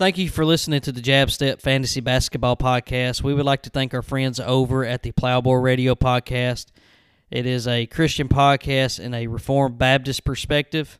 Thank 0.00 0.16
you 0.16 0.30
for 0.30 0.46
listening 0.46 0.80
to 0.80 0.92
the 0.92 1.02
Jab 1.02 1.30
Step 1.30 1.60
Fantasy 1.60 2.00
Basketball 2.00 2.56
Podcast. 2.56 3.22
We 3.22 3.34
would 3.34 3.44
like 3.44 3.64
to 3.64 3.68
thank 3.68 3.92
our 3.92 4.00
friends 4.00 4.40
over 4.40 4.82
at 4.82 5.02
the 5.02 5.12
Plowboy 5.12 5.56
Radio 5.56 5.94
Podcast. 5.94 6.68
It 7.30 7.44
is 7.44 7.68
a 7.68 7.84
Christian 7.84 8.26
podcast 8.26 8.98
in 8.98 9.12
a 9.12 9.26
Reformed 9.26 9.76
Baptist 9.76 10.24
perspective. 10.24 10.98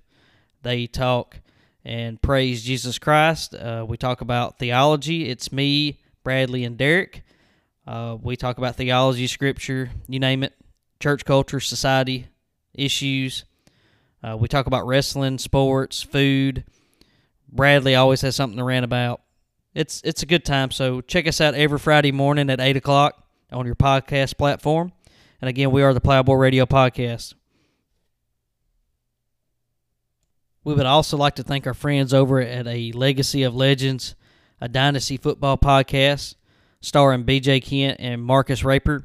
They 0.60 0.86
talk 0.86 1.40
and 1.82 2.20
praise 2.20 2.62
Jesus 2.62 2.98
Christ. 2.98 3.54
Uh, 3.54 3.86
we 3.88 3.96
talk 3.96 4.20
about 4.20 4.58
theology. 4.58 5.30
It's 5.30 5.50
me, 5.50 5.98
Bradley, 6.22 6.64
and 6.64 6.76
Derek. 6.76 7.22
Uh, 7.86 8.18
we 8.20 8.36
talk 8.36 8.58
about 8.58 8.76
theology, 8.76 9.26
scripture, 9.28 9.92
you 10.08 10.20
name 10.20 10.42
it, 10.42 10.52
church 11.00 11.24
culture, 11.24 11.60
society, 11.60 12.26
issues. 12.74 13.46
Uh, 14.22 14.36
we 14.36 14.46
talk 14.46 14.66
about 14.66 14.86
wrestling, 14.86 15.38
sports, 15.38 16.02
food. 16.02 16.64
Bradley 17.52 17.94
always 17.94 18.20
has 18.22 18.36
something 18.36 18.58
to 18.58 18.64
rant 18.64 18.84
about. 18.84 19.20
It's 19.74 20.00
it's 20.04 20.22
a 20.22 20.26
good 20.26 20.44
time. 20.44 20.70
So 20.70 21.00
check 21.00 21.26
us 21.26 21.40
out 21.40 21.54
every 21.54 21.78
Friday 21.78 22.12
morning 22.12 22.50
at 22.50 22.60
eight 22.60 22.76
o'clock 22.76 23.24
on 23.52 23.66
your 23.66 23.74
podcast 23.74 24.36
platform. 24.36 24.92
And 25.40 25.48
again, 25.48 25.70
we 25.70 25.82
are 25.82 25.94
the 25.94 26.00
Plowboy 26.00 26.34
Radio 26.34 26.66
Podcast. 26.66 27.34
We 30.62 30.74
would 30.74 30.86
also 30.86 31.16
like 31.16 31.36
to 31.36 31.42
thank 31.42 31.66
our 31.66 31.74
friends 31.74 32.12
over 32.12 32.40
at 32.40 32.66
a 32.66 32.92
Legacy 32.92 33.44
of 33.44 33.54
Legends, 33.54 34.14
a 34.60 34.68
Dynasty 34.68 35.16
football 35.16 35.56
podcast 35.56 36.34
starring 36.82 37.24
BJ 37.24 37.62
Kent 37.64 37.96
and 37.98 38.22
Marcus 38.22 38.62
Raper. 38.62 39.04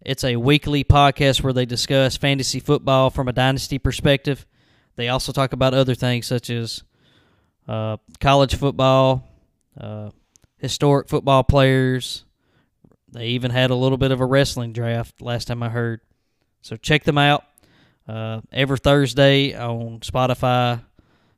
It's 0.00 0.24
a 0.24 0.36
weekly 0.36 0.84
podcast 0.84 1.42
where 1.42 1.52
they 1.52 1.66
discuss 1.66 2.16
fantasy 2.16 2.60
football 2.60 3.10
from 3.10 3.28
a 3.28 3.32
dynasty 3.32 3.78
perspective. 3.78 4.46
They 4.94 5.08
also 5.08 5.32
talk 5.32 5.52
about 5.52 5.74
other 5.74 5.94
things 5.94 6.26
such 6.26 6.48
as 6.48 6.84
uh, 7.68 7.96
college 8.20 8.54
football, 8.54 9.26
uh, 9.80 10.10
historic 10.58 11.08
football 11.08 11.44
players. 11.44 12.24
They 13.12 13.28
even 13.28 13.50
had 13.50 13.70
a 13.70 13.74
little 13.74 13.98
bit 13.98 14.10
of 14.10 14.20
a 14.20 14.26
wrestling 14.26 14.72
draft 14.72 15.20
last 15.20 15.46
time 15.46 15.62
I 15.62 15.68
heard. 15.68 16.00
So 16.62 16.76
check 16.76 17.04
them 17.04 17.18
out 17.18 17.44
uh, 18.08 18.40
every 18.52 18.78
Thursday 18.78 19.54
on 19.54 20.00
Spotify, 20.00 20.82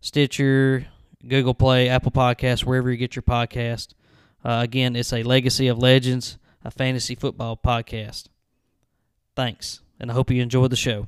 Stitcher, 0.00 0.86
Google 1.26 1.54
Play, 1.54 1.88
Apple 1.88 2.12
Podcasts, 2.12 2.64
wherever 2.64 2.90
you 2.90 2.96
get 2.96 3.16
your 3.16 3.22
podcast. 3.22 3.94
Uh, 4.44 4.60
again, 4.62 4.96
it's 4.96 5.12
a 5.12 5.22
Legacy 5.22 5.68
of 5.68 5.78
Legends, 5.78 6.38
a 6.64 6.70
fantasy 6.70 7.14
football 7.14 7.56
podcast. 7.56 8.28
Thanks, 9.34 9.80
and 10.00 10.10
I 10.10 10.14
hope 10.14 10.30
you 10.30 10.42
enjoyed 10.42 10.70
the 10.70 10.76
show. 10.76 11.06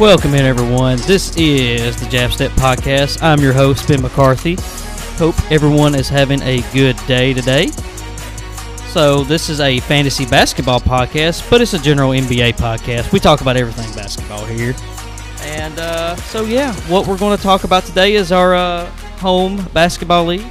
Welcome 0.00 0.32
in, 0.32 0.46
everyone. 0.46 0.96
This 1.02 1.36
is 1.36 1.94
the 1.94 2.08
Jab 2.08 2.32
Step 2.32 2.52
Podcast. 2.52 3.22
I'm 3.22 3.38
your 3.38 3.52
host, 3.52 3.86
Ben 3.86 4.00
McCarthy. 4.00 4.56
Hope 5.18 5.34
everyone 5.52 5.94
is 5.94 6.08
having 6.08 6.40
a 6.40 6.62
good 6.72 6.96
day 7.06 7.34
today. 7.34 7.66
So, 8.86 9.24
this 9.24 9.50
is 9.50 9.60
a 9.60 9.78
fantasy 9.80 10.24
basketball 10.24 10.80
podcast, 10.80 11.50
but 11.50 11.60
it's 11.60 11.74
a 11.74 11.78
general 11.78 12.12
NBA 12.12 12.54
podcast. 12.54 13.12
We 13.12 13.20
talk 13.20 13.42
about 13.42 13.58
everything 13.58 13.94
basketball 13.94 14.46
here. 14.46 14.74
And 15.42 15.78
uh, 15.78 16.16
so, 16.16 16.46
yeah, 16.46 16.72
what 16.88 17.06
we're 17.06 17.18
going 17.18 17.36
to 17.36 17.42
talk 17.42 17.64
about 17.64 17.84
today 17.84 18.14
is 18.14 18.32
our 18.32 18.54
uh, 18.54 18.86
home 19.18 19.62
basketball 19.74 20.24
league, 20.24 20.46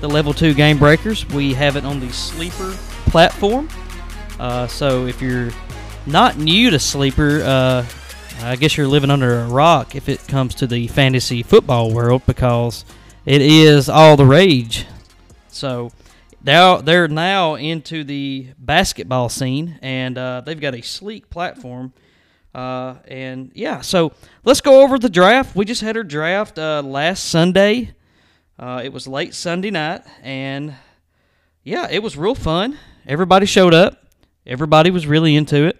the 0.00 0.08
Level 0.08 0.32
2 0.32 0.54
Game 0.54 0.78
Breakers. 0.78 1.28
We 1.28 1.52
have 1.52 1.76
it 1.76 1.84
on 1.84 2.00
the 2.00 2.10
Sleeper 2.10 2.70
platform. 3.10 3.68
Uh, 4.40 4.66
so, 4.66 5.04
if 5.04 5.20
you're 5.20 5.50
not 6.06 6.38
new 6.38 6.70
to 6.70 6.78
Sleeper, 6.78 7.42
uh, 7.42 7.84
I 8.44 8.56
guess 8.56 8.76
you're 8.76 8.88
living 8.88 9.10
under 9.10 9.38
a 9.38 9.46
rock 9.46 9.94
if 9.94 10.08
it 10.08 10.26
comes 10.26 10.56
to 10.56 10.66
the 10.66 10.88
fantasy 10.88 11.44
football 11.44 11.94
world 11.94 12.22
because 12.26 12.84
it 13.24 13.40
is 13.40 13.88
all 13.88 14.16
the 14.16 14.26
rage. 14.26 14.84
So 15.48 15.92
now 16.44 16.78
they're 16.78 17.06
now 17.06 17.54
into 17.54 18.02
the 18.02 18.48
basketball 18.58 19.28
scene, 19.28 19.78
and 19.80 20.18
uh, 20.18 20.40
they've 20.44 20.60
got 20.60 20.74
a 20.74 20.82
sleek 20.82 21.30
platform. 21.30 21.92
Uh, 22.52 22.96
and 23.06 23.52
yeah, 23.54 23.80
so 23.80 24.12
let's 24.44 24.60
go 24.60 24.82
over 24.82 24.98
the 24.98 25.08
draft. 25.08 25.54
We 25.54 25.64
just 25.64 25.80
had 25.80 25.96
our 25.96 26.02
draft 26.02 26.58
uh, 26.58 26.82
last 26.84 27.26
Sunday. 27.26 27.94
Uh, 28.58 28.82
it 28.82 28.92
was 28.92 29.06
late 29.06 29.34
Sunday 29.34 29.70
night, 29.70 30.02
and 30.20 30.74
yeah, 31.62 31.86
it 31.88 32.02
was 32.02 32.16
real 32.16 32.34
fun. 32.34 32.76
Everybody 33.06 33.46
showed 33.46 33.72
up. 33.72 34.04
Everybody 34.44 34.90
was 34.90 35.06
really 35.06 35.36
into 35.36 35.64
it. 35.66 35.78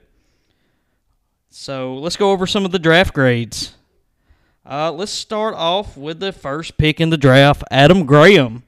So 1.54 1.96
let's 1.96 2.16
go 2.16 2.30
over 2.30 2.46
some 2.46 2.64
of 2.64 2.70
the 2.70 2.78
draft 2.78 3.12
grades. 3.12 3.74
Uh, 4.64 4.90
let's 4.90 5.12
start 5.12 5.54
off 5.54 5.98
with 5.98 6.18
the 6.18 6.32
first 6.32 6.78
pick 6.78 6.98
in 6.98 7.10
the 7.10 7.18
draft, 7.18 7.62
Adam 7.70 8.06
Graham. 8.06 8.62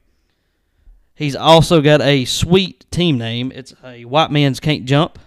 He's 1.14 1.34
also 1.34 1.80
got 1.80 2.02
a 2.02 2.26
sweet 2.26 2.84
team 2.90 3.16
name. 3.16 3.50
It's 3.54 3.72
a 3.82 4.04
White 4.04 4.30
Man's 4.30 4.60
Can't 4.60 4.84
Jump 4.84 5.18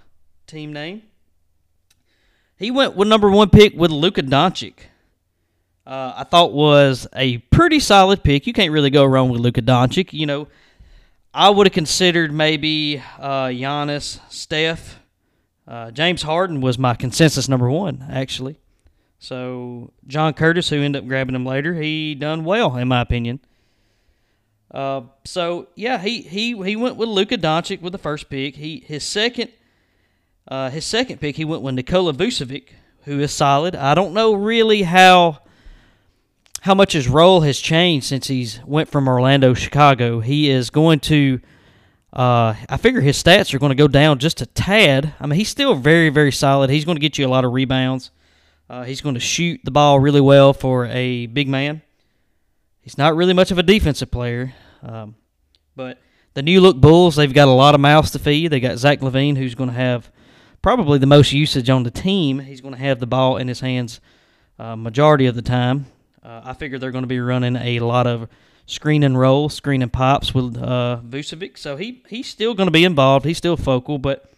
team 0.45 0.71
name. 0.71 1.01
He 2.57 2.69
went 2.69 2.95
with 2.95 3.07
number 3.07 3.31
one 3.31 3.49
pick 3.49 3.73
with 3.73 3.89
Luka 3.89 4.21
Doncic. 4.21 4.75
Uh, 5.85 6.13
I 6.17 6.25
thought 6.25 6.53
was 6.53 7.07
a 7.15 7.39
pretty 7.39 7.79
solid 7.79 8.23
pick. 8.23 8.45
You 8.45 8.53
can't 8.53 8.71
really 8.71 8.91
go 8.91 9.03
wrong 9.03 9.29
with 9.29 9.41
Luka 9.41 9.63
Doncic. 9.63 10.13
You 10.13 10.27
know, 10.27 10.47
I 11.33 11.49
would 11.49 11.65
have 11.65 11.73
considered 11.73 12.31
maybe 12.31 13.01
uh, 13.17 13.47
Giannis, 13.47 14.19
Steph, 14.29 14.99
uh, 15.67 15.91
James 15.91 16.21
Harden 16.21 16.61
was 16.61 16.79
my 16.79 16.93
consensus 16.93 17.49
number 17.49 17.69
one, 17.69 18.05
actually. 18.09 18.57
So 19.19 19.91
John 20.05 20.33
Curtis, 20.33 20.69
who 20.69 20.81
ended 20.81 21.03
up 21.03 21.07
grabbing 21.07 21.35
him 21.35 21.45
later, 21.45 21.73
he 21.73 22.15
done 22.15 22.45
well 22.45 22.75
in 22.77 22.87
my 22.87 23.01
opinion. 23.01 23.39
Uh, 24.71 25.01
so 25.25 25.67
yeah, 25.75 25.97
he 25.97 26.21
he 26.21 26.55
he 26.63 26.75
went 26.75 26.97
with 26.97 27.09
Luka 27.09 27.37
Doncic 27.37 27.81
with 27.81 27.93
the 27.93 27.97
first 27.97 28.29
pick. 28.29 28.55
He 28.55 28.83
his 28.85 29.03
second 29.03 29.51
uh, 30.47 30.69
his 30.69 30.85
second 30.85 31.19
pick 31.19 31.35
he 31.35 31.45
went 31.45 31.61
with 31.61 31.75
Nikola 31.75 32.13
Vucevic, 32.13 32.69
who 33.03 33.19
is 33.19 33.31
solid. 33.31 33.75
I 33.75 33.95
don't 33.95 34.13
know 34.13 34.33
really 34.33 34.83
how 34.83 35.39
how 36.61 36.75
much 36.75 36.93
his 36.93 37.07
role 37.07 37.41
has 37.41 37.59
changed 37.59 38.05
since 38.05 38.27
he's 38.27 38.59
went 38.65 38.89
from 38.89 39.07
Orlando 39.07 39.53
Chicago. 39.53 40.19
He 40.19 40.49
is 40.49 40.69
going 40.69 40.99
to 41.01 41.39
uh, 42.17 42.55
I 42.67 42.77
figure 42.77 42.99
his 42.99 43.21
stats 43.21 43.53
are 43.53 43.59
going 43.59 43.69
to 43.69 43.75
go 43.75 43.87
down 43.87 44.17
just 44.17 44.41
a 44.41 44.47
tad. 44.47 45.13
I 45.19 45.27
mean, 45.27 45.37
he's 45.37 45.49
still 45.49 45.75
very, 45.75 46.09
very 46.09 46.31
solid. 46.31 46.71
He's 46.71 46.83
going 46.83 46.95
to 46.95 47.01
get 47.01 47.19
you 47.19 47.27
a 47.27 47.29
lot 47.29 47.45
of 47.45 47.53
rebounds. 47.53 48.09
Uh, 48.67 48.83
he's 48.83 49.01
going 49.01 49.13
to 49.13 49.21
shoot 49.21 49.61
the 49.63 49.69
ball 49.69 49.99
really 49.99 50.19
well 50.19 50.51
for 50.51 50.87
a 50.87 51.27
big 51.27 51.47
man. 51.47 51.83
He's 52.81 52.97
not 52.97 53.15
really 53.15 53.33
much 53.33 53.51
of 53.51 53.59
a 53.59 53.63
defensive 53.63 54.09
player. 54.09 54.53
Um, 54.81 55.15
but 55.75 55.99
the 56.33 56.41
new 56.41 56.59
look 56.59 56.77
Bulls, 56.77 57.17
they've 57.17 57.31
got 57.31 57.47
a 57.47 57.51
lot 57.51 57.75
of 57.75 57.81
mouths 57.81 58.09
to 58.11 58.19
feed. 58.19 58.47
They 58.47 58.59
got 58.59 58.79
Zach 58.79 58.99
LaVine, 59.01 59.37
who's 59.37 59.53
going 59.53 59.69
to 59.69 59.75
have 59.75 60.11
probably 60.63 60.97
the 60.97 61.05
most 61.05 61.31
usage 61.31 61.69
on 61.69 61.83
the 61.83 61.91
team. 61.91 62.39
He's 62.39 62.61
going 62.61 62.73
to 62.73 62.79
have 62.79 62.99
the 62.99 63.05
ball 63.05 63.37
in 63.37 63.47
his 63.47 63.59
hands 63.59 64.01
uh, 64.57 64.75
majority 64.75 65.27
of 65.27 65.35
the 65.35 65.43
time. 65.43 65.85
Uh, 66.23 66.41
I 66.43 66.53
figure 66.53 66.79
they're 66.79 66.91
going 66.91 67.03
to 67.03 67.07
be 67.07 67.19
running 67.19 67.55
a 67.55 67.79
lot 67.79 68.07
of 68.07 68.27
screen 68.67 69.01
and 69.01 69.17
roll, 69.17 69.49
screen 69.49 69.81
and 69.81 69.91
pops 69.91 70.35
with 70.35 70.55
uh, 70.57 70.99
Vucevic. 71.03 71.57
So 71.57 71.77
he 71.77 72.03
he's 72.07 72.27
still 72.27 72.53
going 72.53 72.67
to 72.67 72.71
be 72.71 72.85
involved. 72.85 73.25
He's 73.25 73.37
still 73.37 73.57
focal, 73.57 73.97
but 73.97 74.31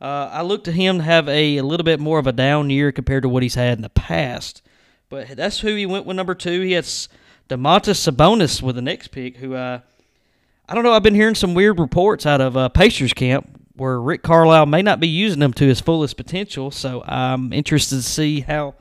uh, 0.00 0.30
I 0.32 0.42
look 0.42 0.64
to 0.64 0.72
him 0.72 0.98
to 0.98 1.04
have 1.04 1.28
a, 1.28 1.58
a, 1.58 1.62
little 1.62 1.84
bit 1.84 2.00
more 2.00 2.18
of 2.18 2.26
a 2.26 2.32
down 2.32 2.70
year 2.70 2.90
compared 2.90 3.22
to 3.24 3.28
what 3.28 3.42
he's 3.42 3.54
had 3.54 3.78
in 3.78 3.82
the 3.82 3.90
past. 3.90 4.62
But 5.10 5.36
that's 5.36 5.60
who 5.60 5.74
he 5.74 5.84
went 5.84 6.06
with 6.06 6.16
number 6.16 6.34
two. 6.34 6.62
He 6.62 6.72
has 6.72 7.08
Domantas 7.50 8.10
Sabonis 8.10 8.62
with 8.62 8.76
the 8.76 8.82
next 8.82 9.08
pick, 9.08 9.36
who 9.36 9.54
uh, 9.54 9.80
I 10.68 10.74
don't 10.74 10.84
know. 10.84 10.92
I've 10.92 11.02
been 11.02 11.14
hearing 11.14 11.34
some 11.34 11.52
weird 11.52 11.78
reports 11.78 12.24
out 12.24 12.40
of 12.40 12.56
uh, 12.56 12.70
Pacers 12.70 13.12
camp 13.12 13.58
where 13.74 14.00
Rick 14.00 14.22
Carlisle 14.22 14.66
may 14.66 14.82
not 14.82 15.00
be 15.00 15.08
using 15.08 15.42
him 15.42 15.52
to 15.54 15.66
his 15.66 15.80
fullest 15.80 16.16
potential. 16.16 16.70
So 16.70 17.02
I'm 17.04 17.52
interested 17.52 17.96
to 17.96 18.02
see 18.02 18.40
how 18.40 18.74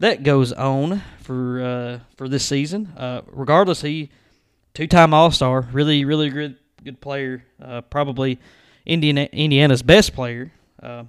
that 0.00 0.22
goes 0.22 0.52
on 0.52 1.02
for 1.20 1.62
uh, 1.62 1.98
for 2.16 2.28
this 2.28 2.44
season. 2.44 2.92
Uh, 2.96 3.22
regardless, 3.26 3.82
he 3.82 4.10
two-time 4.74 5.14
All-Star, 5.14 5.68
really, 5.72 6.04
really 6.04 6.30
good 6.30 6.56
good 6.84 7.00
player, 7.00 7.44
uh, 7.62 7.80
probably 7.80 8.38
Indiana, 8.84 9.22
Indiana's 9.32 9.82
best 9.82 10.14
player. 10.14 10.52
Uh, 10.82 11.04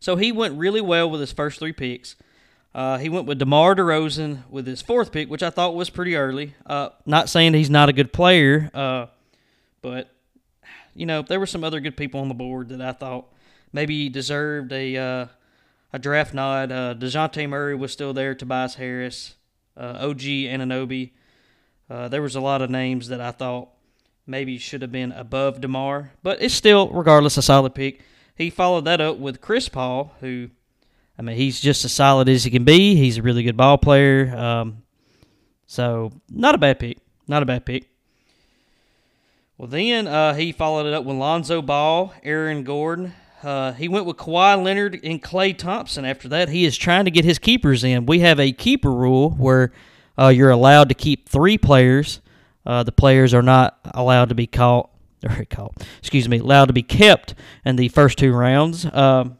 so 0.00 0.16
he 0.16 0.32
went 0.32 0.58
really 0.58 0.80
well 0.80 1.10
with 1.10 1.20
his 1.20 1.32
first 1.32 1.58
three 1.58 1.72
picks. 1.72 2.16
Uh, 2.74 2.98
he 2.98 3.08
went 3.08 3.26
with 3.26 3.38
DeMar 3.38 3.74
DeRozan 3.74 4.48
with 4.50 4.66
his 4.66 4.82
fourth 4.82 5.12
pick, 5.12 5.30
which 5.30 5.42
I 5.42 5.50
thought 5.50 5.74
was 5.74 5.90
pretty 5.90 6.16
early. 6.16 6.54
Uh, 6.64 6.90
not 7.04 7.28
saying 7.28 7.54
he's 7.54 7.70
not 7.70 7.88
a 7.88 7.92
good 7.92 8.12
player, 8.12 8.70
uh, 8.74 9.06
but 9.82 10.10
you 10.94 11.06
know 11.06 11.22
there 11.22 11.40
were 11.40 11.46
some 11.46 11.64
other 11.64 11.80
good 11.80 11.96
people 11.96 12.20
on 12.20 12.28
the 12.28 12.34
board 12.34 12.68
that 12.68 12.80
I 12.80 12.92
thought 12.92 13.32
maybe 13.72 14.08
deserved 14.08 14.72
a 14.72 14.96
uh, 14.96 15.26
a 15.92 15.98
draft 15.98 16.34
nod. 16.34 16.70
Uh, 16.70 16.94
Dejounte 16.94 17.48
Murray 17.48 17.74
was 17.74 17.92
still 17.92 18.12
there. 18.12 18.34
Tobias 18.34 18.74
Harris, 18.74 19.36
uh, 19.76 19.96
OG 20.00 20.20
Anunoby. 20.20 21.12
Uh, 21.88 22.08
there 22.08 22.22
was 22.22 22.34
a 22.34 22.40
lot 22.40 22.62
of 22.62 22.70
names 22.70 23.08
that 23.08 23.20
I 23.20 23.30
thought 23.30 23.68
maybe 24.26 24.58
should 24.58 24.82
have 24.82 24.92
been 24.92 25.12
above 25.12 25.60
DeMar, 25.60 26.12
but 26.22 26.42
it's 26.42 26.54
still, 26.54 26.88
regardless, 26.88 27.36
a 27.36 27.42
solid 27.42 27.74
pick. 27.74 28.00
He 28.34 28.50
followed 28.50 28.84
that 28.84 29.00
up 29.00 29.18
with 29.18 29.40
Chris 29.40 29.68
Paul, 29.68 30.12
who, 30.20 30.50
I 31.18 31.22
mean, 31.22 31.36
he's 31.36 31.60
just 31.60 31.84
as 31.84 31.92
solid 31.92 32.28
as 32.28 32.44
he 32.44 32.50
can 32.50 32.64
be. 32.64 32.96
He's 32.96 33.18
a 33.18 33.22
really 33.22 33.42
good 33.42 33.56
ball 33.56 33.78
player. 33.78 34.36
Um, 34.36 34.82
so, 35.66 36.12
not 36.28 36.54
a 36.54 36.58
bad 36.58 36.78
pick. 36.78 36.98
Not 37.28 37.42
a 37.42 37.46
bad 37.46 37.64
pick. 37.64 37.88
Well, 39.58 39.68
then 39.68 40.06
uh, 40.06 40.34
he 40.34 40.52
followed 40.52 40.86
it 40.86 40.92
up 40.92 41.04
with 41.04 41.16
Lonzo 41.16 41.62
Ball, 41.62 42.12
Aaron 42.22 42.62
Gordon. 42.62 43.14
Uh, 43.42 43.72
he 43.72 43.88
went 43.88 44.06
with 44.06 44.16
Kawhi 44.16 44.62
Leonard 44.62 45.00
and 45.02 45.22
Klay 45.22 45.56
Thompson. 45.56 46.04
After 46.04 46.28
that, 46.28 46.48
he 46.48 46.64
is 46.64 46.76
trying 46.76 47.04
to 47.06 47.10
get 47.10 47.24
his 47.24 47.38
keepers 47.38 47.84
in. 47.84 48.06
We 48.06 48.20
have 48.20 48.38
a 48.38 48.52
keeper 48.52 48.92
rule 48.92 49.30
where 49.30 49.72
uh, 50.18 50.28
you're 50.28 50.50
allowed 50.50 50.88
to 50.88 50.94
keep 50.94 51.28
three 51.28 51.58
players. 51.58 52.20
Uh, 52.64 52.82
the 52.82 52.92
players 52.92 53.32
are 53.32 53.42
not 53.42 53.78
allowed 53.94 54.28
to 54.28 54.34
be 54.34 54.46
caught 54.46 54.90
or 55.24 55.44
caught. 55.44 55.74
Excuse 55.98 56.28
me, 56.28 56.38
allowed 56.38 56.66
to 56.66 56.72
be 56.72 56.82
kept 56.82 57.34
in 57.64 57.76
the 57.76 57.88
first 57.88 58.18
two 58.18 58.32
rounds. 58.32 58.86
Um, 58.92 59.38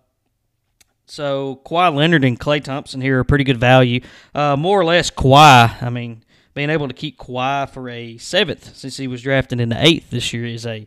so 1.06 1.60
Kawhi 1.64 1.94
Leonard 1.94 2.24
and 2.24 2.38
Klay 2.38 2.62
Thompson 2.62 3.00
here 3.00 3.20
are 3.20 3.24
pretty 3.24 3.44
good 3.44 3.58
value. 3.58 4.00
Uh, 4.34 4.56
more 4.56 4.80
or 4.80 4.84
less, 4.84 5.10
Kawhi. 5.10 5.82
I 5.82 5.90
mean, 5.90 6.24
being 6.54 6.70
able 6.70 6.88
to 6.88 6.94
keep 6.94 7.18
Kawhi 7.18 7.70
for 7.70 7.88
a 7.88 8.16
seventh 8.18 8.76
since 8.76 8.96
he 8.96 9.06
was 9.06 9.22
drafted 9.22 9.60
in 9.60 9.68
the 9.68 9.84
eighth 9.84 10.10
this 10.10 10.32
year 10.32 10.46
is 10.46 10.66
a, 10.66 10.86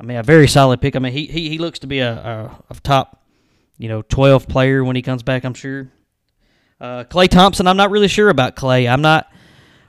I 0.00 0.02
mean, 0.02 0.16
a 0.16 0.22
very 0.22 0.48
solid 0.48 0.80
pick. 0.80 0.96
I 0.96 0.98
mean, 0.98 1.12
he 1.12 1.26
he, 1.26 1.48
he 1.48 1.58
looks 1.58 1.78
to 1.80 1.86
be 1.86 2.00
a, 2.00 2.12
a, 2.12 2.64
a 2.70 2.74
top, 2.80 3.24
you 3.78 3.88
know, 3.88 4.02
twelve 4.02 4.48
player 4.48 4.82
when 4.82 4.96
he 4.96 5.02
comes 5.02 5.22
back. 5.22 5.44
I'm 5.44 5.54
sure. 5.54 5.90
Uh, 6.78 7.04
Klay 7.04 7.26
Thompson, 7.26 7.66
I'm 7.66 7.78
not 7.78 7.90
really 7.90 8.08
sure 8.08 8.28
about 8.28 8.54
Klay. 8.54 8.90
I'm 8.90 9.00
not, 9.00 9.32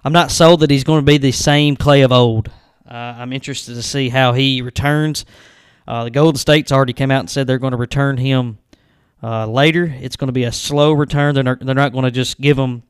I'm 0.06 0.14
not 0.14 0.32
sold 0.32 0.62
that 0.62 0.72
he's 0.72 0.86
going 0.86 1.02
to 1.02 1.06
be 1.06 1.18
the 1.18 1.34
same 1.34 1.76
Klay 1.76 2.06
of 2.06 2.14
old. 2.14 2.50
Uh, 2.90 2.94
I'm 2.94 3.34
interested 3.34 3.76
to 3.76 3.84
see 3.84 4.08
how 4.08 4.32
he 4.32 4.62
returns. 4.62 5.26
Uh, 5.86 6.06
the 6.06 6.10
Golden 6.10 6.38
State's 6.38 6.72
already 6.72 6.94
came 6.94 7.12
out 7.12 7.20
and 7.20 7.30
said 7.30 7.46
they're 7.46 7.58
going 7.58 7.72
to 7.72 7.78
return 7.78 8.16
him 8.16 8.60
uh, 9.22 9.46
later. 9.48 9.94
It's 10.00 10.16
going 10.16 10.30
to 10.30 10.34
be 10.34 10.46
a 10.46 10.52
slow 10.54 10.94
return. 10.94 11.36
They're 11.36 11.44
not, 11.44 11.60
they're 11.60 11.76
not 11.76 11.92
going 11.92 12.06
to 12.06 12.12
just 12.12 12.40
give 12.40 12.58
him, 12.58 12.84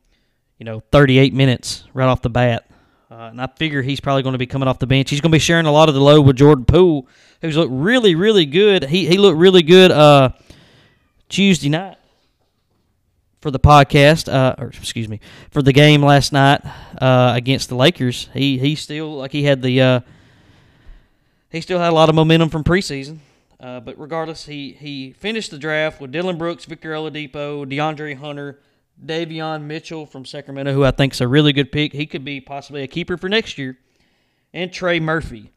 you 0.59 0.65
know, 0.65 0.83
38 0.91 1.33
minutes 1.33 1.83
right 1.95 2.05
off 2.05 2.21
the 2.21 2.29
bat. 2.29 2.69
Uh, 3.09 3.29
and 3.31 3.41
I 3.41 3.47
figure 3.47 3.81
he's 3.81 3.99
probably 3.99 4.21
going 4.21 4.33
to 4.33 4.39
be 4.39 4.45
coming 4.45 4.67
off 4.67 4.77
the 4.77 4.85
bench. 4.85 5.09
He's 5.09 5.21
going 5.21 5.31
to 5.31 5.35
be 5.35 5.39
sharing 5.39 5.65
a 5.65 5.71
lot 5.71 5.89
of 5.89 5.95
the 5.95 6.01
load 6.01 6.21
with 6.21 6.35
Jordan 6.35 6.65
Poole, 6.65 7.07
who's 7.41 7.57
looked 7.57 7.71
really, 7.71 8.13
really 8.13 8.45
good. 8.45 8.83
He 8.83 9.07
he 9.07 9.17
looked 9.17 9.38
really 9.38 9.63
good 9.63 9.91
uh, 9.91 10.31
Tuesday 11.29 11.69
night 11.69 11.97
for 13.39 13.51
the 13.51 13.60
podcast, 13.60 14.31
uh, 14.31 14.56
or 14.57 14.68
excuse 14.68 15.07
me, 15.07 15.19
for 15.51 15.62
the 15.62 15.74
game 15.74 16.01
last 16.01 16.34
night 16.34 16.62
uh, 17.01 17.34
against 17.36 17.69
the 17.69 17.75
Lakers. 17.75 18.30
He 18.34 18.57
he 18.57 18.75
still 18.75 19.18
like 19.18 19.31
he 19.31 19.44
had 19.44 19.62
the 19.62 19.81
uh, 19.81 20.00
he 21.51 21.62
still 21.62 21.80
had 21.80 21.89
a 21.89 21.95
lot 21.95 22.10
of 22.10 22.16
momentum 22.16 22.50
from 22.50 22.63
preseason. 22.63 23.19
Uh, 23.60 23.80
but 23.80 24.00
regardless, 24.00 24.45
he 24.45 24.74
he 24.74 25.13
finished 25.13 25.51
the 25.51 25.57
draft 25.57 26.00
with 26.00 26.12
Dillon 26.12 26.38
Brooks, 26.38 26.66
Victor 26.66 26.92
Oladipo, 26.92 27.66
DeAndre 27.66 28.18
Hunter, 28.18 28.60
Davion 29.04 29.63
Mitchell 29.63 30.06
from 30.06 30.25
Sacramento, 30.25 30.74
who 30.74 30.83
I 30.83 30.92
think 30.92 31.13
is 31.13 31.22
a 31.22 31.28
really 31.28 31.54
good 31.54 31.72
pick. 31.72 31.94
He 31.94 32.06
could 32.06 32.24
be 32.24 32.40
possibly 32.40 32.83
a 32.83 32.88
keeper 32.88 33.18
for 33.18 33.30
next 33.30 33.57
year, 33.57 33.78
and 34.54 34.72
Trey 34.72 35.00
Murphy. 35.00 35.51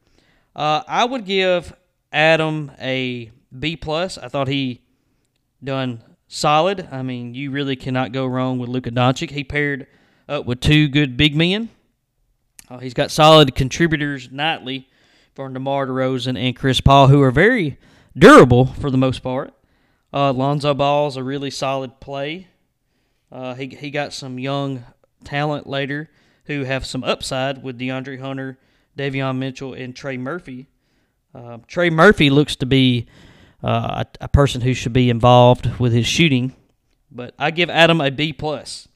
Uh, 0.55 0.81
I 0.87 1.05
would 1.05 1.25
give 1.25 1.73
Adam 2.11 2.71
a 2.79 3.31
B 3.57 3.75
plus. 3.75 4.17
I 4.17 4.27
thought 4.27 4.47
he 4.47 4.81
done 5.63 6.03
solid. 6.31 6.87
I 6.91 7.03
mean, 7.03 7.35
you 7.35 7.51
really 7.51 7.75
cannot 7.75 8.13
go 8.13 8.25
wrong 8.25 8.57
with 8.57 8.69
Luka 8.69 8.89
Doncic. 8.89 9.31
He 9.31 9.43
paired 9.43 9.85
up 10.27 10.45
with 10.45 10.61
two 10.61 10.87
good 10.87 11.17
big 11.17 11.35
men. 11.35 11.69
Uh, 12.69 12.79
he's 12.79 12.93
got 12.93 13.11
solid 13.11 13.53
contributors 13.53 14.31
nightly 14.31 14.87
for 15.35 15.49
DeMar 15.49 15.87
DeRozan 15.87 16.39
and 16.39 16.55
Chris 16.55 16.79
Paul, 16.79 17.09
who 17.09 17.21
are 17.21 17.31
very 17.31 17.77
durable 18.17 18.65
for 18.65 18.89
the 18.89 18.97
most 18.97 19.19
part. 19.19 19.53
Uh, 20.13 20.31
Lonzo 20.31 20.73
Ball's 20.73 21.17
a 21.17 21.23
really 21.23 21.51
solid 21.51 21.99
play. 21.99 22.47
Uh, 23.31 23.53
he 23.55 23.67
he 23.67 23.91
got 23.91 24.13
some 24.13 24.39
young 24.39 24.83
talent 25.23 25.67
later 25.67 26.09
who 26.45 26.63
have 26.63 26.85
some 26.85 27.03
upside 27.03 27.61
with 27.61 27.79
DeAndre 27.79 28.19
Hunter, 28.19 28.57
Davion 28.97 29.37
Mitchell, 29.37 29.73
and 29.73 29.95
Trey 29.95 30.17
Murphy. 30.17 30.67
Uh, 31.33 31.59
Trey 31.67 31.89
Murphy 31.89 32.29
looks 32.29 32.55
to 32.57 32.65
be 32.65 33.07
uh, 33.63 34.03
a, 34.03 34.25
a, 34.25 34.27
person 34.27 34.61
who 34.61 34.73
should 34.73 34.93
be 34.93 35.09
involved 35.09 35.79
with 35.79 35.93
his 35.93 36.07
shooting. 36.07 36.55
But 37.11 37.35
I 37.37 37.51
give 37.51 37.69
Adam 37.69 38.01
a 38.01 38.09
B 38.09 38.33
plus. 38.33 38.87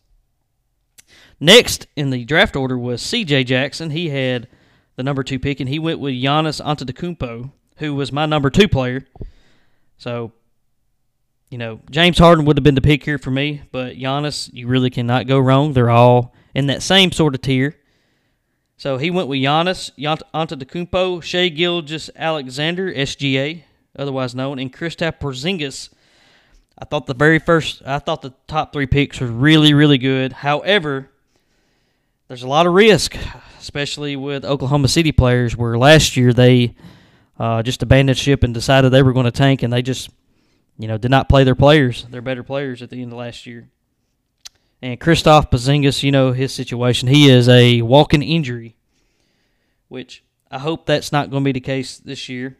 Next 1.39 1.87
in 1.95 2.09
the 2.09 2.25
draft 2.25 2.55
order 2.55 2.77
was 2.77 3.01
C.J. 3.01 3.43
Jackson. 3.43 3.89
He 3.89 4.09
had 4.09 4.47
the 4.95 5.03
number 5.03 5.23
two 5.23 5.39
pick, 5.39 5.59
and 5.59 5.69
he 5.69 5.79
went 5.79 5.99
with 5.99 6.13
Giannis 6.13 6.61
Antetokounmpo, 6.63 7.51
who 7.77 7.95
was 7.95 8.11
my 8.11 8.25
number 8.25 8.49
two 8.49 8.67
player. 8.67 9.05
So, 9.97 10.31
you 11.49 11.57
know, 11.57 11.81
James 11.91 12.17
Harden 12.17 12.45
would 12.45 12.57
have 12.57 12.63
been 12.63 12.75
the 12.75 12.81
pick 12.81 13.03
here 13.03 13.17
for 13.17 13.31
me, 13.31 13.63
but 13.71 13.97
Giannis, 13.97 14.49
you 14.53 14.67
really 14.67 14.89
cannot 14.89 15.27
go 15.27 15.37
wrong. 15.37 15.73
They're 15.73 15.89
all 15.89 16.33
in 16.53 16.67
that 16.67 16.81
same 16.81 17.11
sort 17.11 17.35
of 17.35 17.41
tier. 17.41 17.75
So 18.77 18.97
he 18.97 19.11
went 19.11 19.27
with 19.27 19.39
Giannis 19.39 19.91
Antetokounmpo, 20.33 21.21
Shai 21.23 21.49
Gilgeous, 21.49 22.09
Alexander, 22.15 22.93
SGA, 22.93 23.63
otherwise 23.97 24.35
known, 24.35 24.59
and 24.59 24.71
Kristaps 24.71 25.19
Porzingis. 25.19 25.89
I 26.77 26.85
thought 26.85 27.05
the 27.05 27.13
very 27.13 27.39
first, 27.39 27.81
I 27.85 27.99
thought 27.99 28.21
the 28.21 28.33
top 28.47 28.73
three 28.73 28.87
picks 28.87 29.19
were 29.19 29.27
really, 29.27 29.73
really 29.73 29.97
good. 29.97 30.33
However, 30.33 31.09
there's 32.27 32.43
a 32.43 32.47
lot 32.47 32.67
of 32.67 32.73
risk, 32.73 33.15
especially 33.59 34.15
with 34.15 34.43
Oklahoma 34.43 34.87
City 34.87 35.11
players, 35.11 35.55
where 35.55 35.77
last 35.77 36.17
year 36.17 36.33
they 36.33 36.75
uh, 37.39 37.63
just 37.63 37.83
abandoned 37.83 38.17
ship 38.17 38.43
and 38.43 38.53
decided 38.53 38.89
they 38.89 39.03
were 39.03 39.13
going 39.13 39.25
to 39.25 39.31
tank, 39.31 39.63
and 39.63 39.71
they 39.71 39.81
just, 39.81 40.09
you 40.77 40.87
know, 40.87 40.97
did 40.97 41.11
not 41.11 41.29
play 41.29 41.43
their 41.43 41.55
players, 41.55 42.05
their 42.09 42.21
better 42.21 42.43
players 42.43 42.81
at 42.81 42.89
the 42.89 43.01
end 43.01 43.11
of 43.11 43.17
last 43.17 43.45
year. 43.45 43.69
And 44.81 44.99
Kristaps 44.99 45.49
Porzingis, 45.49 46.03
you 46.03 46.11
know 46.11 46.31
his 46.31 46.53
situation. 46.53 47.07
He 47.07 47.29
is 47.29 47.47
a 47.47 47.81
walking 47.81 48.21
injury, 48.21 48.75
which 49.87 50.23
I 50.51 50.59
hope 50.59 50.85
that's 50.85 51.11
not 51.11 51.29
going 51.29 51.43
to 51.43 51.45
be 51.45 51.53
the 51.53 51.59
case 51.59 51.97
this 51.97 52.27
year. 52.27 52.57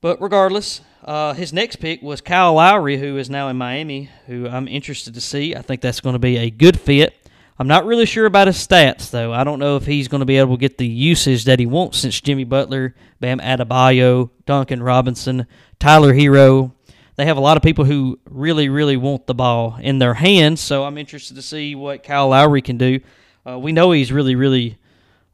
But 0.00 0.22
regardless, 0.22 0.80
uh, 1.04 1.32
his 1.34 1.52
next 1.52 1.76
pick 1.76 2.02
was 2.02 2.20
Kyle 2.20 2.54
Lowry, 2.54 2.98
who 2.98 3.16
is 3.16 3.28
now 3.28 3.48
in 3.48 3.56
Miami, 3.56 4.10
who 4.26 4.48
I'm 4.48 4.68
interested 4.68 5.14
to 5.14 5.20
see. 5.20 5.56
I 5.56 5.62
think 5.62 5.80
that's 5.80 6.00
going 6.00 6.12
to 6.12 6.20
be 6.20 6.36
a 6.36 6.50
good 6.50 6.78
fit. 6.78 7.14
I'm 7.58 7.66
not 7.66 7.84
really 7.84 8.06
sure 8.06 8.26
about 8.26 8.46
his 8.46 8.56
stats, 8.56 9.10
though. 9.10 9.32
I 9.32 9.42
don't 9.42 9.58
know 9.58 9.74
if 9.74 9.84
he's 9.84 10.06
going 10.06 10.20
to 10.20 10.26
be 10.26 10.36
able 10.36 10.56
to 10.56 10.60
get 10.60 10.78
the 10.78 10.86
usage 10.86 11.44
that 11.46 11.58
he 11.58 11.66
wants 11.66 11.98
since 11.98 12.20
Jimmy 12.20 12.44
Butler, 12.44 12.94
Bam 13.18 13.40
Adebayo, 13.40 14.30
Duncan 14.46 14.80
Robinson, 14.80 15.48
Tyler 15.80 16.14
Herro. 16.14 16.72
They 17.16 17.26
have 17.26 17.36
a 17.36 17.40
lot 17.40 17.56
of 17.56 17.64
people 17.64 17.84
who 17.84 18.20
really, 18.30 18.68
really 18.68 18.96
want 18.96 19.26
the 19.26 19.34
ball 19.34 19.76
in 19.80 19.98
their 19.98 20.14
hands, 20.14 20.60
so 20.60 20.84
I'm 20.84 20.96
interested 20.96 21.34
to 21.34 21.42
see 21.42 21.74
what 21.74 22.04
Kyle 22.04 22.28
Lowry 22.28 22.62
can 22.62 22.78
do. 22.78 23.00
Uh, 23.44 23.58
we 23.58 23.72
know 23.72 23.90
he's 23.90 24.12
really, 24.12 24.36
really 24.36 24.78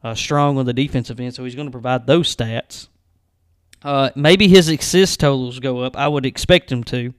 uh, 0.02 0.14
strong 0.14 0.56
on 0.56 0.64
the 0.64 0.73
defensive 0.73 1.21
end, 1.21 1.35
so 1.35 1.44
he's 1.44 1.54
going 1.54 1.68
to 1.68 1.73
provide 1.73 2.06
those 2.06 2.35
stats. 2.35 2.88
Uh, 3.85 4.11
maybe 4.17 4.49
his 4.49 4.69
assist 4.69 5.21
totals 5.21 5.61
go 5.61 5.81
up. 5.81 5.97
I 5.97 6.09
would 6.09 6.25
expect 6.25 6.73
him 6.73 6.83
to. 6.85 7.12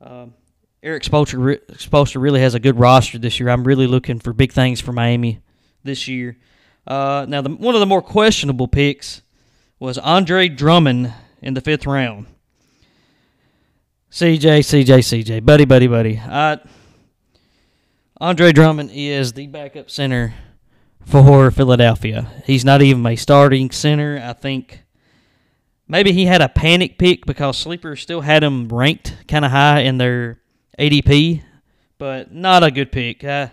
Um, 0.00 0.34
Erik 0.82 1.04
Spoelstra, 1.04 1.64
Spoelstra 1.76 2.20
really 2.20 2.40
has 2.40 2.56
a 2.56 2.60
good 2.60 2.76
roster 2.76 3.16
this 3.16 3.38
year. 3.38 3.48
I'm 3.48 3.62
really 3.62 3.86
looking 3.86 4.18
for 4.18 4.32
big 4.32 4.52
things 4.52 4.80
for 4.80 4.92
Miami 4.92 5.40
this 5.84 6.08
year. 6.08 6.36
Uh, 6.84 7.24
now, 7.28 7.40
the, 7.40 7.50
one 7.50 7.76
of 7.76 7.80
the 7.80 7.86
more 7.86 8.02
questionable 8.02 8.66
picks 8.66 9.22
was 9.78 9.98
Andre 9.98 10.48
Drummond 10.48 11.14
in 11.40 11.54
the 11.54 11.60
fifth 11.60 11.86
round. 11.86 12.26
CJ, 14.10 14.58
CJ, 14.60 15.24
CJ, 15.24 15.44
buddy, 15.44 15.64
buddy, 15.64 15.86
buddy. 15.86 16.18
I, 16.18 16.58
Andre 18.20 18.52
Drummond 18.52 18.90
is 18.92 19.32
the 19.32 19.46
backup 19.46 19.90
center 19.90 20.34
for 21.06 21.52
Philadelphia. 21.52 22.30
He's 22.44 22.64
not 22.64 22.82
even 22.82 23.06
a 23.06 23.14
starting 23.14 23.70
center. 23.70 24.20
I 24.22 24.32
think 24.32 24.81
maybe 25.92 26.12
he 26.12 26.26
had 26.26 26.42
a 26.42 26.48
panic 26.48 26.98
pick 26.98 27.24
because 27.26 27.56
Sleeper 27.56 27.94
still 27.94 28.22
had 28.22 28.42
him 28.42 28.68
ranked 28.68 29.14
kind 29.28 29.44
of 29.44 29.52
high 29.52 29.80
in 29.80 29.98
their 29.98 30.40
ADP 30.78 31.42
but 32.02 32.34
not 32.34 32.64
a 32.64 32.72
good 32.72 32.90
pick. 32.90 33.22
Uh, 33.22 33.46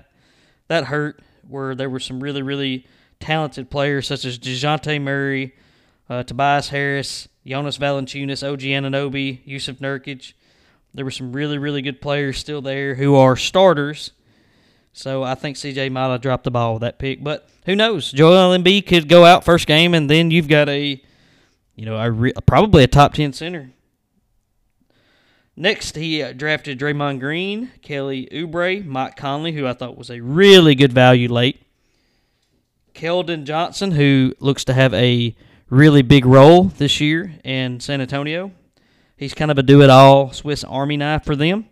that 0.69 0.85
hurt. 0.85 1.21
Where 1.47 1.75
there 1.75 1.87
were 1.87 1.99
some 1.99 2.19
really, 2.19 2.41
really 2.41 2.87
talented 3.19 3.69
players 3.69 4.07
such 4.07 4.25
as 4.25 4.39
Dejounte 4.39 4.99
Murray, 4.99 5.53
uh, 6.09 6.23
Tobias 6.23 6.69
Harris, 6.69 7.27
Jonas 7.45 7.77
Valanciunas, 7.77 8.41
OG 8.41 8.61
Anunoby, 8.61 9.45
Jusuf 9.47 9.77
Nurkic. 9.77 10.33
There 10.95 11.05
were 11.05 11.11
some 11.11 11.31
really, 11.31 11.59
really 11.59 11.83
good 11.83 12.01
players 12.01 12.39
still 12.39 12.63
there 12.63 12.95
who 12.95 13.15
are 13.15 13.35
starters. 13.35 14.13
So 14.93 15.21
I 15.21 15.35
think 15.35 15.55
CJ 15.55 15.91
might 15.91 16.11
have 16.11 16.21
dropped 16.21 16.43
the 16.43 16.51
ball 16.51 16.73
with 16.73 16.81
that 16.81 16.97
pick, 16.97 17.23
but 17.23 17.47
who 17.67 17.75
knows? 17.75 18.11
Joel 18.11 18.57
Embiid 18.57 18.87
could 18.87 19.07
go 19.07 19.25
out 19.25 19.45
first 19.45 19.67
game, 19.67 19.93
and 19.93 20.09
then 20.09 20.31
you've 20.31 20.47
got 20.47 20.69
a, 20.69 21.03
you 21.79 21.85
know, 21.85 21.95
a 21.95 22.11
re- 22.11 22.33
probably 22.45 22.83
a 22.83 22.87
top 22.87 23.13
ten 23.13 23.31
center. 23.31 23.71
Next, 25.55 25.95
he 25.95 26.21
uh, 26.21 26.33
drafted 26.33 26.77
Draymond 26.77 27.21
Green, 27.21 27.71
Kelly 27.81 28.27
Oubre, 28.33 28.85
Mike 28.85 29.15
Conley, 29.15 29.53
who 29.53 29.65
I 29.65 29.71
thought 29.71 29.97
was 29.97 30.09
a 30.09 30.19
really 30.19 30.75
good 30.75 30.91
value 30.91 31.31
late. 31.31 31.61
Keldon 32.93 33.45
Johnson, 33.45 33.91
who 33.91 34.33
looks 34.41 34.65
to 34.65 34.73
have 34.73 34.93
a 34.93 35.33
really 35.69 36.01
big 36.01 36.25
role 36.25 36.65
this 36.65 36.99
year 36.99 37.35
in 37.45 37.79
San 37.79 38.01
Antonio. 38.01 38.51
He's 39.15 39.33
kind 39.33 39.49
of 39.49 39.57
a 39.57 39.63
do 39.63 39.81
it 39.81 39.89
all 39.89 40.33
Swiss 40.33 40.65
Army 40.65 40.97
knife 40.97 41.23
for 41.23 41.37
them. 41.37 41.69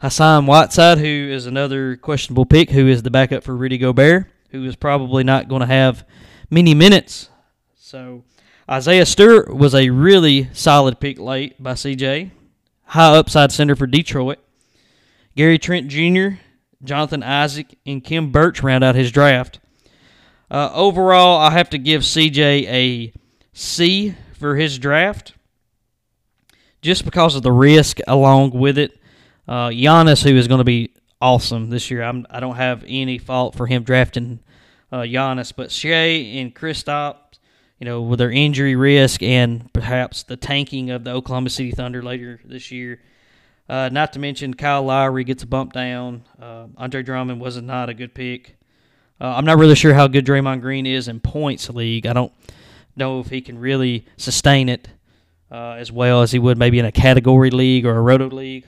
Hassan 0.00 0.46
Whiteside, 0.46 0.98
who 0.98 1.28
is 1.30 1.46
another 1.46 1.94
questionable 1.94 2.44
pick, 2.44 2.70
who 2.70 2.88
is 2.88 3.04
the 3.04 3.10
backup 3.12 3.44
for 3.44 3.54
Rudy 3.54 3.78
Gobert, 3.78 4.26
who 4.50 4.64
is 4.64 4.74
probably 4.74 5.22
not 5.22 5.46
going 5.46 5.60
to 5.60 5.66
have 5.66 6.04
many 6.50 6.74
minutes. 6.74 7.28
So 7.76 8.24
Isaiah 8.70 9.06
Stewart 9.06 9.54
was 9.54 9.74
a 9.74 9.90
really 9.90 10.48
solid 10.52 11.00
pick 11.00 11.18
late 11.18 11.60
by 11.62 11.72
CJ. 11.72 12.30
High 12.84 13.16
upside 13.16 13.50
center 13.50 13.74
for 13.74 13.86
Detroit. 13.86 14.38
Gary 15.34 15.58
Trent 15.58 15.88
Jr., 15.88 16.36
Jonathan 16.84 17.22
Isaac, 17.22 17.78
and 17.86 18.04
Khem 18.04 18.30
Birch 18.30 18.62
round 18.62 18.84
out 18.84 18.94
his 18.94 19.10
draft. 19.10 19.60
Uh, 20.50 20.70
overall, 20.74 21.40
I 21.40 21.50
have 21.50 21.70
to 21.70 21.78
give 21.78 22.02
CJ 22.02 22.66
a 22.68 23.12
C 23.52 24.14
for 24.38 24.56
his 24.56 24.78
draft, 24.78 25.34
just 26.82 27.04
because 27.04 27.34
of 27.34 27.42
the 27.42 27.52
risk 27.52 27.98
along 28.06 28.50
with 28.50 28.76
it. 28.76 28.98
Uh, 29.48 29.68
Giannis, 29.68 30.22
who 30.22 30.36
is 30.36 30.48
going 30.48 30.58
to 30.58 30.64
be 30.64 30.92
awesome 31.20 31.70
this 31.70 31.90
year, 31.90 32.02
I'm, 32.02 32.26
I 32.30 32.40
do 32.40 32.48
not 32.48 32.56
have 32.56 32.84
any 32.86 33.18
fault 33.18 33.54
for 33.54 33.66
him 33.66 33.82
drafting 33.82 34.40
uh, 34.92 34.98
Giannis, 34.98 35.52
but 35.56 35.70
Shai 35.72 36.36
and 36.36 36.54
Kristaps, 36.54 37.31
you 37.82 37.86
know, 37.86 38.00
with 38.00 38.20
their 38.20 38.30
injury 38.30 38.76
risk 38.76 39.24
and 39.24 39.72
perhaps 39.72 40.22
the 40.22 40.36
tanking 40.36 40.90
of 40.90 41.02
the 41.02 41.10
Oklahoma 41.10 41.50
City 41.50 41.72
Thunder 41.72 42.00
later 42.00 42.38
this 42.44 42.70
year. 42.70 43.00
Uh, 43.68 43.88
not 43.90 44.12
to 44.12 44.20
mention 44.20 44.54
Kyle 44.54 44.84
Lowry 44.84 45.24
gets 45.24 45.42
a 45.42 45.48
bump 45.48 45.72
down. 45.72 46.22
Uh, 46.40 46.68
Andre 46.76 47.02
Drummond 47.02 47.40
was 47.40 47.60
not 47.60 47.88
a 47.88 47.94
good 47.94 48.14
pick. 48.14 48.56
Uh, 49.20 49.34
I'm 49.34 49.44
not 49.44 49.58
really 49.58 49.74
sure 49.74 49.94
how 49.94 50.06
good 50.06 50.24
Draymond 50.24 50.60
Green 50.60 50.86
is 50.86 51.08
in 51.08 51.18
points 51.18 51.68
league. 51.70 52.06
I 52.06 52.12
don't 52.12 52.32
know 52.94 53.18
if 53.18 53.30
he 53.30 53.40
can 53.40 53.58
really 53.58 54.06
sustain 54.16 54.68
it 54.68 54.86
uh, 55.50 55.72
as 55.72 55.90
well 55.90 56.22
as 56.22 56.30
he 56.30 56.38
would 56.38 56.58
maybe 56.58 56.78
in 56.78 56.84
a 56.84 56.92
category 56.92 57.50
league 57.50 57.84
or 57.84 57.96
a 57.96 58.00
roto 58.00 58.28
league. 58.28 58.64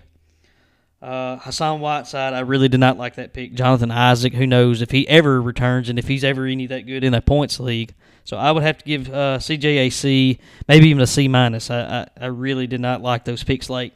Uh, 1.01 1.37
Hassan 1.37 1.79
Whiteside, 1.79 2.35
I 2.35 2.41
really 2.41 2.69
did 2.69 2.81
not 2.81 2.99
like 2.99 3.15
that 3.15 3.33
pick. 3.33 3.55
Jonathan 3.55 3.93
Isaac, 3.93 4.35
who 4.35 4.45
knows 4.45 4.83
if 4.83 4.91
he 4.91 5.07
ever 5.07 5.41
returns 5.41 5.89
and 5.89 6.01
if 6.01 6.09
he's 6.09 6.25
ever 6.25 6.47
any 6.47 6.67
that 6.67 6.85
good 6.85 7.05
in 7.05 7.15
a 7.15 7.21
points 7.21 7.61
league. 7.61 7.95
So 8.25 8.39
I 8.39 8.51
would 8.51 8.63
have 8.63 8.79
to 8.79 8.85
give 8.85 9.09
uh, 9.09 9.39
CJ 9.39 9.65
a 9.65 9.91
C, 9.91 10.39
maybe 10.67 10.89
even 10.89 11.03
a 11.03 11.07
C 11.07 11.29
minus. 11.29 11.71
I, 11.71 11.81
I, 12.19 12.25
I 12.25 12.27
really 12.27 12.67
did 12.67 12.81
not 12.81 13.03
like 13.03 13.25
those 13.25 13.45
picks 13.45 13.69
late. 13.69 13.93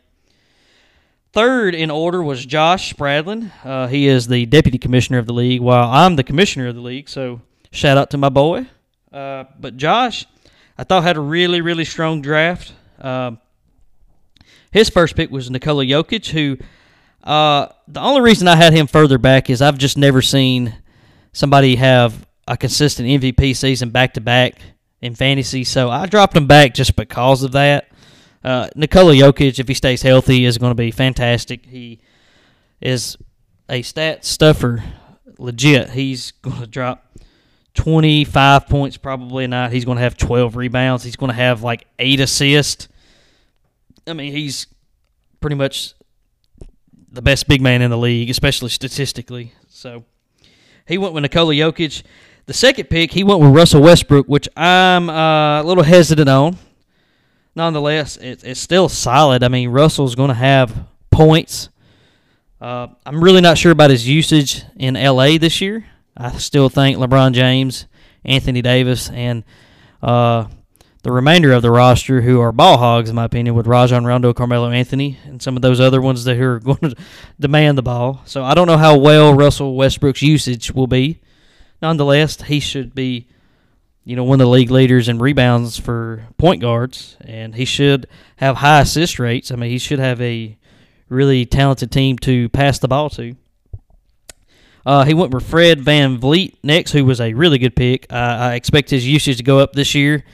Third 1.33 1.75
in 1.75 1.91
order 1.91 2.23
was 2.23 2.45
Josh 2.45 2.95
Spradlin. 2.95 3.51
Uh, 3.65 3.87
he 3.87 4.07
is 4.07 4.29
the 4.29 4.45
deputy 4.47 4.79
commissioner 4.79 5.19
of 5.19 5.27
the 5.27 5.33
league, 5.33 5.61
while 5.61 5.91
I'm 5.91 6.17
the 6.17 6.25
commissioner 6.25 6.69
of 6.69 6.75
the 6.75 6.81
league. 6.81 7.09
So 7.09 7.41
shout 7.71 7.97
out 7.97 8.11
to 8.11 8.19
my 8.19 8.29
boy. 8.29 8.67
Uh, 9.13 9.45
but 9.59 9.77
Josh, 9.77 10.27
I 10.77 10.85
thought 10.85 11.03
had 11.03 11.17
a 11.17 11.21
really 11.21 11.63
really 11.63 11.85
strong 11.85 12.21
draft. 12.21 12.75
Uh, 13.01 13.33
his 14.71 14.91
first 14.91 15.17
pick 15.17 15.31
was 15.31 15.51
Nikola 15.51 15.85
Jokic, 15.85 16.29
who 16.29 16.59
uh, 17.25 17.69
the 17.87 18.01
only 18.01 18.21
reason 18.21 18.47
I 18.49 18.57
had 18.57 18.75
him 18.75 18.87
further 18.87 19.17
back 19.17 19.49
is 19.49 19.63
I've 19.63 19.79
just 19.79 19.97
never 19.97 20.21
seen 20.21 20.77
somebody 21.33 21.77
have 21.77 22.27
a 22.49 22.57
consistent 22.57 23.07
MVP 23.07 23.55
season 23.55 23.91
back 23.91 24.15
to 24.15 24.21
back 24.21 24.55
in 25.01 25.15
fantasy. 25.15 25.65
So 25.65 25.91
I 25.91 26.07
dropped 26.07 26.37
him 26.37 26.47
back 26.47 26.75
just 26.75 26.97
because 26.97 27.43
of 27.43 27.53
that. 27.53 27.89
Uh, 28.43 28.69
Nikola 28.75 29.13
Jokic, 29.15 29.59
if 29.59 29.69
he 29.69 29.75
stays 29.75 30.01
healthy, 30.01 30.45
is 30.45 30.57
going 30.59 30.71
to 30.71 30.75
be 30.75 30.91
fantastic. 30.91 31.67
He 31.67 32.01
is 32.81 33.17
a 33.69 33.83
stat 33.83 34.25
stuffer, 34.25 34.83
legit. 35.39 35.91
He's 35.91 36.33
going 36.33 36.61
to 36.61 36.67
drop 36.67 37.19
25 37.75 38.67
points 38.67 38.97
probably 38.97 39.45
a 39.45 39.49
night. 39.49 39.73
He's 39.73 39.85
going 39.85 39.97
to 39.97 40.03
have 40.03 40.17
12 40.17 40.57
rebounds. 40.57 41.05
He's 41.05 41.17
going 41.17 41.31
to 41.31 41.37
have 41.37 41.63
like 41.63 41.87
eight 41.99 42.21
assists. 42.21 42.89
I 44.07 44.15
mean, 44.15 44.33
he's 44.33 44.67
pretty 45.41 45.57
much 45.57 45.95
the 47.11 47.21
best 47.23 47.47
big 47.47 47.61
man 47.61 47.83
in 47.83 47.91
the 47.91 47.99
league, 47.99 48.31
especially 48.31 48.71
statistically. 48.71 49.53
So 49.69 50.05
he 50.87 50.97
went 50.97 51.13
with 51.13 51.23
Nikola 51.23 51.53
Jokic. 51.53 52.03
The 52.49 52.55
second 52.55 52.91
pick, 52.91 53.13
he 53.13 53.23
went 53.23 53.41
with 53.41 53.55
Russell 53.55 53.83
Westbrook, 53.83 54.27
which 54.27 54.49
I'm 54.57 55.09
uh, 55.09 55.63
a 55.63 55.65
little 55.65 55.85
hesitant 55.85 56.29
on 56.29 56.59
nonetheless, 57.59 58.17
it, 58.17 58.43
it's 58.45 58.61
still 58.61 58.89
solid. 58.89 59.43
I 59.43 59.49
mean, 59.49 59.69
Russell's 59.69 60.15
going 60.15 60.29
to 60.29 60.35
have 60.35 60.87
points. 61.11 61.69
Uh, 62.59 62.87
I'm 63.05 63.23
really 63.23 63.43
not 63.43 63.59
sure 63.59 63.73
about 63.73 63.91
his 63.91 64.09
usage 64.09 64.63
in 64.77 64.95
LA 64.95 65.37
this 65.37 65.61
year. 65.61 65.85
I 66.17 66.39
still 66.39 66.71
think 66.71 66.97
LeBron 66.97 67.33
James, 67.33 67.87
Anthony 68.25 68.63
Davis, 68.63 69.11
and 69.11 69.45
uh, 70.03 70.47
the 71.03 71.13
remainder 71.13 71.53
of 71.53 71.63
the 71.63 71.71
roster, 71.71 72.23
who 72.23 72.41
are 72.41 72.51
ball 72.51 72.79
hogs, 72.79 73.11
in 73.11 73.17
my 73.17 73.25
opinion, 73.25 73.55
with 73.55 73.67
Rajon 73.67 74.05
Rondo, 74.05 74.33
Carmelo 74.33 74.71
Anthony, 74.71 75.19
and 75.25 75.43
some 75.43 75.55
of 75.55 75.63
those 75.63 75.81
other 75.81 76.01
ones 76.01 76.25
that 76.25 76.39
are 76.41 76.59
going 76.61 76.79
to 76.79 76.97
demand 77.39 77.77
the 77.77 77.83
ball. 77.83 78.23
So 78.25 78.43
I 78.43 78.55
don't 78.55 78.67
know 78.67 78.79
how 78.79 78.97
well 78.97 79.35
Russell 79.35 79.77
Westbrook's 79.77 80.23
usage 80.23 80.73
will 80.73 80.87
be. 80.87 81.21
Nonetheless, 81.81 82.43
he 82.43 82.61
should 82.61 82.95
be 82.95 83.29
you 84.09 84.17
know, 84.17 84.25
one 84.25 84.41
of 84.41 84.47
the 84.47 84.51
league 84.51 84.71
leaders 84.71 85.07
in 85.07 85.19
rebounds 85.19 85.79
for 85.79 86.27
point 86.39 86.63
guards, 86.63 87.19
and 87.21 87.55
he 87.55 87.67
should 87.67 88.07
have 88.37 88.57
high 88.57 88.81
assist 88.81 89.19
rates. 89.19 89.53
I 89.53 89.57
mean, 89.57 89.71
he 89.71 89.77
should 89.77 89.99
have 89.99 90.19
a 90.23 90.57
really 91.11 91.45
talented 91.45 91.93
team 91.93 92.17
to 92.21 92.49
pass 92.49 92.79
the 92.79 92.89
ball 92.89 93.11
to. 93.11 93.37
Uh, 94.87 95.05
he 95.05 95.13
went 95.13 95.35
with 95.35 95.47
Fred 95.47 95.83
Van 95.83 96.19
VanVleet 96.19 96.55
next, 96.63 96.93
who 96.93 97.05
was 97.05 97.21
a 97.21 97.35
really 97.35 97.59
good 97.59 97.77
pick. 97.77 98.11
Uh, 98.11 98.15
I 98.15 98.55
expect 98.55 98.89
his 98.89 99.07
usage 99.07 99.37
to 99.37 99.43
go 99.43 99.59
up 99.59 99.75
this 99.75 99.95
year. 99.95 100.25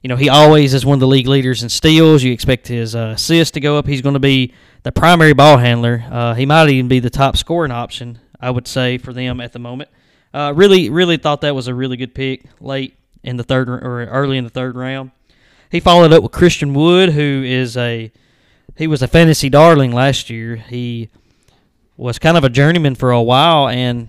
You 0.00 0.08
know, 0.08 0.14
he 0.14 0.28
always 0.28 0.72
is 0.72 0.86
one 0.86 0.94
of 0.94 1.00
the 1.00 1.08
league 1.08 1.26
leaders 1.26 1.64
in 1.64 1.70
steals. 1.70 2.22
You 2.22 2.32
expect 2.32 2.68
his 2.68 2.94
uh, 2.94 3.14
assists 3.16 3.50
to 3.54 3.60
go 3.60 3.78
up. 3.78 3.88
He's 3.88 4.00
going 4.00 4.14
to 4.14 4.20
be 4.20 4.54
the 4.84 4.92
primary 4.92 5.32
ball 5.32 5.58
handler. 5.58 6.04
Uh, 6.08 6.34
he 6.34 6.46
might 6.46 6.68
even 6.68 6.86
be 6.86 7.00
the 7.00 7.10
top 7.10 7.36
scoring 7.36 7.72
option, 7.72 8.20
I 8.40 8.52
would 8.52 8.68
say, 8.68 8.96
for 8.96 9.12
them 9.12 9.40
at 9.40 9.52
the 9.52 9.58
moment. 9.58 9.90
Uh, 10.34 10.52
really, 10.54 10.88
really 10.88 11.16
thought 11.16 11.42
that 11.42 11.54
was 11.54 11.68
a 11.68 11.74
really 11.74 11.96
good 11.96 12.14
pick 12.14 12.44
late 12.60 12.94
in 13.22 13.36
the 13.36 13.44
third 13.44 13.68
or 13.68 14.04
early 14.06 14.38
in 14.38 14.44
the 14.44 14.50
third 14.50 14.76
round. 14.76 15.10
He 15.70 15.80
followed 15.80 16.12
up 16.12 16.22
with 16.22 16.32
Christian 16.32 16.74
Wood, 16.74 17.10
who 17.10 17.42
is 17.44 17.76
a 17.76 18.10
he 18.76 18.86
was 18.86 19.02
a 19.02 19.08
fantasy 19.08 19.48
darling 19.48 19.92
last 19.92 20.30
year. 20.30 20.56
He 20.56 21.08
was 21.96 22.18
kind 22.18 22.36
of 22.36 22.44
a 22.44 22.48
journeyman 22.48 22.94
for 22.94 23.10
a 23.10 23.22
while 23.22 23.68
and 23.68 24.08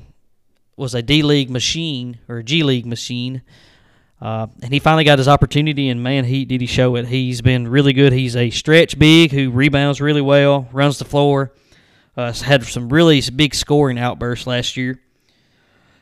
was 0.75 0.95
a 0.95 1.01
D 1.01 1.21
League 1.21 1.49
machine 1.49 2.19
or 2.27 2.37
a 2.37 2.43
G 2.43 2.63
League 2.63 2.85
machine. 2.85 3.41
Uh, 4.21 4.47
and 4.61 4.73
he 4.73 4.79
finally 4.79 5.03
got 5.03 5.17
his 5.17 5.27
opportunity, 5.27 5.89
and 5.89 6.01
man, 6.01 6.23
he 6.23 6.45
did 6.45 6.61
he 6.61 6.67
show 6.67 6.95
it. 6.95 7.07
He's 7.07 7.41
been 7.41 7.67
really 7.67 7.91
good. 7.91 8.13
He's 8.13 8.37
a 8.37 8.49
stretch 8.51 8.97
big 8.97 9.33
who 9.33 9.51
rebounds 9.51 9.99
really 9.99 10.21
well, 10.21 10.69
runs 10.71 10.97
the 10.97 11.03
floor, 11.03 11.51
uh, 12.15 12.31
had 12.31 12.63
some 12.63 12.87
really 12.87 13.21
big 13.35 13.53
scoring 13.53 13.99
outbursts 13.99 14.47
last 14.47 14.77
year. 14.77 15.01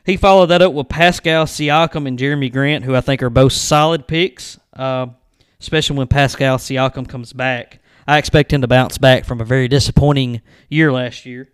He 0.04 0.16
followed 0.16 0.46
that 0.46 0.62
up 0.62 0.72
with 0.72 0.88
Pascal 0.88 1.46
Siakam 1.46 2.08
and 2.08 2.18
Jerami 2.18 2.52
Grant, 2.52 2.84
who 2.84 2.96
I 2.96 3.00
think 3.00 3.22
are 3.22 3.30
both 3.30 3.52
solid 3.52 4.08
picks, 4.08 4.58
uh, 4.72 5.06
especially 5.60 5.96
when 5.96 6.08
Pascal 6.08 6.58
Siakam 6.58 7.08
comes 7.08 7.32
back. 7.32 7.78
I 8.06 8.18
expect 8.18 8.52
him 8.52 8.62
to 8.62 8.68
bounce 8.68 8.98
back 8.98 9.24
from 9.24 9.40
a 9.40 9.44
very 9.44 9.68
disappointing 9.68 10.40
year 10.68 10.90
last 10.92 11.24
year. 11.24 11.50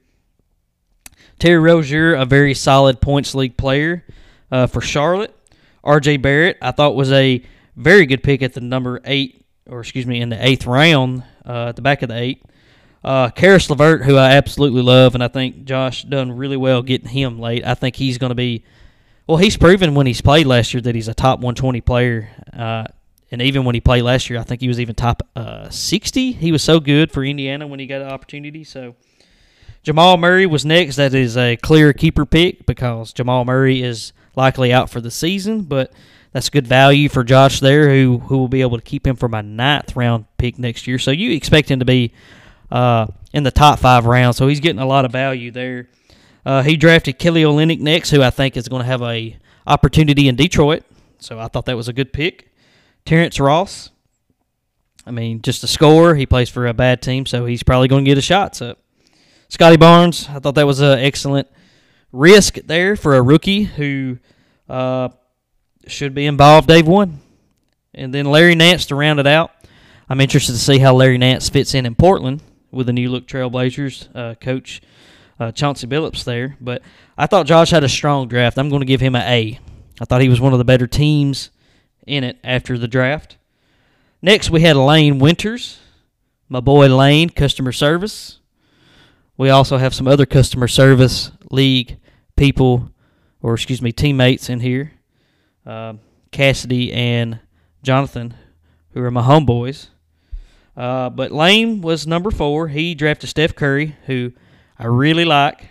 Terry 1.38 1.58
Rozier, 1.58 2.14
a 2.14 2.24
very 2.24 2.54
solid 2.54 3.02
points 3.02 3.34
league 3.34 3.58
player 3.58 4.04
uh, 4.50 4.66
for 4.66 4.80
Charlotte. 4.80 5.34
R.J. 5.84 6.16
Barrett, 6.16 6.56
I 6.62 6.70
thought 6.70 6.96
was 6.96 7.12
a 7.12 7.44
very 7.76 8.06
good 8.06 8.22
pick 8.22 8.42
at 8.42 8.54
the 8.54 8.60
number 8.60 9.00
eight, 9.04 9.44
or 9.68 9.80
excuse 9.80 10.06
me, 10.06 10.20
in 10.20 10.30
the 10.30 10.46
eighth 10.46 10.66
round, 10.66 11.22
uh, 11.46 11.68
at 11.68 11.76
the 11.76 11.82
back 11.82 12.02
of 12.02 12.08
the 12.08 12.16
eight. 12.16 12.42
Uh, 13.04 13.30
Caris 13.30 13.70
LeVert, 13.70 14.02
who 14.02 14.16
I 14.16 14.32
absolutely 14.32 14.82
love, 14.82 15.14
and 15.14 15.22
I 15.22 15.28
think 15.28 15.64
Josh 15.64 16.02
done 16.04 16.32
really 16.32 16.56
well 16.56 16.82
getting 16.82 17.08
him 17.08 17.38
late. 17.38 17.64
I 17.64 17.74
think 17.74 17.96
he's 17.96 18.18
going 18.18 18.30
to 18.30 18.34
be, 18.34 18.64
well, 19.26 19.38
he's 19.38 19.56
proven 19.56 19.94
when 19.94 20.06
he's 20.06 20.20
played 20.20 20.46
last 20.46 20.74
year 20.74 20.80
that 20.80 20.94
he's 20.94 21.08
a 21.08 21.14
top 21.14 21.38
120 21.38 21.80
player. 21.80 22.28
Uh, 22.52 22.84
and 23.30 23.42
even 23.42 23.64
when 23.64 23.74
he 23.74 23.80
played 23.80 24.02
last 24.02 24.30
year, 24.30 24.38
I 24.38 24.42
think 24.42 24.60
he 24.60 24.68
was 24.68 24.80
even 24.80 24.94
top 24.94 25.22
uh, 25.36 25.68
60. 25.68 26.32
He 26.32 26.50
was 26.50 26.62
so 26.62 26.80
good 26.80 27.12
for 27.12 27.24
Indiana 27.24 27.66
when 27.66 27.78
he 27.78 27.86
got 27.86 28.00
an 28.00 28.08
opportunity. 28.08 28.64
So 28.64 28.96
Jamal 29.82 30.16
Murray 30.16 30.46
was 30.46 30.64
next. 30.64 30.96
That 30.96 31.14
is 31.14 31.36
a 31.36 31.56
clear 31.56 31.92
keeper 31.92 32.26
pick 32.26 32.66
because 32.66 33.12
Jamal 33.12 33.44
Murray 33.44 33.82
is 33.82 34.12
likely 34.34 34.72
out 34.72 34.90
for 34.90 35.00
the 35.00 35.10
season, 35.10 35.62
but 35.62 35.92
that's 36.32 36.48
good 36.48 36.66
value 36.66 37.08
for 37.08 37.24
Josh 37.24 37.60
there, 37.60 37.90
who 37.90 38.18
who 38.18 38.38
will 38.38 38.48
be 38.48 38.60
able 38.60 38.76
to 38.76 38.82
keep 38.82 39.06
him 39.06 39.16
for 39.16 39.28
my 39.28 39.40
ninth 39.40 39.96
round 39.96 40.26
pick 40.36 40.58
next 40.58 40.86
year. 40.86 40.98
So 40.98 41.10
you 41.10 41.32
expect 41.32 41.70
him 41.70 41.78
to 41.78 41.84
be 41.84 42.12
uh, 42.70 43.06
in 43.32 43.42
the 43.42 43.50
top 43.50 43.78
five 43.78 44.06
rounds, 44.06 44.36
so 44.36 44.48
he's 44.48 44.60
getting 44.60 44.80
a 44.80 44.86
lot 44.86 45.04
of 45.04 45.12
value 45.12 45.50
there. 45.50 45.88
Uh, 46.44 46.62
he 46.62 46.76
drafted 46.76 47.18
Kelly 47.18 47.42
Olynyk 47.42 47.80
next, 47.80 48.10
who 48.10 48.22
I 48.22 48.30
think 48.30 48.56
is 48.56 48.68
going 48.68 48.82
to 48.82 48.86
have 48.86 49.02
a 49.02 49.36
opportunity 49.66 50.28
in 50.28 50.36
Detroit. 50.36 50.82
So 51.18 51.38
I 51.38 51.48
thought 51.48 51.66
that 51.66 51.76
was 51.76 51.88
a 51.88 51.92
good 51.92 52.12
pick. 52.12 52.50
Terrence 53.04 53.40
Ross, 53.40 53.90
I 55.06 55.10
mean, 55.10 55.42
just 55.42 55.64
a 55.64 55.66
scorer. 55.66 56.14
He 56.14 56.26
plays 56.26 56.48
for 56.48 56.66
a 56.66 56.74
bad 56.74 57.02
team, 57.02 57.26
so 57.26 57.46
he's 57.46 57.62
probably 57.62 57.88
going 57.88 58.04
to 58.04 58.08
get 58.10 58.18
a 58.18 58.22
shots 58.22 58.62
up. 58.62 58.78
Scottie 59.48 59.76
Barnes, 59.76 60.28
I 60.28 60.38
thought 60.38 60.54
that 60.56 60.66
was 60.66 60.80
an 60.80 60.98
excellent 60.98 61.48
risk 62.12 62.56
there 62.66 62.96
for 62.96 63.14
a 63.14 63.22
rookie 63.22 63.64
who 63.64 64.18
uh, 64.68 65.08
should 65.86 66.14
be 66.14 66.26
involved 66.26 66.68
day 66.68 66.82
one. 66.82 67.20
And 67.94 68.12
then 68.12 68.26
Larry 68.26 68.54
Nance 68.54 68.86
to 68.86 68.94
round 68.94 69.18
it 69.18 69.26
out. 69.26 69.50
I'm 70.08 70.20
interested 70.20 70.52
to 70.52 70.58
see 70.58 70.78
how 70.78 70.94
Larry 70.94 71.18
Nance 71.18 71.48
fits 71.48 71.74
in 71.74 71.86
in 71.86 71.94
Portland 71.94 72.42
with 72.70 72.86
the 72.86 72.92
new 72.92 73.10
look 73.10 73.26
Trailblazers 73.26 74.08
uh, 74.14 74.34
coach 74.36 74.80
uh, 75.40 75.52
Chauncey 75.52 75.86
Billups 75.86 76.24
there. 76.24 76.56
But 76.60 76.82
I 77.16 77.26
thought 77.26 77.46
Josh 77.46 77.70
had 77.70 77.84
a 77.84 77.88
strong 77.88 78.28
draft. 78.28 78.58
I'm 78.58 78.68
going 78.68 78.80
to 78.80 78.86
give 78.86 79.00
him 79.00 79.14
an 79.14 79.22
A. 79.22 79.58
I 80.00 80.04
thought 80.04 80.20
he 80.20 80.28
was 80.28 80.40
one 80.40 80.52
of 80.52 80.58
the 80.58 80.64
better 80.64 80.86
teams 80.86 81.50
in 82.06 82.24
it 82.24 82.38
after 82.42 82.78
the 82.78 82.88
draft. 82.88 83.36
Next, 84.20 84.50
we 84.50 84.62
had 84.62 84.76
Lane 84.76 85.18
Winters, 85.18 85.78
my 86.48 86.60
boy 86.60 86.88
Lane, 86.88 87.28
customer 87.28 87.72
service. 87.72 88.40
We 89.36 89.50
also 89.50 89.76
have 89.76 89.94
some 89.94 90.08
other 90.08 90.26
customer 90.26 90.66
service 90.66 91.30
league 91.50 91.98
people, 92.36 92.90
or 93.40 93.54
excuse 93.54 93.80
me, 93.80 93.92
teammates 93.92 94.48
in 94.48 94.60
here. 94.60 94.92
Uh, 95.64 95.94
Cassidy 96.32 96.92
and 96.92 97.40
Jonathan, 97.82 98.34
who 98.92 99.02
are 99.02 99.10
my 99.10 99.22
homeboys. 99.22 99.88
Uh, 100.78 101.10
but 101.10 101.32
Lane 101.32 101.80
was 101.80 102.06
number 102.06 102.30
four. 102.30 102.68
He 102.68 102.94
drafted 102.94 103.28
Steph 103.28 103.56
Curry, 103.56 103.96
who 104.06 104.32
I 104.78 104.86
really 104.86 105.24
like. 105.24 105.70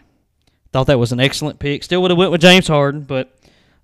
Thought 0.74 0.88
that 0.88 1.00
was 1.00 1.14
an 1.14 1.22
excellent 1.22 1.60
pick. 1.60 1.82
Still 1.84 2.02
would 2.02 2.12
have 2.12 2.18
went 2.18 2.32
with 2.32 2.42
James 2.42 2.68
Harden, 2.68 3.04
but 3.04 3.34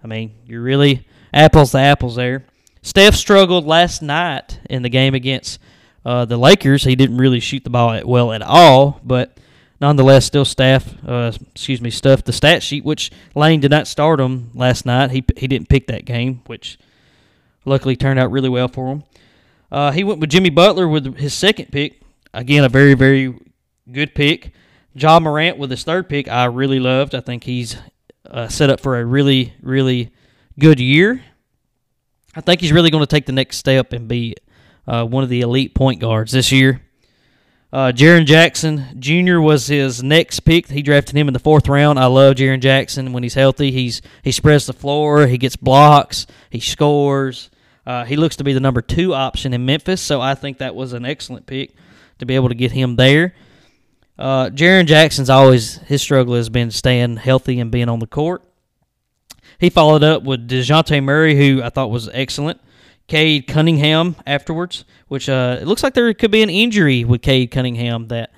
I 0.03 0.07
mean, 0.07 0.33
you're 0.45 0.61
really 0.61 1.07
apples 1.33 1.71
to 1.71 1.77
apples 1.77 2.17
there. 2.17 2.45
Steph 2.81 3.15
struggled 3.15 3.65
last 3.65 4.01
night 4.01 4.59
in 4.69 4.81
the 4.81 4.89
game 4.89 5.15
against 5.15 5.59
uh, 6.03 6.25
the 6.25 6.35
Lakers. 6.35 6.83
He 6.83 6.97
didn't 6.97 7.17
really 7.17 7.39
shoot 7.39 7.63
the 7.63 7.69
ball 7.69 8.01
well 8.03 8.33
at 8.33 8.41
all, 8.41 8.99
but 9.01 9.37
nonetheless, 9.79 10.25
still 10.25 10.43
staff. 10.43 10.93
Uh, 11.07 11.31
excuse 11.55 11.79
me, 11.79 11.89
stuffed 11.89 12.25
the 12.25 12.33
stat 12.33 12.61
sheet. 12.61 12.83
Which 12.83 13.11
Lane 13.33 13.61
did 13.61 13.71
not 13.71 13.87
start 13.87 14.19
him 14.19 14.51
last 14.53 14.85
night. 14.85 15.11
He 15.11 15.23
he 15.37 15.47
didn't 15.47 15.69
pick 15.69 15.87
that 15.87 16.03
game, 16.03 16.41
which 16.47 16.77
luckily 17.63 17.95
turned 17.95 18.19
out 18.19 18.29
really 18.29 18.49
well 18.49 18.67
for 18.67 18.91
him. 18.91 19.03
Uh, 19.73 19.91
he 19.91 20.03
went 20.03 20.19
with 20.19 20.29
Jimmy 20.29 20.51
Butler 20.51 20.87
with 20.87 21.17
his 21.17 21.33
second 21.33 21.71
pick. 21.71 21.99
Again, 22.31 22.63
a 22.63 22.69
very 22.69 22.93
very 22.93 23.35
good 23.91 24.13
pick. 24.13 24.53
Ja 24.93 25.19
Morant 25.19 25.57
with 25.57 25.71
his 25.71 25.83
third 25.83 26.07
pick, 26.07 26.27
I 26.27 26.45
really 26.45 26.79
loved. 26.79 27.15
I 27.15 27.19
think 27.21 27.43
he's 27.43 27.75
uh, 28.29 28.47
set 28.47 28.69
up 28.69 28.79
for 28.79 28.99
a 28.99 29.03
really, 29.03 29.53
really 29.63 30.11
good 30.59 30.79
year. 30.79 31.23
I 32.35 32.41
think 32.41 32.61
he's 32.61 32.71
really 32.71 32.91
going 32.91 33.01
to 33.01 33.07
take 33.07 33.25
the 33.25 33.31
next 33.31 33.57
step 33.57 33.93
and 33.93 34.07
be 34.07 34.35
uh, 34.85 35.05
one 35.05 35.23
of 35.23 35.29
the 35.29 35.41
elite 35.41 35.73
point 35.73 35.99
guards 35.99 36.31
this 36.31 36.51
year. 36.51 36.81
Uh, 37.71 37.91
Jaren 37.91 38.27
Jackson 38.27 38.85
Jr. 38.99 39.39
was 39.39 39.65
his 39.65 40.03
next 40.03 40.41
pick. 40.41 40.67
He 40.67 40.83
drafted 40.83 41.17
him 41.17 41.27
in 41.27 41.33
the 41.33 41.39
fourth 41.39 41.67
round. 41.67 41.97
I 41.97 42.05
love 42.05 42.35
Jaren 42.35 42.59
Jackson 42.59 43.11
when 43.11 43.23
he's 43.23 43.33
healthy. 43.33 43.71
He's 43.71 44.03
he 44.21 44.31
spreads 44.31 44.67
the 44.67 44.73
floor. 44.73 45.25
He 45.25 45.39
gets 45.39 45.55
blocks. 45.55 46.27
He 46.51 46.59
scores. 46.59 47.49
Uh, 47.85 48.05
he 48.05 48.15
looks 48.15 48.37
to 48.37 48.43
be 48.43 48.53
the 48.53 48.59
number 48.59 48.81
two 48.81 49.13
option 49.13 49.53
in 49.53 49.65
Memphis, 49.65 50.01
so 50.01 50.21
I 50.21 50.35
think 50.35 50.59
that 50.59 50.75
was 50.75 50.93
an 50.93 51.05
excellent 51.05 51.45
pick 51.45 51.75
to 52.19 52.25
be 52.25 52.35
able 52.35 52.49
to 52.49 52.55
get 52.55 52.71
him 52.71 52.95
there. 52.95 53.33
Uh, 54.17 54.49
Jaren 54.49 54.85
Jackson's 54.85 55.29
always 55.29 55.77
his 55.77 56.01
struggle 56.01 56.35
has 56.35 56.49
been 56.49 56.71
staying 56.71 57.17
healthy 57.17 57.59
and 57.59 57.71
being 57.71 57.89
on 57.89 57.99
the 57.99 58.07
court. 58.07 58.43
He 59.59 59.69
followed 59.69 60.03
up 60.03 60.23
with 60.23 60.47
Dejounte 60.47 61.03
Murray, 61.03 61.35
who 61.35 61.61
I 61.63 61.69
thought 61.69 61.89
was 61.89 62.09
excellent. 62.13 62.59
Cade 63.07 63.47
Cunningham 63.47 64.15
afterwards, 64.25 64.85
which 65.07 65.27
uh, 65.27 65.57
it 65.61 65.67
looks 65.67 65.83
like 65.83 65.93
there 65.93 66.13
could 66.13 66.31
be 66.31 66.41
an 66.41 66.49
injury 66.49 67.03
with 67.03 67.21
Cade 67.21 67.51
Cunningham 67.51 68.07
that 68.07 68.31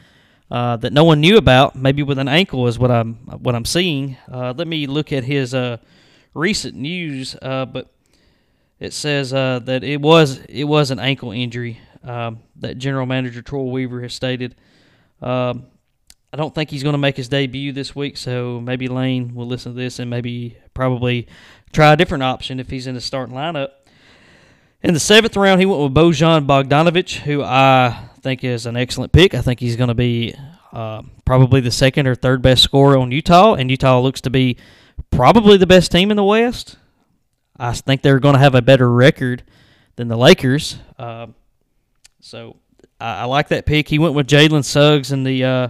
uh, 0.50 0.78
that 0.78 0.94
no 0.94 1.04
one 1.04 1.22
knew 1.22 1.38
about. 1.38 1.76
Maybe 1.76 2.04
with 2.04 2.20
an 2.20 2.28
ankle 2.28 2.68
is 2.68 2.80
what 2.80 2.92
I'm 2.92 3.16
what 3.16 3.56
I'm 3.56 3.66
seeing. 3.66 4.18
Uh, 4.32 4.54
let 4.56 4.68
me 4.68 4.88
look 4.88 5.12
at 5.12 5.24
his 5.24 5.54
uh, 5.54 5.78
recent 6.34 6.76
news, 6.76 7.36
uh, 7.42 7.66
but 7.66 7.92
it 8.80 8.94
says 8.94 9.34
uh, 9.34 9.60
that 9.60 9.84
it 9.84 10.02
was 10.02 10.40
it 10.50 10.66
was 10.66 10.92
an 10.92 11.00
ankle 11.00 11.32
injury 11.32 11.80
um, 12.04 12.40
that 12.58 12.78
General 12.78 13.06
Manager 13.06 13.42
Troy 13.42 13.64
Weaver 13.64 14.02
has 14.02 14.14
stated. 14.14 14.56
Um, 15.22 15.68
I 16.34 16.38
don't 16.38 16.54
think 16.54 16.70
he's 16.70 16.84
going 16.84 16.94
to 16.94 17.00
make 17.00 17.16
his 17.16 17.30
debut 17.30 17.72
this 17.72 17.96
week, 17.96 18.18
so 18.18 18.60
maybe 18.60 18.90
Lane 18.90 19.34
will 19.36 19.48
listen 19.48 19.72
to 19.72 19.78
this 19.78 20.00
and 20.00 20.10
maybe 20.10 20.58
probably 20.74 21.28
try 21.72 21.94
a 21.94 21.96
different 21.96 22.24
option 22.24 22.60
if 22.60 22.70
he's 22.70 22.88
in 22.88 22.96
the 22.96 23.02
starting 23.02 23.34
lineup. 23.34 23.70
In 24.84 24.94
the 24.94 25.00
seventh 25.00 25.38
round, 25.38 25.62
he 25.62 25.66
went 25.66 25.82
with 25.82 25.94
Bojan 25.94 26.46
Bogdanovic, 26.46 27.20
who 27.22 27.42
I 27.42 28.10
think 28.20 28.44
is 28.44 28.66
an 28.66 28.76
excellent 28.76 29.14
pick. 29.14 29.34
I 29.34 29.42
think 29.42 29.62
he's 29.62 29.78
going 29.78 29.88
to 29.88 29.96
be 29.96 30.36
uh, 30.74 31.04
probably 31.24 31.62
the 31.62 31.72
second 31.72 32.06
or 32.06 32.16
third 32.16 32.42
best 32.42 32.64
scorer 32.64 32.98
on 32.98 33.12
Utah, 33.12 33.54
and 33.54 33.72
Utah 33.72 34.00
looks 34.02 34.20
to 34.22 34.30
be 34.30 34.58
probably 35.12 35.58
the 35.58 35.66
best 35.66 35.92
team 35.92 36.12
in 36.12 36.18
the 36.18 36.24
West. 36.24 36.76
I 37.58 37.74
think 37.74 38.02
they're 38.02 38.20
going 38.20 38.34
to 38.34 38.40
have 38.40 38.56
a 38.56 38.62
better 38.62 38.92
record 38.92 39.44
than 39.96 40.08
the 40.08 40.18
Lakers. 40.18 40.78
Uh, 41.00 41.28
so 42.20 42.58
I, 43.00 43.22
I 43.22 43.24
like 43.26 43.50
that 43.50 43.66
pick. 43.66 43.88
He 43.88 44.00
went 44.00 44.14
with 44.14 44.28
Jalen 44.28 44.66
Suggs 44.66 45.12
in 45.12 45.24
the 45.24 45.44
uh, 45.44 45.68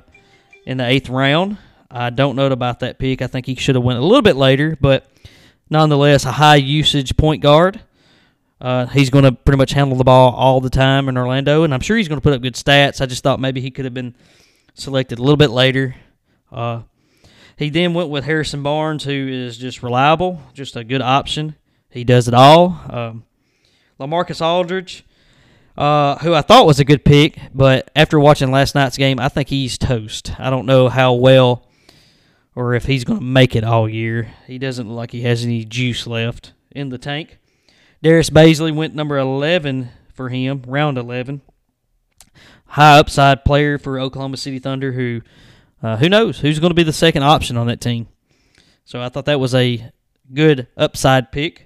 in 0.65 0.78
the 0.78 0.86
eighth 0.86 1.10
round. 1.10 1.58
I 1.89 2.10
don't 2.10 2.36
know 2.36 2.48
about 2.48 2.80
that 2.80 2.98
pick. 2.98 3.21
I 3.21 3.28
think 3.28 3.45
he 3.45 3.56
should 3.56 3.76
have 3.76 3.84
went 3.84 4.00
a 4.00 4.02
little 4.02 4.21
bit 4.21 4.36
later, 4.36 4.78
but 4.82 5.10
nonetheless, 5.69 6.26
a 6.26 6.32
high 6.32 6.56
usage 6.56 7.15
point 7.15 7.41
guard. 7.41 7.82
Uh, 8.60 8.86
he's 8.88 9.10
going 9.10 9.26
to 9.26 9.32
pretty 9.32 9.58
much 9.58 9.74
handle 9.74 9.98
the 9.98 10.04
ball 10.04 10.34
all 10.34 10.62
the 10.62 10.69
time 10.69 11.10
in 11.10 11.17
Orlando, 11.17 11.63
and 11.63 11.74
I'm 11.74 11.82
sure 11.82 11.98
he's 11.98 12.08
going 12.08 12.19
to 12.19 12.24
put 12.24 12.34
up 12.34 12.41
good 12.41 12.56
stats. 12.56 13.02
I 13.02 13.06
just 13.06 13.21
thought 13.21 13.39
maybe 13.39 13.62
he 13.62 13.69
could 13.69 13.86
have 13.86 13.93
been 13.93 14.15
selected 14.74 15.19
a 15.19 15.21
little 15.21 15.38
bit 15.38 15.52
later. 15.52 15.95
Uh, 16.52 16.82
he 17.58 17.69
then 17.69 17.93
went 17.93 18.10
with 18.10 18.24
Harrison 18.24 18.63
Barnes, 18.63 19.04
who 19.04 19.12
is 19.12 19.58
just 19.58 19.84
reliable, 19.84 20.41
just 20.54 20.76
a 20.76 20.84
good 20.84 21.02
option. 21.02 21.56
He 21.95 22.03
does 22.03 22.27
it 22.27 22.34
all. 22.34 22.79
Um, 22.89 23.23
LaMarcus 23.99 24.41
Aldridge, 24.41 25.05
uh, 25.77 26.17
who 26.17 26.34
I 26.34 26.41
thought 26.41 26.65
was 26.65 26.81
a 26.81 26.86
good 26.86 27.05
pick, 27.05 27.39
but 27.53 27.89
after 27.95 28.19
watching 28.19 28.51
last 28.51 28.75
night's 28.75 28.97
game, 28.97 29.17
I 29.17 29.29
think 29.29 29.47
he's 29.47 29.77
toast. 29.77 30.38
I 30.38 30.49
don't 30.49 30.65
know 30.65 30.89
how 30.89 31.13
well 31.13 31.65
or 32.53 32.73
if 32.73 32.86
he's 32.86 33.05
going 33.05 33.19
to 33.19 33.25
make 33.25 33.55
it 33.55 33.63
all 33.63 33.88
year. 33.88 34.34
He 34.45 34.58
doesn't 34.58 34.89
look 34.89 34.97
like 34.97 35.12
he 35.12 35.21
has 35.21 35.45
any 35.45 35.63
juice 35.63 36.05
left 36.05 36.51
in 36.71 36.89
the 36.89 36.97
tank. 36.97 37.39
Darius 38.03 38.29
Bazley 38.29 38.75
went 38.75 38.93
number 38.93 39.17
11 39.17 39.89
for 40.13 40.27
him, 40.27 40.63
round 40.67 40.97
11. 40.97 41.41
High 42.65 42.99
upside 42.99 43.45
player 43.45 43.77
for 43.77 43.99
Oklahoma 43.99 44.36
City 44.36 44.60
Thunder, 44.60 44.91
who 44.91 45.21
uh, 45.81 45.95
who 45.97 46.10
knows 46.10 46.39
who's 46.39 46.60
going 46.60 46.71
to 46.71 46.75
be 46.75 46.84
the 46.84 46.91
second 46.91 47.23
option 47.23 47.55
on 47.55 47.67
that 47.67 47.79
team. 47.79 48.08
So 48.84 49.01
I 49.01 49.08
thought 49.08 49.25
that 49.25 49.39
was 49.39 49.55
a 49.55 49.91
good 50.34 50.67
upside 50.75 51.31
pick. 51.31 51.64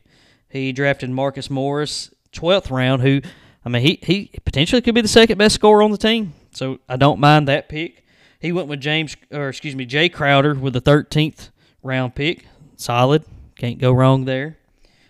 He 0.49 0.71
drafted 0.71 1.09
Marcus 1.09 1.49
Morris, 1.49 2.13
12th 2.33 2.71
round, 2.71 3.01
who 3.01 3.21
I 3.65 3.69
mean, 3.69 3.81
he, 3.81 3.99
he 4.01 4.31
potentially 4.45 4.81
could 4.81 4.95
be 4.95 5.01
the 5.01 5.07
second 5.07 5.37
best 5.37 5.55
scorer 5.55 5.83
on 5.83 5.91
the 5.91 5.97
team. 5.97 6.33
So 6.51 6.79
I 6.87 6.95
don't 6.95 7.19
mind 7.19 7.47
that 7.47 7.69
pick. 7.69 8.05
He 8.39 8.51
went 8.51 8.67
with 8.67 8.79
James, 8.79 9.15
or 9.31 9.49
excuse 9.49 9.75
me, 9.75 9.85
Jae 9.85 10.11
Crowder 10.11 10.55
with 10.55 10.73
the 10.73 10.81
13th 10.81 11.49
round 11.83 12.15
pick. 12.15 12.45
Solid. 12.77 13.25
Can't 13.57 13.77
go 13.77 13.91
wrong 13.91 14.25
there. 14.25 14.57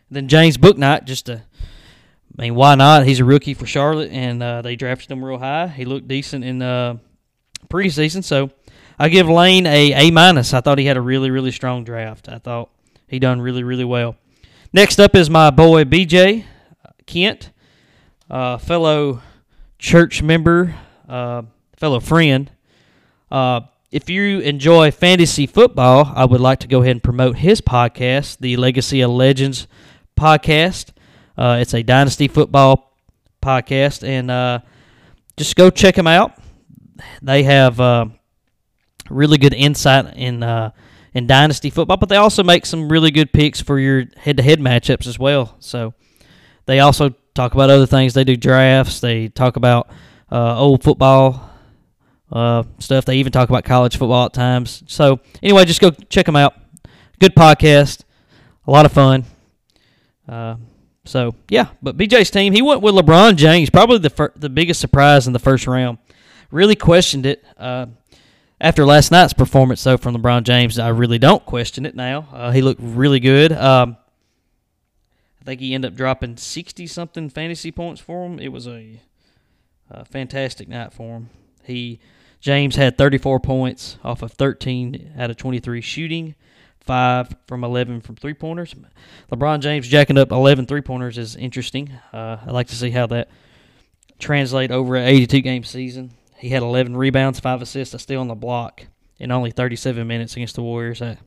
Then 0.10 0.28
James 0.28 0.58
Bouknight, 0.58 1.06
just 1.06 1.30
a, 1.30 1.44
I 2.38 2.42
mean, 2.42 2.56
why 2.56 2.74
not? 2.74 3.06
He's 3.06 3.20
a 3.20 3.26
rookie 3.26 3.54
for 3.54 3.68
Charlotte, 3.68 4.12
and 4.12 4.42
uh, 4.42 4.64
they 4.64 4.76
drafted 4.76 5.12
him 5.12 5.24
real 5.24 5.38
high. 5.38 5.68
He 5.68 5.86
looked 5.86 6.08
decent 6.08 6.44
in 6.44 6.64
uh, 6.64 6.98
preseason, 7.70 8.24
so 8.24 8.50
I 8.98 9.10
give 9.10 9.30
Lane 9.30 9.68
a 9.68 10.08
A 10.08 10.12
minus. 10.12 10.54
I 10.56 10.62
thought 10.62 10.80
he 10.80 10.86
had 10.86 10.98
a 10.98 11.02
really, 11.02 11.30
really 11.30 11.52
strong 11.52 11.84
draft. 11.84 12.28
I 12.28 12.40
thought 12.40 12.72
he 13.08 13.20
done 13.20 13.40
really, 13.40 13.64
really 13.64 13.86
well. 13.86 14.16
Next 14.72 15.00
up 15.00 15.16
is 15.16 15.32
my 15.32 15.50
boy 15.50 15.84
BJ 15.84 16.46
Kent 17.08 17.50
uh, 18.30 18.60
fellow 18.60 19.20
church 19.80 20.22
member, 20.22 20.76
uh, 21.08 21.42
fellow 21.76 22.00
friend. 22.00 22.52
Uh, 23.32 23.62
if 23.92 24.12
you 24.12 24.42
enjoy 24.42 24.92
fantasy 24.92 25.48
football, 25.48 26.14
I 26.16 26.26
would 26.26 26.40
like 26.40 26.60
to 26.60 26.68
go 26.68 26.84
ahead 26.84 26.92
and 26.92 27.04
promote 27.04 27.38
his 27.38 27.62
podcast, 27.62 28.38
the 28.42 28.58
Legacy 28.58 29.02
of 29.02 29.10
Legends 29.10 29.66
podcast. 30.16 30.92
Uh, 31.36 31.58
it's 31.60 31.74
a 31.74 31.82
dynasty 31.82 32.28
football 32.28 32.96
podcast, 33.42 34.08
and 34.08 34.30
uh, 34.30 34.60
just 35.36 35.56
go 35.56 35.72
check 35.72 35.96
them 35.96 36.06
out. 36.06 36.40
They 37.24 37.42
have 37.42 37.80
uh, 37.80 38.06
really 39.10 39.40
good 39.40 39.56
insight 39.56 40.16
in 40.16 40.44
uh, 40.44 40.74
in 41.14 41.28
dynasty 41.28 41.70
football, 41.70 41.98
but 41.98 42.10
they 42.10 42.16
also 42.16 42.44
make 42.44 42.66
some 42.66 42.90
really 42.90 43.12
good 43.12 43.34
picks 43.34 43.62
for 43.62 43.80
your 43.80 44.06
head-to-head 44.18 44.60
matchups 44.60 45.08
as 45.08 45.18
well. 45.18 45.56
So 45.60 45.94
they 46.66 46.80
also 46.80 47.16
talk 47.34 47.54
about 47.54 47.70
other 47.70 47.86
things. 47.86 48.14
They 48.14 48.24
do 48.24 48.36
drafts. 48.36 49.00
They 49.00 49.30
talk 49.30 49.56
about 49.56 49.90
uh, 50.32 50.60
old 50.60 50.84
football 50.84 51.50
uh, 52.32 52.64
stuff. 52.80 53.06
They 53.06 53.18
even 53.18 53.32
talk 53.32 53.50
about 53.50 53.64
college 53.64 53.98
football 53.98 54.26
at 54.26 54.34
times. 54.34 54.84
So 54.88 55.20
anyway, 55.42 55.66
just 55.66 55.82
go 55.82 55.92
check 55.92 56.26
them 56.26 56.36
out. 56.36 56.54
Good 57.20 57.36
podcast, 57.36 58.04
a 58.68 58.72
lot 58.72 58.86
of 58.86 58.92
fun. 58.92 59.26
Uh, 60.28 60.56
so 61.06 61.34
yeah, 61.50 61.70
but 61.82 61.98
BJ's 61.98 62.30
team, 62.30 62.54
he 62.54 62.62
went 62.62 62.82
with 62.82 62.94
LeBron 62.94 63.36
James, 63.36 63.70
probably 63.70 63.98
the 63.98 64.12
fir- 64.12 64.34
the 64.36 64.50
biggest 64.50 64.80
surprise 64.80 65.26
in 65.28 65.34
the 65.34 65.40
first 65.40 65.66
round. 65.66 65.98
Really 66.52 66.76
questioned 66.76 67.26
it. 67.26 67.44
Uh, 67.58 67.88
after 68.62 68.86
last 68.86 69.12
night's 69.12 69.34
performance, 69.34 69.84
though, 69.84 69.98
from 69.98 70.16
LeBron 70.16 70.44
James, 70.44 70.78
I 70.78 70.90
really 70.90 71.18
don't 71.20 71.46
question 71.46 71.86
it 71.86 71.96
now. 71.96 72.28
Uh, 72.34 72.52
he 72.52 72.62
looked 72.62 72.82
really 72.84 73.20
good. 73.20 73.52
Um, 73.54 73.98
I 75.42 75.46
think 75.46 75.62
he 75.62 75.74
ended 75.74 75.94
up 75.94 75.98
dropping 75.98 76.38
60 76.38 76.86
something 76.88 77.30
fantasy 77.30 77.72
points 77.72 78.02
for 78.02 78.26
him. 78.26 78.40
It 78.40 78.50
was 78.50 78.68
a, 78.68 79.00
a, 79.90 80.04
fantastic 80.04 80.68
night 80.68 80.92
for 80.92 81.18
him. 81.18 81.30
He 81.64 82.00
James 82.42 82.76
had 82.76 82.98
34 82.98 83.40
points 83.40 83.98
off 84.04 84.22
of 84.22 84.34
13 84.34 85.14
out 85.18 85.30
of 85.30 85.38
23 85.38 85.82
shooting, 85.82 86.36
5 86.82 87.36
from 87.48 87.64
11 87.64 88.02
from 88.02 88.16
three 88.16 88.34
pointers. 88.34 88.76
LeBron 89.32 89.62
James 89.62 89.88
jacking 89.88 90.18
up 90.18 90.32
11 90.32 90.66
three 90.66 90.82
pointers 90.82 91.18
is 91.18 91.36
interesting. 91.36 91.92
Uh, 92.12 92.38
I'd 92.46 92.52
like 92.52 92.68
to 92.68 92.76
see 92.76 92.92
how 92.92 93.08
that 93.08 93.30
translate 94.20 94.72
over 94.72 94.96
an 94.96 95.06
82 95.06 95.42
game 95.42 95.64
season. 95.64 96.12
He 96.40 96.50
had 96.50 96.64
11 96.64 96.96
rebounds, 96.96 97.40
5 97.40 97.62
assists, 97.62 97.94
a 97.94 98.00
steal 98.00 98.22
on 98.22 98.28
the 98.28 98.36
block 98.36 98.88
in 99.18 99.32
only 99.32 99.52
37 99.52 100.08
minutes 100.08 100.36
against 100.36 100.56
the 100.56 100.64
Warriors. 100.64 101.02
Uh, 101.02 101.18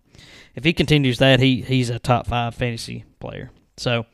if 0.55 0.65
he 0.65 0.73
continues 0.73 1.19
that, 1.19 1.41
he 1.41 1.61
he's 1.63 1.91
a 1.91 1.99
top 1.99 2.27
5 2.27 2.55
fantasy 2.55 3.05
player. 3.21 3.51
So 3.77 4.07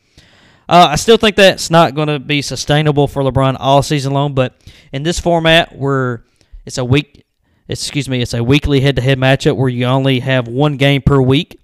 uh, 0.69 0.89
I 0.91 0.97
still 0.97 1.17
think 1.17 1.37
that's 1.37 1.71
not 1.71 1.95
going 1.95 2.09
to 2.09 2.19
be 2.19 2.43
sustainable 2.43 3.09
for 3.09 3.23
LeBron 3.23 3.57
all 3.59 3.83
season 3.83 4.13
long, 4.13 4.35
but 4.35 4.55
in 4.93 5.03
this 5.03 5.21
format 5.21 5.77
where 5.77 6.25
it's 6.67 6.79
a 6.79 6.85
week 6.85 7.25
excuse 7.69 8.09
me, 8.09 8.23
it's 8.23 8.35
a 8.35 8.43
weekly 8.43 8.81
head-to-head 8.81 9.19
matchup 9.19 9.57
where 9.57 9.69
you 9.69 9.85
only 9.85 10.21
have 10.21 10.49
one 10.49 10.77
game 10.77 11.03
per 11.03 11.21
week. 11.21 11.61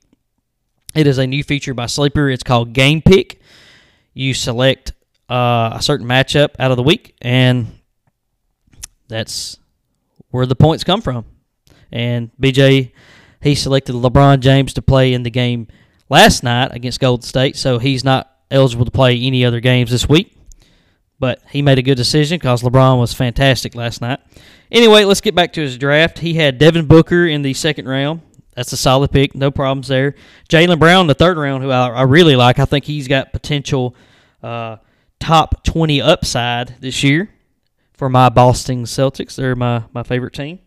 It 0.95 1.07
is 1.07 1.19
a 1.19 1.27
new 1.27 1.43
feature 1.43 1.75
by 1.75 1.87
Sleeper. 1.87 2.29
It's 2.29 2.43
called 2.43 2.73
Game 2.73 3.03
Pick. 3.03 3.41
You 4.13 4.35
select 4.35 4.93
uh, 5.29 5.73
a 5.75 5.83
certain 5.83 6.07
matchup 6.07 6.51
out 6.59 6.71
of 6.71 6.77
the 6.77 6.83
week, 6.83 7.17
and 7.21 7.79
that's 9.09 9.59
where 10.31 10.47
the 10.47 10.57
points 10.57 10.85
come 10.85 11.01
from. 11.01 11.25
And 11.93 12.31
BJ, 12.41 12.93
he 13.41 13.55
selected 13.55 13.95
LeBron 13.95 14.41
James 14.41 14.73
to 14.75 14.83
play 14.83 15.13
in 15.13 15.23
the 15.23 15.31
game 15.31 15.69
last 16.09 16.43
night 16.43 16.71
against 16.73 17.01
Golden 17.01 17.23
State, 17.23 17.57
so 17.57 17.79
he's 17.79 18.05
not 18.05 18.31
eligible 18.51 18.85
to 18.85 18.91
play 18.91 19.19
any 19.21 19.45
other 19.45 19.61
games 19.61 19.91
this 19.91 20.09
week. 20.09 20.37
But 21.21 21.41
he 21.51 21.63
made 21.63 21.79
a 21.79 21.83
good 21.83 21.97
decision 21.97 22.39
because 22.39 22.63
LeBron 22.63 22.99
was 22.99 23.15
fantastic 23.15 23.75
last 23.75 24.01
night. 24.01 24.21
Anyway, 24.73 25.05
let's 25.05 25.21
get 25.21 25.35
back 25.35 25.53
to 25.53 25.61
his 25.61 25.79
draft. 25.79 26.19
He 26.19 26.35
had 26.35 26.59
Devin 26.59 26.87
Booker 26.87 27.27
in 27.27 27.43
the 27.43 27.55
second 27.55 27.87
round. 27.87 28.21
That's 28.57 28.73
a 28.73 28.77
solid 28.77 29.13
pick. 29.13 29.35
No 29.35 29.51
problems 29.51 29.89
there. 29.89 30.15
Jaylen 30.49 30.79
Brown 30.79 31.03
in 31.03 31.07
the 31.07 31.15
third 31.15 31.37
round, 31.37 31.63
who 31.63 31.71
I, 31.71 31.89
I, 31.89 32.03
really 32.03 32.37
like. 32.37 32.59
I 32.59 32.65
think 32.65 32.85
he's 32.85 33.09
got 33.09 33.33
potential 33.33 33.95
uh, 34.43 34.77
top 35.19 35.65
20 35.65 36.01
upside 36.01 36.81
this 36.81 37.03
year 37.03 37.31
for 37.95 38.09
my 38.09 38.29
Boston 38.29 38.85
Celtics. 38.85 39.37
They're 39.37 39.57
my, 39.57 39.85
my 39.93 40.03
favorite 40.03 40.35
team. 40.35 40.59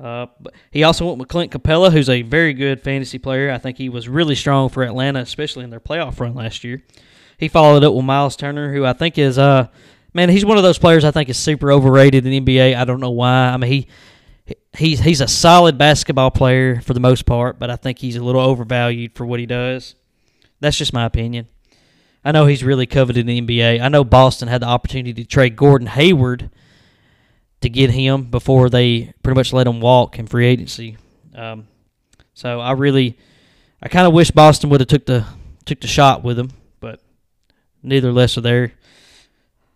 Uh, 0.00 0.26
he 0.72 0.82
also 0.82 1.06
went 1.06 1.18
with 1.18 1.28
Clint 1.28 1.52
Capela, 1.52 1.92
who's 1.92 2.08
a 2.08 2.22
very 2.22 2.54
good 2.54 2.82
fantasy 2.82 3.18
player. 3.18 3.52
I 3.52 3.58
think 3.58 3.78
he 3.78 3.88
was 3.88 4.08
really 4.08 4.34
strong 4.34 4.68
for 4.68 4.82
Atlanta, 4.82 5.20
especially 5.20 5.62
in 5.62 5.70
their 5.70 5.80
playoff 5.80 6.18
run 6.18 6.34
last 6.34 6.64
year. 6.64 6.82
He 7.38 7.48
followed 7.48 7.84
up 7.84 7.94
with 7.94 8.04
Miles 8.04 8.34
Turner, 8.34 8.72
who 8.72 8.84
I 8.84 8.94
think 8.94 9.16
is 9.16 9.38
uh 9.38 9.68
man, 10.12 10.28
he's 10.28 10.44
one 10.44 10.56
of 10.56 10.64
those 10.64 10.78
players 10.78 11.04
I 11.04 11.12
think 11.12 11.28
is 11.28 11.38
super 11.38 11.70
overrated 11.70 12.26
in 12.26 12.30
the 12.30 12.40
NBA. 12.40 12.76
I 12.76 12.84
don't 12.84 13.00
know 13.00 13.10
why. 13.10 13.50
I 13.50 13.56
mean 13.56 13.70
he 13.70 13.88
he's 14.76 15.00
he's 15.00 15.20
a 15.20 15.28
solid 15.28 15.78
basketball 15.78 16.30
player 16.30 16.80
for 16.80 16.94
the 16.94 17.00
most 17.00 17.24
part, 17.24 17.58
but 17.58 17.70
I 17.70 17.76
think 17.76 17.98
he's 17.98 18.16
a 18.16 18.24
little 18.24 18.40
overvalued 18.40 19.14
for 19.14 19.24
what 19.24 19.38
he 19.38 19.46
does. 19.46 19.94
That's 20.60 20.76
just 20.76 20.92
my 20.92 21.04
opinion. 21.04 21.48
I 22.24 22.32
know 22.32 22.46
he's 22.46 22.62
really 22.62 22.86
coveted 22.86 23.28
in 23.28 23.46
the 23.46 23.60
NBA. 23.60 23.80
I 23.80 23.88
know 23.88 24.04
Boston 24.04 24.48
had 24.48 24.62
the 24.62 24.66
opportunity 24.66 25.12
to 25.12 25.24
trade 25.24 25.56
Gordon 25.56 25.88
Hayward 25.88 26.50
to 27.60 27.68
get 27.68 27.90
him 27.90 28.24
before 28.24 28.68
they 28.68 29.12
pretty 29.22 29.36
much 29.36 29.52
let 29.52 29.66
him 29.66 29.80
walk 29.80 30.18
in 30.18 30.26
free 30.26 30.46
agency. 30.46 30.98
Um, 31.34 31.66
so 32.34 32.60
I 32.60 32.72
really, 32.72 33.18
I 33.82 33.88
kind 33.88 34.06
of 34.06 34.12
wish 34.12 34.30
Boston 34.30 34.70
would 34.70 34.80
have 34.80 34.88
took 34.88 35.06
the 35.06 35.24
took 35.64 35.80
the 35.80 35.86
shot 35.86 36.24
with 36.24 36.38
him, 36.38 36.50
but 36.80 37.00
neither 37.82 38.12
less 38.12 38.36
are 38.36 38.40
there. 38.40 38.72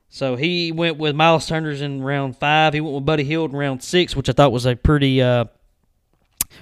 So 0.08 0.36
he 0.36 0.72
went 0.72 0.96
with 0.96 1.14
Miles 1.14 1.46
Turner's 1.46 1.80
in 1.80 2.02
round 2.02 2.36
five. 2.36 2.74
He 2.74 2.80
went 2.80 2.94
with 2.94 3.04
Buddy 3.04 3.24
Hield 3.24 3.50
in 3.50 3.56
round 3.56 3.82
six, 3.82 4.16
which 4.16 4.28
I 4.28 4.32
thought 4.32 4.52
was 4.52 4.66
a 4.66 4.74
pretty 4.74 5.20
uh, 5.20 5.46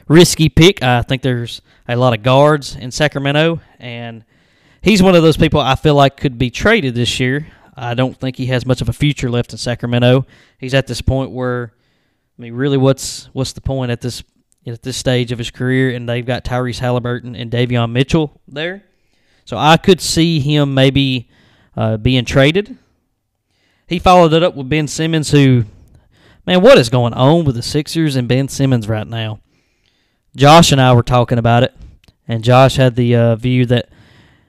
risky 0.09 0.49
pick. 0.49 0.83
I 0.83 1.03
think 1.03 1.23
there's 1.23 1.63
a 1.89 1.97
lot 1.97 2.15
of 2.15 2.23
guards 2.23 2.75
in 2.75 2.91
Sacramento, 2.91 3.61
and 3.79 4.25
he's 4.85 5.03
one 5.03 5.17
of 5.17 5.23
those 5.23 5.37
people 5.37 5.61
I 5.61 5.75
feel 5.75 5.95
like 5.95 6.17
could 6.17 6.39
be 6.39 6.51
traded 6.51 6.95
this 6.95 7.19
year. 7.19 7.49
I 7.75 7.95
don't 7.95 8.17
think 8.17 8.37
he 8.37 8.47
has 8.47 8.65
much 8.65 8.81
of 8.81 8.89
a 8.89 8.93
future 8.93 9.31
left 9.31 9.53
in 9.53 9.59
Sacramento. 9.59 10.27
He's 10.59 10.75
at 10.75 10.87
this 10.87 11.01
point 11.01 11.33
where, 11.33 11.73
I 12.39 12.43
mean, 12.43 12.55
really, 12.55 12.77
what's 12.77 13.27
what's 13.33 13.53
the 13.53 13.61
point 13.61 13.91
at 13.91 14.01
this 14.01 14.23
at 14.67 14.83
this 14.83 14.97
stage 14.97 15.33
of 15.33 15.39
his 15.39 15.51
career? 15.51 15.91
And 15.97 16.09
they've 16.09 16.25
got 16.25 16.45
Tyrese 16.45 16.79
Halliburton 16.79 17.35
and 17.35 17.51
Davion 17.51 17.91
Mitchell 17.91 18.41
there, 18.47 18.85
so 19.45 19.57
I 19.57 19.77
could 19.77 20.01
see 20.01 20.39
him 20.39 20.75
maybe 20.75 21.29
uh, 21.77 21.97
being 21.97 22.25
traded. 22.25 22.79
He 23.87 23.99
followed 23.99 24.33
it 24.33 24.43
up 24.43 24.55
with 24.55 24.69
Ben 24.69 24.87
Simmons, 24.87 25.31
who, 25.31 25.65
man, 26.47 26.63
what 26.63 26.79
is 26.79 26.89
going 26.89 27.13
on 27.13 27.45
with 27.45 27.57
the 27.57 27.63
Sixers 27.63 28.17
and 28.17 28.29
Ben 28.29 28.49
Simmons 28.49 28.89
right 28.89 29.07
now? 29.07 29.41
Josh 30.37 30.73
and 30.73 30.81
I 30.81 30.93
were 30.95 31.03
talking 31.03 31.39
about 31.39 31.65
it, 31.65 31.75
and 32.27 32.43
Josh 32.43 32.77
had 32.77 32.97
the 32.97 33.15
uh, 33.15 33.37
view 33.37 33.67
that 33.67 33.89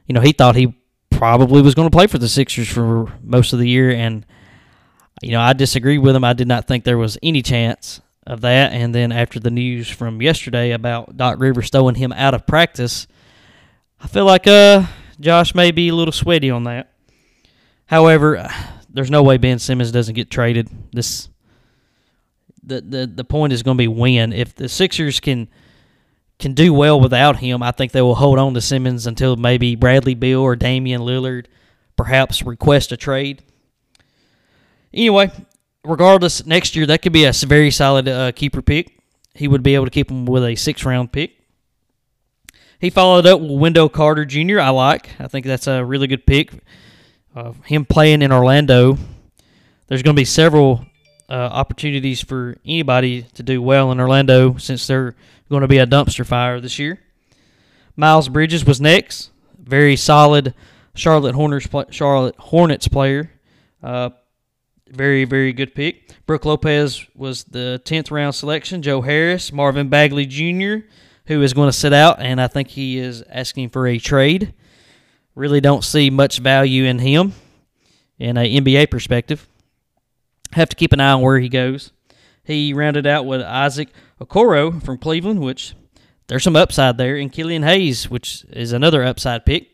you 0.05 0.13
know, 0.13 0.21
he 0.21 0.31
thought 0.31 0.55
he 0.55 0.75
probably 1.09 1.61
was 1.61 1.75
going 1.75 1.87
to 1.87 1.95
play 1.95 2.07
for 2.07 2.17
the 2.17 2.29
Sixers 2.29 2.69
for 2.69 3.11
most 3.21 3.53
of 3.53 3.59
the 3.59 3.67
year. 3.67 3.91
And, 3.91 4.25
you 5.21 5.31
know, 5.31 5.41
I 5.41 5.53
disagreed 5.53 5.99
with 5.99 6.15
him. 6.15 6.23
I 6.23 6.33
did 6.33 6.47
not 6.47 6.67
think 6.67 6.83
there 6.83 6.97
was 6.97 7.17
any 7.23 7.41
chance 7.41 8.01
of 8.27 8.41
that. 8.41 8.73
And 8.73 8.93
then 8.93 9.11
after 9.11 9.39
the 9.39 9.51
news 9.51 9.89
from 9.89 10.21
yesterday 10.21 10.71
about 10.71 11.17
Doc 11.17 11.39
Rivers 11.39 11.69
throwing 11.69 11.95
him 11.95 12.11
out 12.13 12.33
of 12.33 12.45
practice, 12.45 13.07
I 13.99 14.07
feel 14.07 14.25
like 14.25 14.47
uh, 14.47 14.85
Josh 15.19 15.55
may 15.55 15.71
be 15.71 15.89
a 15.89 15.95
little 15.95 16.11
sweaty 16.11 16.49
on 16.49 16.65
that. 16.65 16.91
However, 17.87 18.49
there's 18.89 19.11
no 19.11 19.23
way 19.23 19.37
Ben 19.37 19.59
Simmons 19.59 19.91
doesn't 19.91 20.15
get 20.15 20.29
traded. 20.29 20.69
This 20.91 21.29
the 22.63 22.81
the 22.81 23.05
the 23.05 23.23
point 23.23 23.53
is 23.53 23.61
going 23.61 23.77
to 23.77 23.81
be 23.81 23.87
when 23.87 24.33
if 24.33 24.55
the 24.55 24.67
Sixers 24.67 25.19
can– 25.19 25.47
can 26.39 26.53
do 26.53 26.73
well 26.73 26.99
without 26.99 27.37
him. 27.37 27.63
I 27.63 27.71
think 27.71 27.91
they 27.91 28.01
will 28.01 28.15
hold 28.15 28.39
on 28.39 28.53
to 28.53 28.61
Simmons 28.61 29.07
until 29.07 29.35
maybe 29.35 29.75
Bradley 29.75 30.15
Beal 30.15 30.41
or 30.41 30.55
Damian 30.55 31.01
Lillard 31.01 31.45
perhaps 31.95 32.43
request 32.43 32.91
a 32.91 32.97
trade. 32.97 33.43
Anyway, 34.93 35.31
regardless, 35.83 36.45
next 36.45 36.75
year 36.75 36.85
that 36.85 37.01
could 37.01 37.13
be 37.13 37.25
a 37.25 37.31
very 37.31 37.71
solid 37.71 38.07
uh, 38.07 38.31
keeper 38.31 38.61
pick. 38.61 38.99
He 39.33 39.47
would 39.47 39.63
be 39.63 39.75
able 39.75 39.85
to 39.85 39.91
keep 39.91 40.09
him 40.09 40.25
with 40.25 40.43
a 40.43 40.55
six 40.55 40.85
round 40.85 41.11
pick. 41.11 41.37
He 42.79 42.89
followed 42.89 43.25
up 43.25 43.39
with 43.39 43.51
Wendell 43.51 43.89
Carter 43.89 44.25
Jr. 44.25 44.59
I 44.59 44.69
like. 44.69 45.09
I 45.19 45.27
think 45.27 45.45
that's 45.45 45.67
a 45.67 45.83
really 45.83 46.07
good 46.07 46.25
pick. 46.25 46.51
Uh, 47.35 47.53
him 47.65 47.85
playing 47.85 48.21
in 48.21 48.31
Orlando, 48.31 48.97
there's 49.87 50.03
going 50.03 50.15
to 50.15 50.19
be 50.19 50.25
several 50.25 50.85
uh, 51.29 51.33
opportunities 51.33 52.21
for 52.21 52.57
anybody 52.65 53.23
to 53.33 53.43
do 53.43 53.61
well 53.61 53.91
in 53.91 53.99
Orlando 53.99 54.57
since 54.57 54.87
they're 54.87 55.15
going 55.49 55.61
to 55.61 55.67
be 55.67 55.77
a 55.77 55.87
dumpster 55.87 56.25
fire 56.25 56.59
this 56.59 56.79
year. 56.79 56.99
Miles 57.95 58.29
Bridges 58.29 58.65
was 58.65 58.81
next. 58.81 59.31
Very 59.57 59.95
solid 59.95 60.53
Charlotte 60.93 61.35
Hornets 61.35 61.67
Charlotte 61.91 62.35
Hornets 62.37 62.87
player. 62.87 63.31
Uh, 63.81 64.09
very 64.89 65.25
very 65.25 65.53
good 65.53 65.73
pick. 65.73 66.13
Brook 66.25 66.45
Lopez 66.45 67.05
was 67.15 67.43
the 67.45 67.81
tenth 67.83 68.11
round 68.11 68.35
selection. 68.35 68.81
Joe 68.81 69.01
Harris, 69.01 69.51
Marvin 69.51 69.89
Bagley 69.89 70.25
Jr., 70.25 70.87
who 71.25 71.41
is 71.41 71.53
going 71.53 71.69
to 71.69 71.73
sit 71.73 71.93
out, 71.93 72.19
and 72.19 72.39
I 72.39 72.47
think 72.47 72.69
he 72.69 72.97
is 72.97 73.23
asking 73.29 73.69
for 73.69 73.87
a 73.87 73.97
trade. 73.97 74.53
Really 75.33 75.61
don't 75.61 75.83
see 75.83 76.09
much 76.09 76.39
value 76.39 76.85
in 76.85 76.99
him 76.99 77.33
in 78.17 78.37
a 78.37 78.59
NBA 78.59 78.89
perspective. 78.89 79.47
Have 80.55 80.69
to 80.69 80.75
keep 80.77 80.93
an 80.93 81.01
eye 81.01 81.11
on 81.11 81.21
where 81.21 81.37
he 81.37 81.49
goes. 81.49 81.91
He 82.45 82.71
rounded 82.71 83.05
out 83.05 83.25
with 83.25 83.41
Isaac 83.41 83.89
Okoro 84.21 84.81
from 84.81 84.97
Cleveland, 84.97 85.41
which 85.41 85.75
there's 86.27 86.43
some 86.45 86.55
upside 86.55 86.97
there, 86.97 87.17
and 87.17 87.29
Killian 87.29 87.63
Hayes, 87.63 88.09
which 88.09 88.45
is 88.51 88.71
another 88.71 89.03
upside 89.03 89.45
pick. 89.45 89.67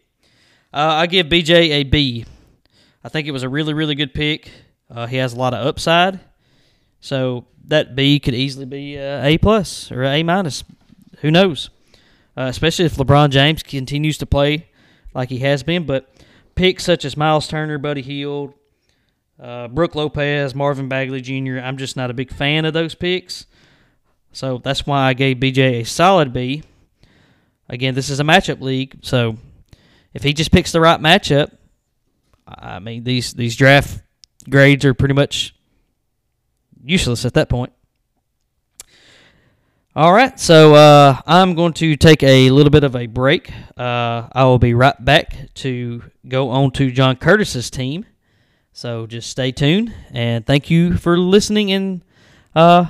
Uh, 0.73 0.97
I 0.97 1.05
give 1.05 1.27
BJ 1.27 1.69
a 1.69 1.83
B. 1.83 2.25
I 3.03 3.09
think 3.09 3.27
it 3.27 3.31
was 3.31 3.43
a 3.43 3.49
really, 3.49 3.75
really 3.75 3.93
good 3.93 4.15
pick. 4.15 4.49
Uh, 4.89 5.05
he 5.05 5.17
has 5.17 5.33
a 5.33 5.37
lot 5.37 5.53
of 5.53 5.67
upside. 5.67 6.19
So 6.99 7.45
that 7.65 7.95
B 7.95 8.19
could 8.19 8.33
easily 8.33 8.65
be 8.65 8.97
uh, 8.97 9.23
A 9.23 9.37
plus 9.37 9.91
or 9.91 10.03
A 10.03 10.23
minus. 10.23 10.63
Who 11.19 11.29
knows? 11.29 11.69
Uh, 12.35 12.45
especially 12.45 12.85
if 12.85 12.95
LeBron 12.95 13.29
James 13.29 13.61
continues 13.61 14.17
to 14.17 14.25
play 14.25 14.71
like 15.13 15.29
he 15.29 15.37
has 15.39 15.61
been. 15.61 15.85
But 15.85 16.09
picks 16.55 16.83
such 16.83 17.05
as 17.05 17.15
Miles 17.15 17.47
Turner, 17.47 17.77
Buddy 17.77 18.01
Hield, 18.01 18.55
uh, 19.41 19.67
Brook 19.67 19.95
Lopez, 19.95 20.53
Marvin 20.53 20.87
Bagley 20.87 21.21
Jr., 21.21 21.59
I'm 21.59 21.77
just 21.77 21.97
not 21.97 22.11
a 22.11 22.13
big 22.13 22.31
fan 22.31 22.65
of 22.65 22.73
those 22.73 22.93
picks. 22.93 23.47
So 24.31 24.59
that's 24.59 24.85
why 24.85 25.07
I 25.07 25.13
gave 25.13 25.37
BJ 25.37 25.81
a 25.81 25.83
solid 25.83 26.31
B. 26.31 26.63
Again, 27.67 27.95
this 27.95 28.09
is 28.09 28.19
a 28.19 28.23
matchup 28.23 28.61
league, 28.61 28.97
so 29.01 29.37
if 30.13 30.23
he 30.23 30.33
just 30.33 30.51
picks 30.51 30.71
the 30.71 30.81
right 30.81 30.99
matchup, 30.99 31.51
I 32.47 32.79
mean 32.79 33.03
these 33.03 33.33
these 33.33 33.55
draft 33.55 34.01
grades 34.49 34.83
are 34.83 34.93
pretty 34.93 35.13
much 35.13 35.55
useless 36.83 37.25
at 37.25 37.33
that 37.35 37.49
point. 37.49 37.71
All 39.93 40.13
right, 40.13 40.39
so 40.39 40.73
uh, 40.73 41.17
I'm 41.25 41.53
going 41.53 41.73
to 41.73 41.97
take 41.97 42.23
a 42.23 42.49
little 42.49 42.69
bit 42.69 42.85
of 42.85 42.95
a 42.95 43.07
break. 43.07 43.51
Uh, 43.77 44.27
I 44.31 44.45
will 44.45 44.59
be 44.59 44.73
right 44.73 44.95
back 45.03 45.53
to 45.55 46.03
go 46.25 46.49
on 46.49 46.71
to 46.71 46.91
John 46.91 47.17
Curtis's 47.17 47.69
team. 47.69 48.05
So 48.73 49.05
just 49.05 49.29
stay 49.29 49.51
tuned 49.51 49.93
and 50.11 50.45
thank 50.45 50.69
you 50.69 50.97
for 50.97 51.17
listening. 51.17 51.71
And 51.71 52.03
uh, 52.55 52.85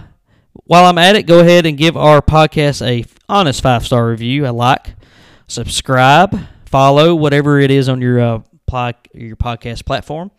while 0.53 0.85
I'm 0.85 0.97
at 0.97 1.15
it, 1.15 1.23
go 1.23 1.39
ahead 1.39 1.65
and 1.65 1.77
give 1.77 1.97
our 1.97 2.21
podcast 2.21 2.85
a 2.85 3.05
honest 3.27 3.61
five 3.61 3.85
star 3.85 4.07
review, 4.07 4.45
a 4.45 4.51
like, 4.51 4.95
subscribe, 5.47 6.39
follow, 6.65 7.15
whatever 7.15 7.59
it 7.59 7.71
is 7.71 7.89
on 7.89 8.01
your 8.01 8.19
uh, 8.19 8.41
your 9.13 9.35
podcast 9.35 9.85
platform. 9.85 10.31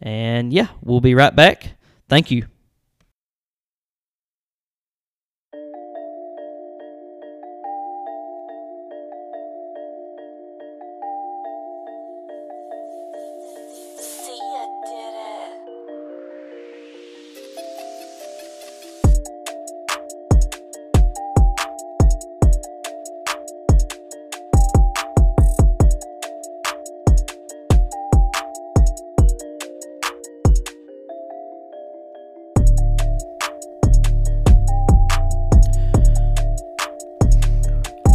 And 0.00 0.52
yeah, 0.52 0.68
we'll 0.82 1.00
be 1.00 1.14
right 1.14 1.34
back. 1.34 1.76
Thank 2.08 2.30
you. 2.30 2.46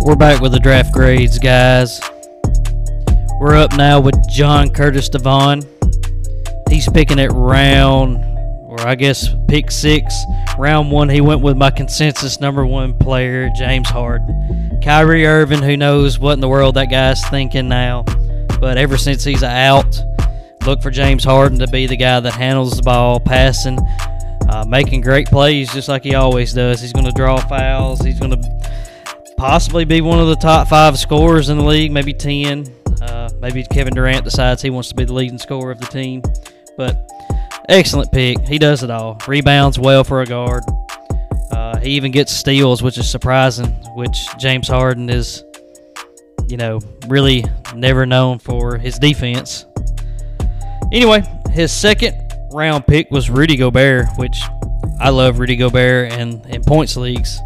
We're 0.05 0.17
back 0.17 0.41
with 0.41 0.51
the 0.51 0.59
draft 0.59 0.91
grades, 0.91 1.39
guys. 1.39 2.01
We're 3.39 3.55
up 3.55 3.71
now 3.77 4.01
with 4.01 4.15
John 4.27 4.69
Curtis 4.69 5.07
Devon. 5.07 5.61
He's 6.69 6.89
picking 6.89 7.19
at 7.19 7.31
round, 7.31 8.17
or 8.67 8.81
I 8.81 8.95
guess 8.95 9.29
pick 9.47 9.71
six. 9.71 10.13
Round 10.57 10.91
one, 10.91 11.07
he 11.07 11.21
went 11.21 11.39
with 11.39 11.55
my 11.55 11.71
consensus 11.71 12.41
number 12.41 12.65
one 12.65 12.97
player, 12.97 13.49
James 13.55 13.89
Harden. 13.89 14.81
Kyrie 14.83 15.25
Irving, 15.25 15.61
who 15.61 15.77
knows 15.77 16.19
what 16.19 16.33
in 16.33 16.41
the 16.41 16.49
world 16.49 16.75
that 16.75 16.91
guy's 16.91 17.25
thinking 17.29 17.69
now. 17.69 18.03
But 18.59 18.77
ever 18.77 18.97
since 18.97 19.23
he's 19.23 19.41
out, 19.41 20.01
look 20.65 20.81
for 20.81 20.91
James 20.91 21.23
Harden 21.23 21.59
to 21.59 21.67
be 21.67 21.87
the 21.87 21.95
guy 21.95 22.19
that 22.19 22.33
handles 22.33 22.75
the 22.75 22.83
ball, 22.83 23.21
passing, 23.21 23.79
uh, 24.49 24.65
making 24.67 24.99
great 24.99 25.27
plays 25.27 25.71
just 25.71 25.87
like 25.87 26.03
he 26.03 26.13
always 26.13 26.51
does. 26.51 26.81
He's 26.81 26.91
going 26.91 27.05
to 27.05 27.13
draw 27.13 27.37
fouls. 27.37 28.01
He's 28.01 28.19
going 28.19 28.31
to 28.31 28.62
possibly 29.43 29.83
be 29.83 29.99
one 29.99 30.21
of 30.21 30.27
the 30.27 30.37
top 30.37 30.69
five 30.69 30.97
scorers 30.97 31.49
in 31.49 31.57
the 31.57 31.63
league, 31.65 31.91
maybe 31.91 32.13
10. 32.13 32.65
Uh, 33.01 33.29
maybe 33.41 33.61
Kevin 33.65 33.93
Durant 33.93 34.23
decides 34.23 34.61
he 34.61 34.69
wants 34.69 34.87
to 34.87 34.95
be 34.95 35.03
the 35.03 35.11
leading 35.11 35.37
scorer 35.37 35.69
of 35.69 35.81
the 35.81 35.85
team. 35.87 36.21
But 36.77 37.11
excellent 37.67 38.09
pick. 38.13 38.39
He 38.47 38.57
does 38.57 38.83
it 38.83 38.89
all. 38.89 39.19
Rebounds 39.27 39.77
well 39.77 40.05
for 40.05 40.21
a 40.21 40.25
guard. 40.25 40.63
Uh, 41.51 41.77
he 41.79 41.89
even 41.89 42.13
gets 42.13 42.31
steals, 42.31 42.81
which 42.81 42.97
is 42.97 43.11
surprising, 43.11 43.67
which 43.95 44.17
James 44.39 44.69
Harden 44.69 45.09
is, 45.09 45.43
you 46.47 46.55
know, 46.55 46.79
really 47.09 47.43
never 47.75 48.05
known 48.05 48.39
for 48.39 48.77
his 48.77 48.97
defense. 48.97 49.65
Anyway, 50.93 51.21
his 51.51 51.69
second 51.73 52.15
round 52.53 52.87
pick 52.87 53.11
was 53.11 53.29
Rudy 53.29 53.57
Gobert, 53.57 54.05
which 54.15 54.41
I 55.01 55.09
love 55.09 55.39
Rudy 55.39 55.57
Gobert 55.57 56.13
and 56.13 56.45
in 56.45 56.63
points 56.63 56.95
leagues. 56.95 57.41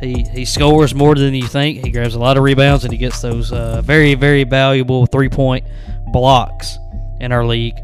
He 0.00 0.24
he 0.24 0.44
scores 0.44 0.94
more 0.94 1.14
than 1.14 1.34
you 1.34 1.46
think. 1.46 1.84
He 1.84 1.90
grabs 1.90 2.14
a 2.14 2.18
lot 2.18 2.36
of 2.36 2.42
rebounds 2.42 2.84
and 2.84 2.92
he 2.92 2.98
gets 2.98 3.22
those 3.22 3.52
uh, 3.52 3.80
very 3.82 4.14
very 4.14 4.44
valuable 4.44 5.06
three 5.06 5.28
point 5.28 5.64
blocks 6.12 6.78
in 7.20 7.32
our 7.32 7.44
league. 7.46 7.76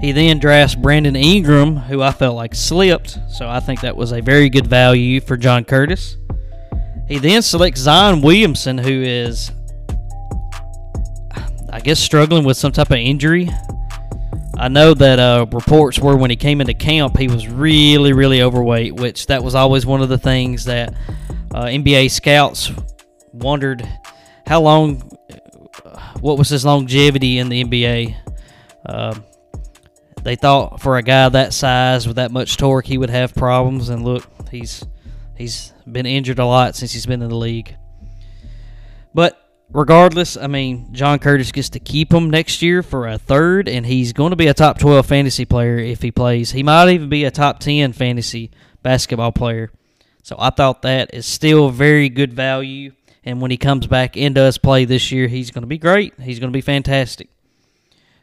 He 0.00 0.12
then 0.12 0.38
drafts 0.38 0.76
Brandon 0.76 1.16
Ingram, 1.16 1.76
who 1.76 2.02
I 2.02 2.12
felt 2.12 2.36
like 2.36 2.54
slipped, 2.54 3.18
so 3.28 3.48
I 3.48 3.58
think 3.58 3.80
that 3.80 3.96
was 3.96 4.12
a 4.12 4.20
very 4.20 4.48
good 4.48 4.66
value 4.66 5.20
for 5.20 5.36
John 5.36 5.64
Curtis. 5.64 6.16
He 7.08 7.18
then 7.18 7.42
selects 7.42 7.80
Zion 7.80 8.22
Williamson, 8.22 8.78
who 8.78 9.02
is, 9.02 9.50
I 11.70 11.80
guess, 11.80 11.98
struggling 11.98 12.44
with 12.44 12.56
some 12.56 12.70
type 12.70 12.90
of 12.90 12.98
injury. 12.98 13.50
I 14.58 14.66
know 14.66 14.92
that 14.92 15.20
uh, 15.20 15.46
reports 15.52 16.00
were 16.00 16.16
when 16.16 16.30
he 16.30 16.36
came 16.36 16.60
into 16.60 16.74
camp, 16.74 17.16
he 17.16 17.28
was 17.28 17.46
really, 17.46 18.12
really 18.12 18.42
overweight, 18.42 18.96
which 18.96 19.26
that 19.26 19.44
was 19.44 19.54
always 19.54 19.86
one 19.86 20.02
of 20.02 20.08
the 20.08 20.18
things 20.18 20.64
that 20.64 20.94
uh, 21.54 21.66
NBA 21.66 22.10
scouts 22.10 22.72
wondered 23.32 23.88
how 24.46 24.60
long, 24.60 25.00
what 26.20 26.38
was 26.38 26.48
his 26.48 26.64
longevity 26.64 27.38
in 27.38 27.48
the 27.48 27.62
NBA. 27.62 28.16
Uh, 28.84 29.14
they 30.24 30.34
thought 30.34 30.80
for 30.80 30.96
a 30.96 31.02
guy 31.02 31.28
that 31.28 31.52
size 31.52 32.08
with 32.08 32.16
that 32.16 32.32
much 32.32 32.56
torque, 32.56 32.86
he 32.86 32.98
would 32.98 33.10
have 33.10 33.34
problems, 33.34 33.90
and 33.90 34.04
look, 34.04 34.26
he's 34.50 34.84
he's 35.36 35.72
been 35.90 36.04
injured 36.04 36.40
a 36.40 36.44
lot 36.44 36.74
since 36.74 36.92
he's 36.92 37.06
been 37.06 37.22
in 37.22 37.28
the 37.28 37.36
league. 37.36 37.76
But 39.14 39.40
regardless, 39.72 40.36
I 40.36 40.46
mean, 40.46 40.92
John 40.92 41.18
Curtis 41.18 41.52
gets 41.52 41.68
to 41.70 41.80
keep 41.80 42.12
him 42.12 42.30
next 42.30 42.62
year 42.62 42.82
for 42.82 43.06
a 43.06 43.18
third, 43.18 43.68
and 43.68 43.86
he's 43.86 44.12
going 44.12 44.30
to 44.30 44.36
be 44.36 44.46
a 44.46 44.54
top 44.54 44.78
12 44.78 45.06
fantasy 45.06 45.44
player 45.44 45.78
if 45.78 46.02
he 46.02 46.10
plays. 46.10 46.52
He 46.52 46.62
might 46.62 46.90
even 46.90 47.08
be 47.08 47.24
a 47.24 47.30
top 47.30 47.60
10 47.60 47.92
fantasy 47.92 48.50
basketball 48.82 49.32
player. 49.32 49.70
So 50.22 50.36
I 50.38 50.50
thought 50.50 50.82
that 50.82 51.14
is 51.14 51.26
still 51.26 51.70
very 51.70 52.08
good 52.08 52.32
value. 52.32 52.92
And 53.24 53.40
when 53.40 53.50
he 53.50 53.56
comes 53.56 53.86
back 53.86 54.16
and 54.16 54.34
does 54.34 54.58
play 54.58 54.84
this 54.84 55.12
year, 55.12 55.28
he's 55.28 55.50
going 55.50 55.62
to 55.62 55.68
be 55.68 55.78
great. 55.78 56.14
He's 56.20 56.38
going 56.38 56.52
to 56.52 56.56
be 56.56 56.62
fantastic. 56.62 57.28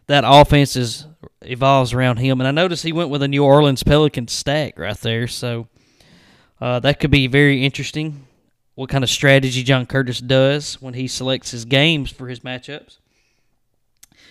That 0.07 0.23
offense 0.25 0.75
is 0.75 1.07
evolves 1.41 1.93
around 1.93 2.17
him, 2.17 2.39
and 2.39 2.47
I 2.47 2.51
noticed 2.51 2.83
he 2.83 2.91
went 2.91 3.09
with 3.09 3.23
a 3.23 3.27
New 3.27 3.43
Orleans 3.43 3.83
Pelicans 3.83 4.31
stack 4.31 4.77
right 4.77 4.97
there. 4.97 5.27
So 5.27 5.67
uh, 6.61 6.79
that 6.79 6.99
could 6.99 7.11
be 7.11 7.27
very 7.27 7.65
interesting 7.65 8.27
what 8.75 8.89
kind 8.89 9.03
of 9.03 9.09
strategy 9.09 9.63
John 9.63 9.85
Curtis 9.85 10.19
does 10.19 10.81
when 10.81 10.93
he 10.93 11.07
selects 11.07 11.51
his 11.51 11.65
games 11.65 12.11
for 12.11 12.27
his 12.27 12.41
matchups. 12.41 12.97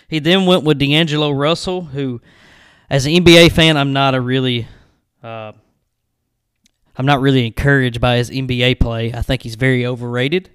He 0.09 0.18
then 0.18 0.46
went 0.46 0.64
with 0.64 0.78
D'Angelo 0.78 1.30
Russell, 1.30 1.83
who, 1.83 2.20
as 2.90 3.07
an 3.07 3.12
NBA 3.12 3.52
fan, 3.52 3.76
I'm 3.78 3.94
not 3.94 4.14
a 4.14 4.20
really, 4.20 4.68
uh, 5.22 5.52
I'm 6.96 7.07
not 7.07 7.22
really 7.22 7.46
encouraged 7.46 8.00
by 8.00 8.18
his 8.18 8.30
NBA 8.30 8.78
play. 8.80 9.12
I 9.14 9.22
think 9.22 9.42
he's 9.42 9.54
very 9.54 9.87
overrated. 9.87 10.50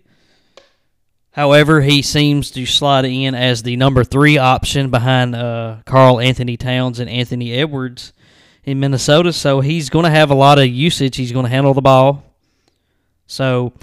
However, 1.32 1.82
he 1.82 2.02
seems 2.02 2.52
to 2.52 2.66
slide 2.66 3.06
in 3.06 3.34
as 3.34 3.64
the 3.64 3.76
number 3.76 4.04
three 4.04 4.38
option 4.38 4.90
behind 4.92 5.36
uh, 5.36 5.78
Karl-Anthony 5.86 6.58
Towns 6.58 7.00
and 7.00 7.10
Anthony 7.10 7.54
Edwards 7.54 8.14
in 8.64 8.80
Minnesota. 8.80 9.34
So 9.34 9.62
he's 9.62 9.90
going 9.90 10.06
to 10.06 10.12
have 10.12 10.32
a 10.32 10.36
lot 10.36 10.60
of 10.60 10.68
usage. 10.68 11.16
He's 11.16 11.32
going 11.32 11.46
to 11.46 11.50
handle 11.50 11.74
the 11.74 11.82
ball. 11.82 12.29
So 13.30 13.74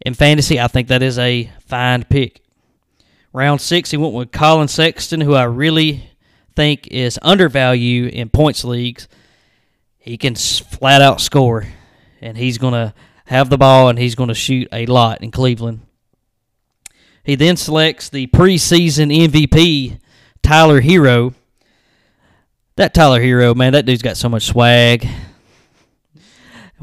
in 0.00 0.14
fantasy, 0.14 0.60
I 0.60 0.68
think 0.68 0.88
that 0.88 1.02
is 1.02 1.18
a 1.18 1.50
fine 1.66 2.04
pick. 2.04 2.40
Round 3.32 3.60
six, 3.60 3.90
he 3.90 3.96
went 3.96 4.14
with 4.14 4.30
Collin 4.30 4.68
Sexton, 4.68 5.20
who 5.20 5.34
I 5.34 5.42
really 5.42 6.10
think 6.54 6.86
is 6.86 7.18
undervalued 7.20 8.12
in 8.12 8.28
points 8.28 8.64
leagues. 8.64 9.08
He 9.98 10.16
can 10.16 10.36
flat 10.36 11.02
out 11.02 11.20
score, 11.20 11.66
and 12.20 12.36
he's 12.36 12.58
going 12.58 12.74
to 12.74 12.94
have 13.26 13.50
the 13.50 13.58
ball 13.58 13.88
and 13.88 13.98
he's 13.98 14.14
going 14.14 14.28
to 14.28 14.34
shoot 14.34 14.68
a 14.70 14.86
lot 14.86 15.22
in 15.22 15.30
Cleveland. 15.30 15.80
He 17.24 17.34
then 17.34 17.56
selects 17.56 18.10
the 18.10 18.26
preseason 18.28 19.12
MVP, 19.12 19.98
Tyler 20.42 20.82
Herro. 20.82 21.34
That 22.76 22.92
Tyler 22.92 23.20
Herro, 23.20 23.56
man, 23.56 23.72
that 23.72 23.86
dude's 23.86 24.02
got 24.02 24.18
so 24.18 24.28
much 24.28 24.44
swag. 24.44 25.08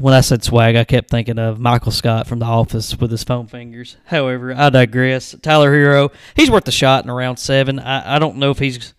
When 0.02 0.14
I 0.14 0.20
said 0.20 0.42
swag, 0.42 0.74
I 0.74 0.82
kept 0.82 1.10
thinking 1.10 1.38
of 1.38 1.60
Michael 1.60 1.92
Scott 1.92 2.26
from 2.26 2.40
The 2.40 2.44
Office 2.44 2.98
with 2.98 3.12
his 3.12 3.22
foam 3.22 3.46
fingers. 3.46 3.96
However, 4.06 4.52
I 4.52 4.68
digress. 4.68 5.32
Tyler 5.40 5.70
Herro, 5.70 6.12
he's 6.34 6.50
worth 6.50 6.66
a 6.66 6.72
shot 6.72 7.04
in 7.04 7.10
round 7.12 7.38
seven. 7.38 7.78
I, 7.78 8.16
I 8.16 8.18
don't 8.18 8.38
know 8.38 8.50
if 8.50 8.58
he's 8.58 8.94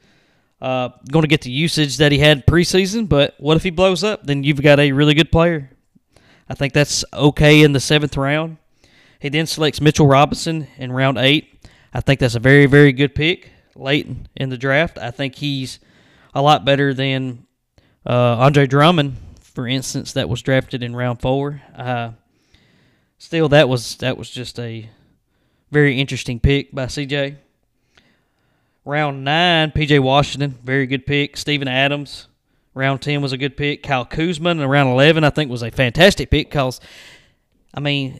uh, 0.61 0.91
going 1.11 1.23
to 1.23 1.27
get 1.27 1.41
the 1.41 1.51
usage 1.51 1.97
that 1.97 2.13
he 2.13 2.19
had 2.19 2.47
preseason. 2.47 3.09
But 3.09 3.35
what 3.37 3.57
if 3.57 3.63
he 3.63 3.69
blows 3.69 4.01
up? 4.01 4.23
Then 4.25 4.45
you've 4.45 4.61
got 4.61 4.79
a 4.79 4.93
really 4.93 5.13
good 5.13 5.29
player. 5.29 5.71
I 6.47 6.53
think 6.53 6.71
that's 6.71 7.03
okay 7.13 7.63
in 7.63 7.73
the 7.73 7.81
seventh 7.81 8.15
round. 8.15 8.55
He 9.19 9.27
then 9.27 9.45
selects 9.45 9.81
Mitchell 9.81 10.07
Robinson 10.07 10.67
in 10.77 10.93
round 10.93 11.17
eight. 11.17 11.67
I 11.93 11.99
think 11.99 12.21
that's 12.21 12.35
a 12.35 12.39
very, 12.39 12.65
very 12.65 12.93
good 12.93 13.13
pick 13.13 13.51
late 13.75 14.07
in 14.37 14.47
the 14.47 14.57
draft. 14.57 14.97
I 14.97 15.11
think 15.11 15.35
he's 15.35 15.81
a 16.33 16.41
lot 16.41 16.63
better 16.63 16.93
than 16.93 17.45
uh, 18.05 18.37
Andre 18.37 18.67
Drummond, 18.67 19.17
for 19.53 19.67
instance, 19.67 20.13
that 20.13 20.29
was 20.29 20.41
drafted 20.41 20.83
in 20.83 20.95
round 20.95 21.21
four. 21.21 21.61
Uh, 21.75 22.11
still, 23.17 23.49
that 23.49 23.69
was 23.69 23.95
that 23.97 24.17
was 24.17 24.29
just 24.29 24.59
a 24.59 24.89
very 25.71 25.99
interesting 25.99 26.39
pick 26.39 26.73
by 26.73 26.85
CJ. 26.85 27.37
Round 28.85 29.23
nine, 29.23 29.71
PJ 29.71 29.99
Washington, 30.01 30.57
very 30.63 30.87
good 30.87 31.05
pick. 31.05 31.37
Steven 31.37 31.67
Adams, 31.67 32.27
round 32.73 33.01
ten 33.01 33.21
was 33.21 33.31
a 33.31 33.37
good 33.37 33.55
pick. 33.55 33.83
Kyle 33.83 34.05
Kuzma 34.05 34.49
in 34.49 34.59
round 34.59 34.89
eleven, 34.89 35.23
I 35.23 35.29
think, 35.29 35.49
was 35.49 35.63
a 35.63 35.71
fantastic 35.71 36.29
pick 36.29 36.49
because, 36.49 36.81
I 37.73 37.79
mean, 37.79 38.19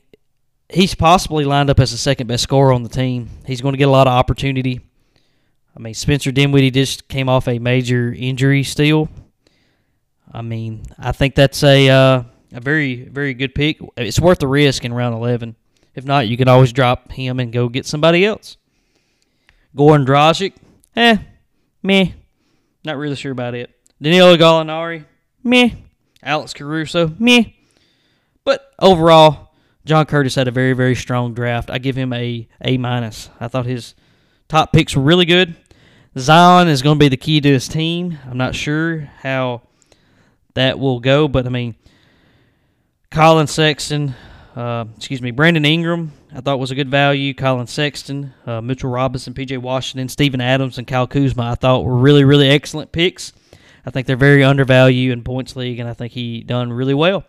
he's 0.70 0.96
possibly 0.96 1.46
lined 1.46 1.70
up 1.70 1.80
as 1.80 1.92
the 1.92 1.98
second 1.98 2.28
best 2.28 2.44
scorer 2.44 2.72
on 2.72 2.84
the 2.84 2.90
team. 2.90 3.30
He's 3.46 3.62
going 3.62 3.74
to 3.74 3.78
get 3.78 3.88
a 3.88 3.92
lot 3.92 4.08
of 4.08 4.14
opportunity. 4.14 4.82
I 5.76 5.80
mean, 5.80 5.96
Spencer 5.96 6.32
Dinwiddie 6.32 6.72
just 6.72 7.08
came 7.08 7.28
off 7.28 7.48
a 7.48 7.58
major 7.58 8.14
injury 8.14 8.64
still. 8.64 9.10
I 10.34 10.42
mean, 10.42 10.84
I 10.98 11.12
think 11.12 11.36
that's 11.36 11.64
a 11.64 11.90
uh, 11.90 12.24
a 12.54 12.60
very 12.60 13.04
very 13.04 13.34
good 13.34 13.54
pick. 13.54 13.80
It's 13.98 14.20
worth 14.20 14.40
the 14.40 14.48
risk 14.48 14.84
in 14.84 14.94
round 14.94 15.16
eleven. 15.16 15.56
If 15.94 16.06
not, 16.06 16.28
you 16.28 16.38
can 16.38 16.48
always 16.48 16.74
drop 16.74 17.12
him 17.12 17.40
and 17.40 17.54
go 17.54 17.70
get 17.70 17.86
somebody 17.86 18.26
else. 18.26 18.58
Goran 19.78 20.06
Dragic, 20.08 20.54
eh, 20.96 21.18
meh. 21.84 22.08
Not 22.84 22.98
really 22.98 23.16
sure 23.16 23.32
about 23.32 23.54
it. 23.54 23.70
Danilo 24.02 24.36
Gallinari, 24.36 25.06
meh. 25.44 25.70
Alex 26.24 26.54
Caruso, 26.54 27.14
meh. 27.20 27.44
But 28.44 28.72
overall, 28.80 29.52
John 29.86 30.06
Curtis 30.06 30.36
had 30.36 30.48
a 30.48 30.52
very 30.52 30.74
very 30.74 30.96
strong 30.96 31.36
draft. 31.36 31.70
I 31.70 31.78
give 31.78 31.96
him 31.96 32.12
a 32.12 32.48
A 32.62 32.78
minus. 32.78 33.30
I 33.40 33.48
thought 33.48 33.68
his 33.68 33.94
top 34.48 34.74
picks 34.74 34.96
were 34.96 35.04
really 35.04 35.26
good. 35.26 35.56
Zion 36.18 36.68
is 36.68 36.82
going 36.82 36.98
to 36.98 37.04
be 37.04 37.10
the 37.10 37.18
key 37.18 37.42
to 37.42 37.50
his 37.50 37.68
team. 37.68 38.18
I'm 38.30 38.38
not 38.38 38.56
sure 38.56 39.10
how 39.22 39.62
that 40.54 40.80
will 40.80 41.00
go, 41.00 41.28
but 41.28 41.46
I 41.46 41.50
mean, 41.50 41.76
Collin 43.12 43.48
Sexton, 43.48 44.16
uh, 44.56 44.86
excuse 44.98 45.22
me, 45.22 45.32
Brandon 45.32 45.66
Ingram, 45.66 46.12
I 46.36 46.42
thought 46.42 46.60
was 46.60 46.72
a 46.72 46.76
good 46.76 46.90
value. 46.90 47.34
Collin 47.34 47.68
Sexton, 47.68 48.34
uh, 48.46 48.62
Mitchell 48.62 48.90
Robinson, 48.90 49.34
P.J. 49.34 49.58
Washington, 49.58 50.10
Steven 50.10 50.42
Adams, 50.42 50.78
and 50.78 50.88
Kyle 50.88 51.08
Kuzma, 51.08 51.52
I 51.52 51.56
thought 51.56 51.86
were 51.86 51.96
really, 51.96 52.24
really 52.24 52.50
excellent 52.50 52.92
picks. 52.92 53.34
I 53.86 53.92
think 53.92 54.08
they're 54.08 54.16
very 54.16 54.44
undervalued 54.44 55.14
in 55.14 55.24
points 55.24 55.56
league, 55.56 55.80
and 55.80 55.90
I 55.90 55.94
think 55.94 56.14
he 56.14 56.42
done 56.42 56.72
really 56.72 56.94
well. 56.94 57.26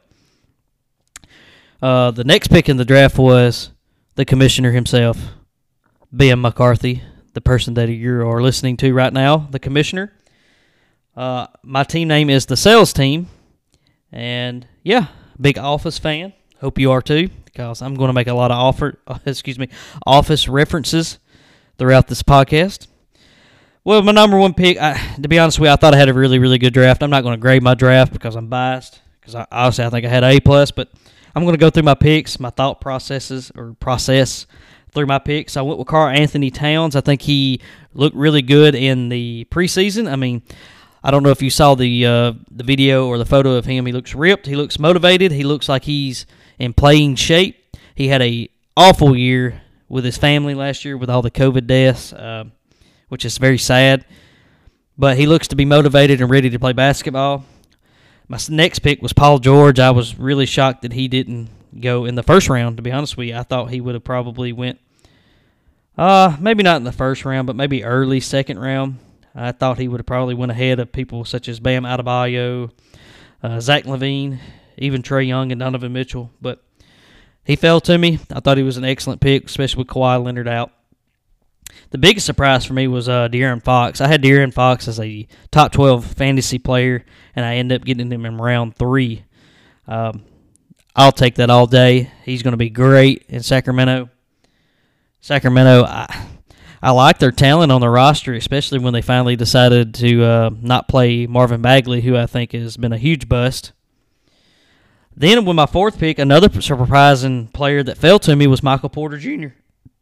Uh, 1.83 2.11
the 2.13 2.25
next 2.25 2.49
pick 2.49 2.69
in 2.69 2.79
the 2.79 2.85
draft 2.85 3.19
was 3.19 3.71
the 4.15 4.25
commissioner 4.25 4.73
himself, 4.73 5.19
Ben 6.13 6.41
McCarthy, 6.41 7.03
the 7.35 7.41
person 7.41 7.75
that 7.75 7.91
you 7.91 8.27
are 8.27 8.41
listening 8.41 8.77
to 8.79 8.95
right 8.95 9.13
now, 9.13 9.49
the 9.51 9.59
commissioner. 9.59 10.13
Uh, 11.17 11.47
my 11.63 11.85
team 11.85 12.09
name 12.09 12.29
is 12.29 12.47
the 12.47 12.57
Sales 12.57 12.93
Team, 12.93 13.29
and 14.11 14.67
yeah, 14.83 15.07
big 15.41 15.59
Office 15.59 15.99
fan. 15.99 16.33
Hope 16.61 16.79
you 16.79 16.91
are 16.91 17.01
too, 17.01 17.29
because 17.45 17.83
I'm 17.83 17.95
going 17.95 18.09
to 18.09 18.13
make 18.13 18.27
a 18.27 18.35
lot 18.35 18.51
of 18.51 18.59
offer, 18.59 18.99
excuse 19.27 19.59
me, 19.59 19.69
Office 20.07 20.49
references 20.49 21.19
throughout 21.79 22.09
this 22.09 22.23
podcast. 22.23 22.89
Well, 23.85 24.03
my 24.03 24.13
number 24.13 24.39
one 24.39 24.55
pick, 24.55 24.79
I, 24.79 24.99
to 25.21 25.29
be 25.29 25.39
honest 25.39 25.61
with 25.61 25.69
you, 25.69 25.73
I 25.73 25.77
thought 25.77 25.95
I 25.95 25.99
had 25.99 26.09
a 26.09 26.15
really, 26.15 26.39
really 26.39 26.59
good 26.59 26.73
draft. 26.73 27.03
I'm 27.03 27.11
not 27.11 27.23
going 27.23 27.35
to 27.37 27.41
grade 27.41 27.63
my 27.63 27.75
draft 27.75 28.13
because 28.13 28.35
I'm 28.35 28.49
biased, 28.49 29.01
because 29.21 29.37
I, 29.37 29.47
obviously 29.53 29.85
I 29.85 29.91
think 29.91 30.07
I 30.07 30.09
had 30.09 30.25
A 30.25 30.41
plus, 30.41 30.73
but 30.73 30.89
I'm 31.37 31.45
going 31.45 31.55
to 31.55 31.61
go 31.61 31.71
through 31.71 31.83
my 31.85 31.95
picks, 31.95 32.41
my 32.41 32.51
thought 32.51 32.81
processes 32.81 33.53
or 33.55 33.75
process 33.75 34.47
through 34.93 35.07
my 35.07 35.19
picks. 35.19 35.57
I 35.57 35.63
went 35.63 35.79
with 35.79 35.87
Karl-Anthony 35.89 36.51
Towns. 36.51 36.97
I 36.97 37.03
think 37.03 37.23
he 37.23 37.61
looked 37.93 38.17
really 38.17 38.43
good 38.43 38.75
in 38.75 39.11
the 39.11 39.47
preseason. 39.51 40.11
I 40.11 40.17
mean, 40.17 40.43
I 41.07 41.11
don't 41.11 41.23
know 41.23 41.31
if 41.31 41.43
you 41.43 41.51
saw 41.51 41.75
the 41.75 42.07
uh, 42.07 42.33
the 42.51 42.65
video 42.65 43.07
or 43.07 43.19
the 43.19 43.27
photo 43.27 43.53
of 43.57 43.67
him. 43.67 43.85
He 43.85 43.93
looks 43.93 44.15
ripped. 44.15 44.47
He 44.47 44.57
looks 44.57 44.79
motivated. 44.79 45.33
He 45.33 45.45
looks 45.45 45.69
like 45.69 45.85
he's 45.85 46.25
in 46.59 46.73
playing 46.73 47.17
shape. 47.17 47.63
He 47.95 48.09
had 48.09 48.23
a 48.23 48.49
awful 48.75 49.15
year 49.15 49.61
with 49.87 50.07
his 50.07 50.17
family 50.17 50.55
last 50.55 50.83
year 50.83 50.97
with 50.97 51.11
all 51.11 51.21
the 51.21 51.31
COVID 51.31 51.67
deaths, 51.67 52.15
uh, 52.15 52.45
which 53.09 53.27
is 53.27 53.37
very 53.37 53.59
sad. 53.59 54.07
But 54.97 55.19
he 55.19 55.27
looks 55.27 55.49
to 55.49 55.57
be 55.57 55.67
motivated 55.67 56.23
and 56.23 56.31
ready 56.31 56.49
to 56.49 56.59
play 56.59 56.73
basketball. 56.73 57.45
My 58.27 58.39
next 58.49 58.79
pick 58.79 59.03
was 59.03 59.13
Paul 59.13 59.41
George. 59.41 59.79
I 59.79 59.91
was 59.91 60.19
really 60.19 60.47
shocked 60.47 60.83
that 60.83 60.95
he 60.95 61.07
didn't 61.09 61.51
go 61.79 62.07
in 62.07 62.15
the 62.15 62.23
first 62.23 62.49
round. 62.49 62.79
To 62.79 62.83
be 62.83 62.93
honest 62.93 63.19
with 63.19 63.29
you, 63.29 63.37
I 63.37 63.43
thought 63.43 63.71
he 63.71 63.83
would 63.83 63.95
have 63.95 64.05
probably 64.05 64.55
went, 64.55 64.81
uh, 65.99 66.35
maybe 66.41 66.63
not 66.63 66.77
in 66.77 66.85
the 66.85 66.93
first 66.93 67.27
round, 67.27 67.47
but 67.47 67.57
maybe 67.57 67.85
early 67.85 68.21
second 68.21 68.59
round. 68.59 68.99
I 69.35 69.53
thought 69.53 69.79
he 69.79 69.89
would 69.89 70.01
have 70.01 70.07
probably 70.07 70.35
went 70.35 70.53
ahead 70.53 70.79
of 70.79 70.93
people 70.93 71.25
such 71.25 71.49
as 71.49 71.59
Bam 71.59 71.85
Adebayo, 71.85 72.71
uh, 73.43 73.61
Zach 73.61 73.85
LaVine, 73.85 74.39
even 74.79 75.03
Trae 75.03 75.27
Young 75.27 75.51
and 75.51 75.59
Donovan 75.59 75.93
Mitchell. 75.93 76.31
But 76.41 76.63
he 77.45 77.57
fell 77.57 77.81
to 77.83 77.99
me. 77.99 78.21
I 78.33 78.41
thought 78.41 78.57
he 78.57 78.63
was 78.63 78.77
an 78.77 78.85
excellent 78.85 79.21
pick, 79.21 79.47
especially 79.47 79.81
with 79.81 79.89
Kawhi 79.89 80.23
Leonard 80.23 80.49
out. 80.49 80.73
The 81.91 81.99
biggest 81.99 82.27
surprise 82.27 82.65
for 82.65 82.75
me 82.75 82.87
was 82.87 83.09
uh, 83.09 83.29
De'Aaron 83.29 83.63
Fox. 83.63 84.01
I 84.01 84.09
had 84.09 84.23
De'Aaron 84.23 84.53
Fox 84.53 84.89
as 84.89 85.01
a 85.01 85.27
top 85.51 85.73
12 85.73 86.05
fantasy 86.05 86.59
player, 86.59 87.05
and 87.35 87.45
I 87.45 87.57
ended 87.57 87.81
up 87.81 87.87
getting 87.87 88.11
him 88.11 88.27
in 88.27 88.39
round 88.39 88.77
three. 88.77 89.25
Um, 89.87 90.25
I'll 90.97 91.13
take 91.13 91.37
that 91.37 91.51
all 91.51 91.67
day. 91.67 92.11
He's 92.25 92.43
going 92.43 92.53
to 92.53 92.59
be 92.59 92.71
great 92.71 93.25
in 93.29 93.43
Sacramento. 93.43 94.11
Sacramento, 95.21 95.85
I, 95.85 96.27
I 96.85 96.91
like 96.91 97.19
their 97.19 97.33
talent 97.33 97.73
on 97.73 97.81
the 97.81 97.89
roster, 97.89 98.35
especially 98.35 98.79
when 98.79 98.93
they 98.93 99.01
finally 99.01 99.37
decided 99.37 99.95
to 99.95 100.23
uh, 100.23 100.51
not 100.61 100.87
play 100.87 101.27
Marvin 101.27 101.63
Bagley, 101.63 102.03
who 102.03 102.15
I 102.15 102.27
think 102.27 102.53
has 102.53 102.77
been 102.77 102.93
a 102.93 102.99
huge 102.99 103.27
bust. 103.27 103.73
Then, 105.17 105.47
with 105.47 105.57
my 105.57 105.65
fourth 105.65 105.99
pick, 105.99 106.19
another 106.19 106.61
surprising 106.61 107.47
player 107.47 107.83
that 107.83 107.97
fell 107.97 108.19
to 108.19 108.37
me 108.37 108.47
was 108.47 108.63
Michael 108.63 108.91
Porter 108.91 109.17
Jr. 109.17 109.55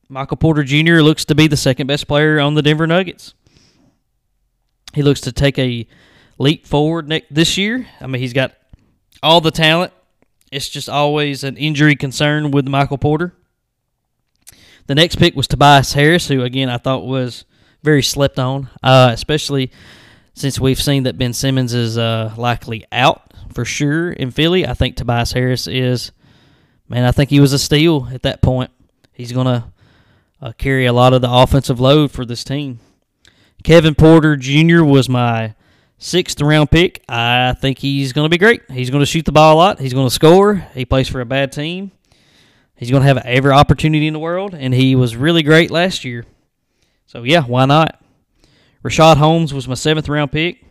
Michael 0.09 0.37
Porter 0.37 0.64
Jr. 0.64 1.03
looks 1.03 1.25
to 1.27 1.37
be 1.37 1.47
the 1.47 1.57
second 1.57 1.87
best 1.87 2.09
player 2.09 2.40
on 2.40 2.55
the 2.55 2.62
Denver 2.62 2.88
Nuggets. 2.88 3.35
He 4.92 5.03
looks 5.03 5.21
to 5.21 5.31
take 5.31 5.61
a 5.61 5.87
leap 6.37 6.66
forward 6.66 7.09
next, 7.09 7.33
this 7.33 7.57
year. 7.57 7.87
I 8.01 8.09
mean, 8.09 8.21
he's 8.21 8.33
got 8.33 8.55
all 9.23 9.40
the 9.40 9.53
talent. 9.53 9.92
It's 10.51 10.68
just 10.68 10.88
always 10.88 11.45
an 11.45 11.57
injury 11.59 11.95
concern 11.95 12.51
with 12.51 12.66
Michael 12.66 12.99
Porter. 12.99 13.37
The 14.87 14.95
next 14.95 15.16
pick 15.16 15.37
was 15.37 15.47
Tobias 15.47 15.92
Harris, 15.92 16.29
who 16.29 16.42
again 16.42 16.68
I 16.68 16.79
thought 16.79 17.07
was 17.07 17.45
very 17.83 18.03
slept 18.03 18.38
on, 18.38 18.68
uh, 18.83 19.11
especially 19.12 19.71
since 20.35 20.59
we've 20.59 20.81
seen 20.81 21.03
that 21.05 21.18
Ben 21.18 21.33
Simmons 21.33 21.75
is 21.75 21.99
uh, 21.99 22.35
likely 22.37 22.85
out 22.92 23.33
for 23.53 23.64
sure 23.64 24.12
in 24.12 24.31
Philly. 24.31 24.66
I 24.66 24.75
think 24.75 24.97
Tobias 24.97 25.33
Harris 25.33 25.66
is, 25.66 26.12
man, 26.88 27.05
I 27.05 27.12
think 27.12 27.31
he 27.31 27.40
was 27.40 27.53
a 27.53 27.59
steal 27.59 28.09
at 28.12 28.23
that 28.23 28.42
point. 28.42 28.71
He's 29.12 29.33
going 29.33 29.47
to 29.47 29.64
uh, 30.40 30.53
carry 30.53 30.87
a 30.87 30.92
lot 30.92 31.12
of 31.12 31.21
the 31.21 31.31
offensive 31.31 31.81
load 31.81 32.11
for 32.11 32.25
this 32.25 32.45
team. 32.45 32.81
Kevin 33.62 33.95
Porter 33.95 34.37
Jr. 34.37 34.83
was 34.83 35.09
my 35.09 35.55
sixth 35.99 36.40
round 36.40 36.71
pick. 36.71 37.03
I 37.09 37.55
think 37.61 37.79
he's 37.79 38.12
going 38.12 38.25
to 38.25 38.31
be 38.31 38.38
great. 38.38 38.62
He's 38.71 38.90
going 38.90 39.03
to 39.03 39.07
shoot 39.07 39.25
the 39.25 39.33
ball 39.33 39.55
a 39.55 39.59
lot. 39.59 39.79
He's 39.79 39.92
going 39.92 40.09
to 40.09 40.14
score. 40.14 40.55
He 40.75 40.85
plays 40.85 41.09
for 41.09 41.21
a 41.21 41.27
bad 41.27 41.53
team. 41.53 41.92
He's 42.83 42.90
going 42.90 43.03
to 43.03 43.07
have 43.07 43.18
every 43.18 43.53
opportunity 43.53 44.09
in 44.09 44.12
the 44.12 44.18
world, 44.18 44.57
and 44.57 44.75
he 44.75 44.97
was 44.97 45.14
really 45.14 45.45
great 45.45 45.71
last 45.71 46.05
year. 46.05 46.27
So, 47.07 47.23
yeah, 47.23 47.42
why 47.42 47.64
not? 47.64 48.03
Richaun 48.83 49.18
Holmes 49.18 49.55
was 49.55 49.68
my 49.68 49.75
seventh 49.75 50.09
round 50.09 50.33
pick. 50.33 50.64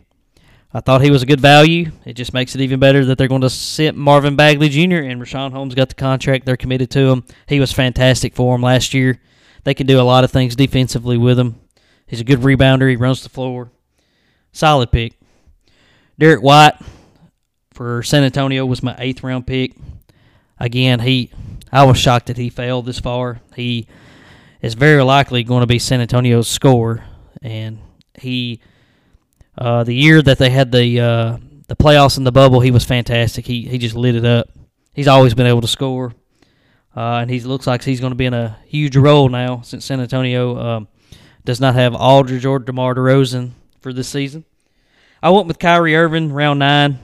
I 0.74 0.80
thought 0.80 1.00
he 1.00 1.10
was 1.10 1.22
a 1.22 1.26
good 1.26 1.40
value. 1.40 1.90
It 2.04 2.12
just 2.12 2.34
makes 2.34 2.54
it 2.54 2.60
even 2.60 2.78
better 2.78 3.06
that 3.06 3.16
they're 3.16 3.28
going 3.28 3.40
to 3.40 3.48
sit 3.48 3.94
Marvin 3.94 4.36
Bagley 4.36 4.68
Jr. 4.68 4.96
and 4.96 5.22
Richaun 5.22 5.52
Holmes 5.52 5.74
got 5.74 5.88
the 5.88 5.94
contract. 5.94 6.44
They're 6.44 6.58
committed 6.58 6.90
to 6.90 7.00
him. 7.00 7.24
He 7.46 7.60
was 7.60 7.72
fantastic 7.72 8.36
for 8.36 8.54
him 8.54 8.60
last 8.60 8.92
year. 8.92 9.18
They 9.64 9.72
can 9.72 9.86
do 9.86 9.98
a 9.98 10.02
lot 10.02 10.22
of 10.22 10.30
things 10.30 10.54
defensively 10.54 11.16
with 11.16 11.38
him. 11.38 11.62
He's 12.06 12.20
a 12.20 12.24
good 12.24 12.40
rebounder. 12.40 12.90
He 12.90 12.96
runs 12.96 13.22
the 13.22 13.30
floor. 13.30 13.70
Solid 14.52 14.92
pick. 14.92 15.14
Derrick 16.18 16.42
White 16.42 16.74
for 17.72 18.02
San 18.02 18.22
Antonio 18.22 18.66
was 18.66 18.82
my 18.82 18.94
eighth 18.98 19.22
round 19.22 19.46
pick. 19.46 19.72
Again, 20.58 21.00
he 21.00 21.30
I 21.72 21.84
was 21.84 21.98
shocked 21.98 22.26
that 22.26 22.36
he 22.36 22.50
failed 22.50 22.86
this 22.86 23.00
far. 23.00 23.40
He 23.56 23.86
is 24.60 24.74
very 24.74 25.02
likely 25.02 25.42
going 25.42 25.62
to 25.62 25.66
be 25.66 25.78
San 25.78 26.00
Antonio's 26.00 26.48
scorer, 26.48 27.04
and 27.40 27.78
he 28.14 28.60
uh, 29.56 29.84
the 29.84 29.94
year 29.94 30.22
that 30.22 30.38
they 30.38 30.50
had 30.50 30.72
the 30.72 31.00
uh, 31.00 31.38
the 31.68 31.76
playoffs 31.76 32.18
in 32.18 32.24
the 32.24 32.32
bubble, 32.32 32.60
he 32.60 32.70
was 32.70 32.84
fantastic. 32.84 33.46
He 33.46 33.62
he 33.62 33.78
just 33.78 33.94
lit 33.94 34.14
it 34.14 34.24
up. 34.24 34.48
He's 34.92 35.08
always 35.08 35.34
been 35.34 35.46
able 35.46 35.62
to 35.62 35.68
score, 35.68 36.12
uh, 36.96 37.16
and 37.16 37.30
he 37.30 37.40
looks 37.40 37.66
like 37.66 37.82
he's 37.82 38.00
going 38.00 38.12
to 38.12 38.16
be 38.16 38.26
in 38.26 38.34
a 38.34 38.58
huge 38.66 38.96
role 38.96 39.28
now 39.28 39.62
since 39.62 39.84
San 39.84 40.00
Antonio 40.00 40.58
um, 40.58 40.88
does 41.44 41.60
not 41.60 41.74
have 41.74 41.94
Aldridge 41.94 42.44
or 42.44 42.58
DeMar 42.58 42.94
DeRozan 42.94 43.52
for 43.80 43.92
this 43.92 44.08
season. 44.08 44.44
I 45.22 45.30
went 45.30 45.46
with 45.46 45.58
Kyrie 45.58 45.96
Irving, 45.96 46.32
round 46.32 46.58
nine. 46.58 46.98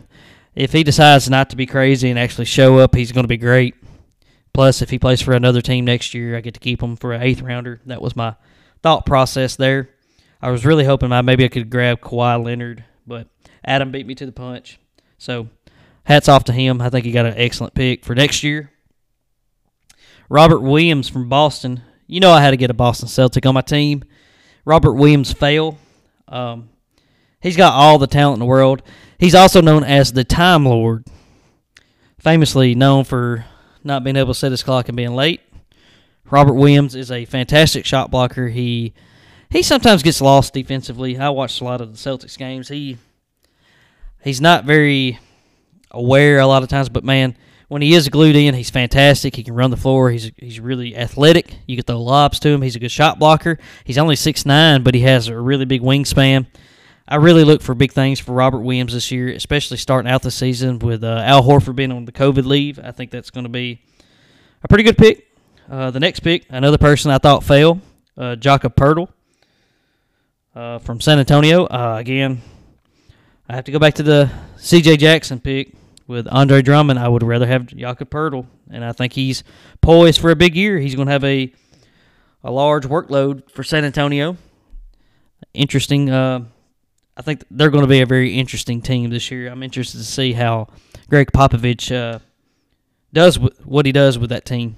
If 0.55 0.73
he 0.73 0.83
decides 0.83 1.31
not 1.31 1.51
to 1.51 1.57
be 1.57 1.67
crazy 1.67 2.11
and 2.11 2.19
actually 2.19 2.47
show 2.47 2.79
up, 2.79 2.95
he's 2.95 3.13
going 3.13 3.25
to 3.25 3.29
be 3.29 3.37
great. 3.37 3.77
Plus, 4.59 4.83
if 4.83 4.91
he 4.91 4.99
plays 4.99 5.23
for 5.23 5.35
another 5.35 5.63
team 5.63 5.85
next 5.85 6.15
year, 6.15 6.37
I 6.37 6.41
get 6.41 6.55
to 6.55 6.59
keep 6.59 6.83
him 6.83 6.97
for 6.97 7.13
an 7.13 7.23
eighth 7.23 7.43
rounder. 7.43 7.81
That 7.87 8.03
was 8.03 8.17
my 8.17 8.35
thought 8.83 9.07
process 9.07 9.55
there. 9.55 9.91
I 10.43 10.51
was 10.51 10.67
really 10.67 10.85
hoping 10.85 11.13
I 11.13 11.23
maybe 11.23 11.45
I 11.45 11.49
could 11.49 11.71
grab 11.71 12.01
Kawhi 12.01 12.45
Leonard, 12.45 12.83
but 13.07 13.29
Adam 13.65 13.93
beat 13.93 14.05
me 14.05 14.17
to 14.17 14.27
the 14.27 14.33
punch. 14.33 14.81
So, 15.17 15.47
hats 16.03 16.29
off 16.29 16.43
to 16.43 16.53
him. 16.53 16.81
I 16.81 16.91
think 16.91 17.05
he 17.05 17.13
got 17.13 17.25
an 17.25 17.35
excellent 17.37 17.75
pick 17.75 18.05
for 18.05 18.17
next 18.17 18.43
year. 18.43 18.73
Robert 20.29 20.59
Williams 20.59 21.09
from 21.09 21.29
Boston. 21.29 21.83
You 22.09 22.19
know 22.19 22.33
I 22.33 22.41
had 22.41 22.51
to 22.51 22.57
get 22.57 22.69
a 22.69 22.75
Boston 22.75 23.07
Celtic 23.07 23.47
on 23.47 23.55
my 23.55 23.61
team. 23.61 24.03
Robert 24.65 24.95
Williams 24.95 25.33
fail. 25.33 25.79
Um, 26.27 26.71
he's 27.41 27.57
got 27.57 27.75
all 27.75 27.99
the 27.99 28.09
talent 28.09 28.39
in 28.39 28.41
the 28.41 28.47
world. 28.47 28.83
He's 29.21 29.37
also 29.37 29.61
known 29.61 29.85
as 29.85 30.15
the 30.15 30.25
Time 30.25 30.67
Lord, 30.67 31.07
famously 32.19 32.75
known 32.75 33.05
for 33.05 33.45
not 33.85 34.05
being 34.05 34.17
able 34.17 34.35
to 34.35 34.39
set 34.39 34.51
his 34.51 34.63
clock 34.63 34.89
and 34.89 34.97
being 34.97 35.15
late. 35.15 35.41
Robert 36.31 36.55
Williams 36.55 36.95
is 36.95 37.11
a 37.11 37.25
fantastic 37.25 37.85
shot 37.87 38.11
blocker. 38.11 38.49
He 38.49 38.93
he 39.51 39.63
sometimes 39.63 40.03
gets 40.03 40.21
lost 40.21 40.53
defensively. 40.53 41.17
I 41.19 41.31
watched 41.31 41.61
a 41.61 41.65
lot 41.65 41.81
of 41.81 41.93
the 41.93 41.99
Celtics 41.99 42.37
games. 42.37 42.69
He 42.69 42.99
he's 44.23 44.41
not 44.41 44.65
very 44.65 45.19
aware 45.91 46.39
a 46.39 46.47
lot 46.47 46.63
of 46.63 46.69
times, 46.69 46.89
but 46.89 47.05
man, 47.05 47.35
when 47.69 47.83
he 47.83 47.95
is 47.95 48.09
glued 48.09 48.37
in, 48.37 48.55
he's 48.55 48.71
fantastic. 48.71 49.37
He 49.37 49.43
can 49.43 49.55
run 49.55 49.71
the 49.71 49.77
floor. 49.77 50.11
He's 50.11 50.31
he's 50.37 50.61
really 50.61 50.97
athletic. 50.97 51.55
You 51.67 51.77
can 51.77 51.85
throw 51.85 52.03
lobs 52.03 52.39
to 52.41 52.49
him. 52.49 52.63
He's 52.63 52.77
a 52.77 52.81
good 52.81 52.91
shot 52.91 53.19
blocker. 53.19 53.59
He's 53.85 53.99
only 53.99 54.17
six 54.17 54.45
nine, 54.45 54.83
but 54.83 54.95
he 54.95 55.01
has 55.03 55.29
a 55.29 55.39
really 55.39 55.65
big 55.65 55.83
wingspan. 55.83 56.47
I 57.11 57.17
really 57.17 57.43
look 57.43 57.63
for 57.63 57.75
big 57.75 57.93
things 57.93 58.21
for 58.21 58.33
Robert 58.33 58.59
Williams 58.59 58.93
this 58.93 59.11
year, 59.11 59.29
especially 59.29 59.79
starting 59.79 60.11
out 60.11 60.21
the 60.21 60.31
season 60.31 60.79
with 60.79 61.03
uh, 61.03 61.23
Al 61.25 61.43
Horford 61.43 61.75
being 61.75 61.91
on 61.91 62.05
the 62.05 62.13
COVID 62.13 62.45
leave. 62.45 62.79
I 62.79 62.91
think 62.91 63.11
that's 63.11 63.31
going 63.31 63.45
to 63.45 63.51
be 63.51 63.81
a 64.63 64.69
pretty 64.69 64.85
good 64.85 64.99
pick. 64.99 65.27
Uh, 65.71 65.91
the 65.91 66.01
next 66.01 66.21
pick, 66.21 66.45
another 66.51 66.77
person 66.77 67.11
I 67.11 67.17
thought 67.17 67.45
fell, 67.45 67.81
uh, 68.19 68.37
Jakob 68.37 68.77
Poeltl 68.77 69.09
uh, 70.55 70.81
from 70.81 71.01
San 71.01 71.19
Antonio. 71.19 71.65
Uh, 71.65 71.97
again, 71.99 72.43
I 73.49 73.55
have 73.55 73.65
to 73.65 73.73
go 73.73 73.79
back 73.79 73.95
to 73.95 74.03
the 74.03 74.31
C.J. 74.59 74.99
Jackson 74.99 75.41
pick 75.41 75.73
with 76.07 76.29
Andre 76.31 76.61
Drummond, 76.61 76.99
I 76.99 77.09
would 77.09 77.23
rather 77.23 77.47
have 77.47 77.69
Jakob 77.69 78.11
Poeltl, 78.11 78.47
and 78.71 78.85
I 78.85 78.93
think 78.93 79.15
he's 79.15 79.45
poised 79.81 80.21
for 80.21 80.31
a 80.31 80.37
big 80.37 80.55
year. 80.55 80.79
He's 80.79 80.95
going 80.95 81.07
to 81.07 81.13
have 81.13 81.25
a 81.25 81.53
a 82.45 82.51
large 82.51 82.85
workload 82.85 83.51
for 83.51 83.65
San 83.65 83.85
Antonio. 83.85 84.37
Interesting. 85.55 86.11
I 87.19 87.23
think 87.23 87.45
they're 87.51 87.71
going 87.71 87.83
to 87.83 87.89
be 87.89 88.01
a 88.01 88.07
very 88.07 88.35
interesting 88.35 88.81
team 88.81 89.11
this 89.11 89.29
year. 89.33 89.49
I'm 89.49 89.65
interested 89.65 89.99
to 89.99 90.05
see 90.05 90.33
how 90.35 90.69
Gregg 91.11 91.33
Popovich 91.33 91.93
uh, 91.95 92.21
does 93.13 93.35
w- 93.35 93.53
what 93.65 93.87
he 93.87 93.93
does 93.93 94.17
with 94.17 94.31
that 94.31 94.45
team. 94.45 94.77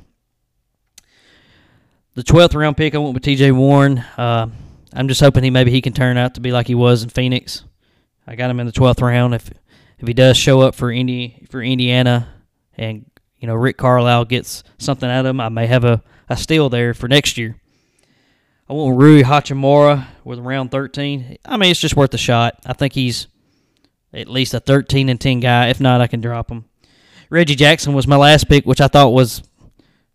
The 2.14 2.22
12th 2.22 2.54
round 2.54 2.78
pick, 2.78 2.94
I 2.94 2.98
went 2.98 3.12
with 3.12 3.22
T.J. 3.22 3.52
Warren. 3.52 3.98
Uh, 4.16 4.48
I'm 4.94 5.06
just 5.06 5.20
hoping 5.20 5.44
he 5.44 5.50
maybe 5.50 5.70
he 5.70 5.82
can 5.82 5.92
turn 5.92 6.16
out 6.16 6.34
to 6.34 6.40
be 6.40 6.50
like 6.50 6.66
he 6.66 6.74
was 6.74 7.02
in 7.02 7.10
Phoenix. 7.10 7.64
I 8.26 8.36
got 8.36 8.50
him 8.50 8.58
in 8.58 8.66
the 8.66 8.72
12th 8.72 9.02
round. 9.02 9.34
If 9.34 9.50
if 9.98 10.08
he 10.08 10.14
does 10.14 10.38
show 10.38 10.62
up 10.62 10.74
for 10.74 10.90
Indi- 10.90 11.46
for 11.50 11.62
Indiana 11.62 12.28
and 12.76 13.04
you 13.38 13.46
know 13.46 13.54
Rick 13.54 13.76
Carlisle 13.76 14.24
gets 14.24 14.64
something 14.78 15.08
out 15.08 15.26
of 15.26 15.30
him, 15.30 15.40
I 15.40 15.50
may 15.50 15.66
have 15.66 15.84
a, 15.84 16.02
a 16.28 16.38
steal 16.38 16.70
there 16.70 16.94
for 16.94 17.06
next 17.06 17.36
year. 17.36 17.59
I 18.70 18.72
want 18.72 19.00
Rui 19.00 19.24
Hachimura 19.24 20.06
with 20.22 20.38
round 20.38 20.70
13. 20.70 21.38
I 21.44 21.56
mean, 21.56 21.72
it's 21.72 21.80
just 21.80 21.96
worth 21.96 22.14
a 22.14 22.18
shot. 22.18 22.56
I 22.64 22.72
think 22.72 22.92
he's 22.92 23.26
at 24.14 24.28
least 24.28 24.54
a 24.54 24.60
13 24.60 25.08
and 25.08 25.20
10 25.20 25.40
guy. 25.40 25.70
If 25.70 25.80
not, 25.80 26.00
I 26.00 26.06
can 26.06 26.20
drop 26.20 26.52
him. 26.52 26.66
Reggie 27.30 27.56
Jackson 27.56 27.94
was 27.94 28.06
my 28.06 28.14
last 28.14 28.48
pick, 28.48 28.66
which 28.66 28.80
I 28.80 28.86
thought 28.86 29.12
was 29.12 29.42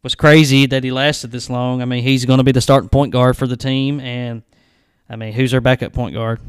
was 0.04 0.16
crazy 0.16 0.68
that 0.68 0.86
he 0.86 0.92
lasted 0.92 1.32
this 1.32 1.50
long. 1.50 1.82
I 1.82 1.86
mean, 1.86 2.02
he's 2.02 2.24
going 2.24 2.38
to 2.38 2.46
be 2.46 2.54
the 2.54 2.62
starting 2.62 2.88
point 2.88 3.12
guard 3.12 3.36
for 3.36 3.46
the 3.46 3.58
team, 3.58 4.00
and 4.00 4.42
I 5.10 5.18
mean, 5.18 5.34
who's 5.34 5.54
our 5.54 5.60
backup 5.60 5.92
point 5.92 6.14
guard? 6.14 6.40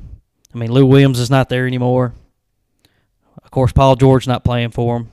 I 0.55 0.59
mean, 0.59 0.71
Lou 0.71 0.87
Williams 0.87 1.19
is 1.19 1.29
not 1.29 1.49
there 1.49 1.67
anymore. 1.67 2.15
Of 3.43 3.51
course, 3.51 3.73
Paul 3.73 3.97
George 3.97 4.29
not 4.29 4.45
playing 4.45 4.71
for 4.71 4.99
him. 4.99 5.11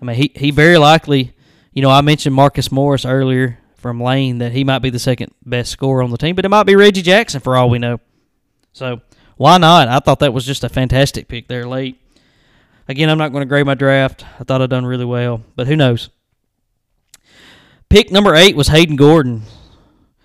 I 0.00 0.04
mean, 0.04 0.16
he, 0.16 0.30
he 0.36 0.52
very 0.52 0.78
likely, 0.78 1.34
you 1.72 1.82
know, 1.82 1.90
I 1.90 2.00
mentioned 2.00 2.36
Marcus 2.36 2.70
Morris 2.70 3.04
earlier 3.04 3.58
from 3.86 4.00
Lane 4.00 4.38
that 4.38 4.50
he 4.50 4.64
might 4.64 4.80
be 4.80 4.90
the 4.90 4.98
second 4.98 5.32
best 5.44 5.70
scorer 5.70 6.02
on 6.02 6.10
the 6.10 6.18
team, 6.18 6.34
but 6.34 6.44
it 6.44 6.48
might 6.48 6.64
be 6.64 6.74
Reggie 6.74 7.02
Jackson 7.02 7.40
for 7.40 7.56
all 7.56 7.70
we 7.70 7.78
know. 7.78 8.00
So 8.72 9.00
why 9.36 9.58
not? 9.58 9.86
I 9.86 10.00
thought 10.00 10.18
that 10.18 10.34
was 10.34 10.44
just 10.44 10.64
a 10.64 10.68
fantastic 10.68 11.28
pick 11.28 11.46
there 11.46 11.68
late. 11.68 12.00
Again, 12.88 13.08
I'm 13.08 13.18
not 13.18 13.30
going 13.30 13.42
to 13.42 13.48
grade 13.48 13.64
my 13.64 13.74
draft. 13.74 14.24
I 14.40 14.44
thought 14.44 14.60
I'd 14.60 14.70
done 14.70 14.86
really 14.86 15.04
well, 15.04 15.42
but 15.54 15.68
who 15.68 15.76
knows? 15.76 16.10
Pick 17.88 18.10
number 18.10 18.34
eight 18.34 18.56
was 18.56 18.66
Hayden 18.68 18.96
Gordon. 18.96 19.42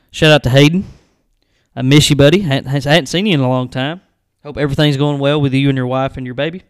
Shout 0.09 0.31
out 0.31 0.41
to 0.43 0.49
Hayden. 0.49 0.85
I 1.75 1.83
miss 1.83 2.09
you, 2.09 2.15
buddy. 2.15 2.43
I 2.43 2.61
hadn't 2.63 3.05
seen 3.05 3.27
you 3.27 3.35
in 3.35 3.39
a 3.41 3.47
long 3.47 3.69
time. 3.69 4.01
Hope 4.43 4.57
everything's 4.57 4.97
going 4.97 5.19
well 5.19 5.39
with 5.39 5.53
you 5.53 5.69
and 5.69 5.77
your 5.77 5.85
wife 5.85 6.17
and 6.17 6.25
your 6.25 6.33
baby. 6.33 6.63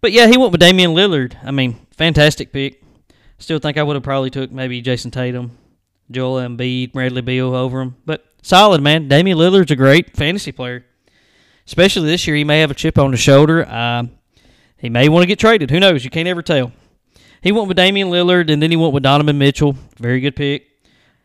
But 0.00 0.12
yeah, 0.12 0.28
he 0.28 0.36
went 0.36 0.52
with 0.52 0.60
Damian 0.60 0.92
Lillard. 0.92 1.36
I 1.44 1.50
mean, 1.50 1.84
fantastic 1.90 2.52
pick. 2.52 2.82
Still 3.38 3.58
think 3.58 3.76
I 3.76 3.82
would 3.82 3.96
have 3.96 4.02
probably 4.02 4.30
took 4.30 4.50
maybe 4.50 4.80
Jayson 4.82 5.10
Tatum, 5.10 5.58
Joel 6.10 6.40
Embiid, 6.40 6.92
Bradley 6.92 7.22
Beal 7.22 7.54
over 7.54 7.80
him. 7.80 7.96
But 8.04 8.24
solid, 8.42 8.80
man. 8.80 9.08
Damian 9.08 9.38
Lillard's 9.38 9.70
a 9.70 9.76
great 9.76 10.16
fantasy 10.16 10.52
player. 10.52 10.84
Especially 11.66 12.06
this 12.06 12.26
year, 12.26 12.36
he 12.36 12.44
may 12.44 12.60
have 12.60 12.70
a 12.70 12.74
chip 12.74 12.98
on 12.98 13.12
his 13.12 13.20
shoulder. 13.20 13.66
Uh, 13.66 14.04
he 14.78 14.88
may 14.88 15.08
want 15.08 15.22
to 15.22 15.26
get 15.26 15.38
traded. 15.38 15.70
Who 15.70 15.80
knows? 15.80 16.04
You 16.04 16.10
can't 16.10 16.28
ever 16.28 16.42
tell. 16.42 16.72
He 17.42 17.52
went 17.52 17.68
with 17.68 17.76
Damian 17.76 18.08
Lillard, 18.08 18.50
and 18.50 18.62
then 18.62 18.70
he 18.70 18.76
went 18.76 18.94
with 18.94 19.02
Donovan 19.02 19.38
Mitchell. 19.38 19.76
Very 19.98 20.20
good 20.20 20.34
pick. 20.34 20.66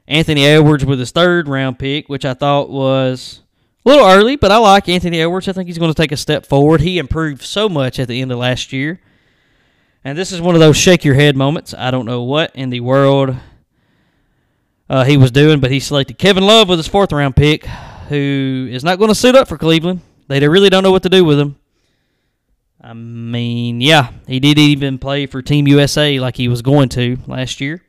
Anthony 0.08 0.46
Edwards 0.46 0.86
with 0.86 1.00
his 1.00 1.12
third 1.12 1.48
round 1.48 1.80
pick, 1.80 2.10
which 2.10 2.26
I 2.26 2.34
thought 2.34 2.70
was 2.70 3.42
a 3.86 3.90
little 3.90 4.06
early, 4.06 4.36
but 4.36 4.52
I 4.52 4.58
like 4.58 4.90
Anthony 4.90 5.22
Edwards. 5.22 5.48
I 5.48 5.54
think 5.54 5.68
he's 5.68 5.78
going 5.78 5.94
to 5.94 6.02
take 6.02 6.12
a 6.12 6.18
step 6.18 6.46
forward. 6.46 6.82
He 6.82 6.98
improved 6.98 7.42
so 7.42 7.70
much 7.70 8.00
at 8.00 8.10
the 8.10 8.22
end 8.22 8.32
of 8.32 8.38
last 8.38 8.74
year. 8.74 9.00
And 10.04 10.18
this 10.18 10.34
is 10.34 10.42
one 10.42 10.56
of 10.56 10.60
those 10.60 10.76
shake 10.76 11.06
your 11.06 11.16
head 11.16 11.38
moments. 11.38 11.74
I 11.74 11.90
don't 11.90 12.06
know 12.06 12.24
what 12.24 12.54
in 12.54 12.70
the 12.70 12.82
world 12.82 13.38
uh, 14.94 15.04
he 15.04 15.18
was 15.18 15.32
doing, 15.32 15.60
but 15.60 15.72
he 15.72 15.80
selected 15.80 16.20
Kevin 16.20 16.46
Love 16.46 16.70
with 16.70 16.78
his 16.78 16.88
fourth 16.88 17.12
round 17.12 17.36
pick, 17.36 17.66
who 17.66 18.68
is 18.70 18.84
not 18.84 19.00
going 19.00 19.10
to 19.10 19.16
suit 19.16 19.34
up 19.34 19.48
for 19.48 19.58
Cleveland. 19.58 20.02
They 20.28 20.48
really 20.48 20.70
don't 20.70 20.84
know 20.84 20.92
what 20.92 21.02
to 21.02 21.10
do 21.10 21.26
with 21.26 21.40
him. 21.40 21.56
I 22.80 22.94
mean, 22.94 23.82
yeah, 23.82 24.12
he 24.28 24.40
did 24.40 24.60
even 24.60 25.00
play 25.00 25.26
for 25.26 25.42
Team 25.42 25.68
USA 25.68 26.20
like 26.20 26.38
he 26.38 26.48
was 26.48 26.62
going 26.62 26.90
to 26.90 27.18
last 27.26 27.60
year. 27.60 27.82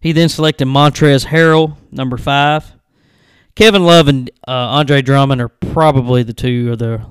He 0.00 0.12
then 0.12 0.30
selected 0.30 0.66
Montrezl 0.66 1.26
Harrell, 1.26 1.76
number 1.92 2.16
five. 2.16 2.72
Kevin 3.54 3.84
Love 3.84 4.08
and 4.08 4.30
uh, 4.48 4.52
Andre 4.52 5.02
Drummond 5.02 5.42
are 5.42 5.48
probably 5.48 6.22
the 6.22 6.32
two 6.32 6.72
of 6.72 6.78
the 6.78 7.04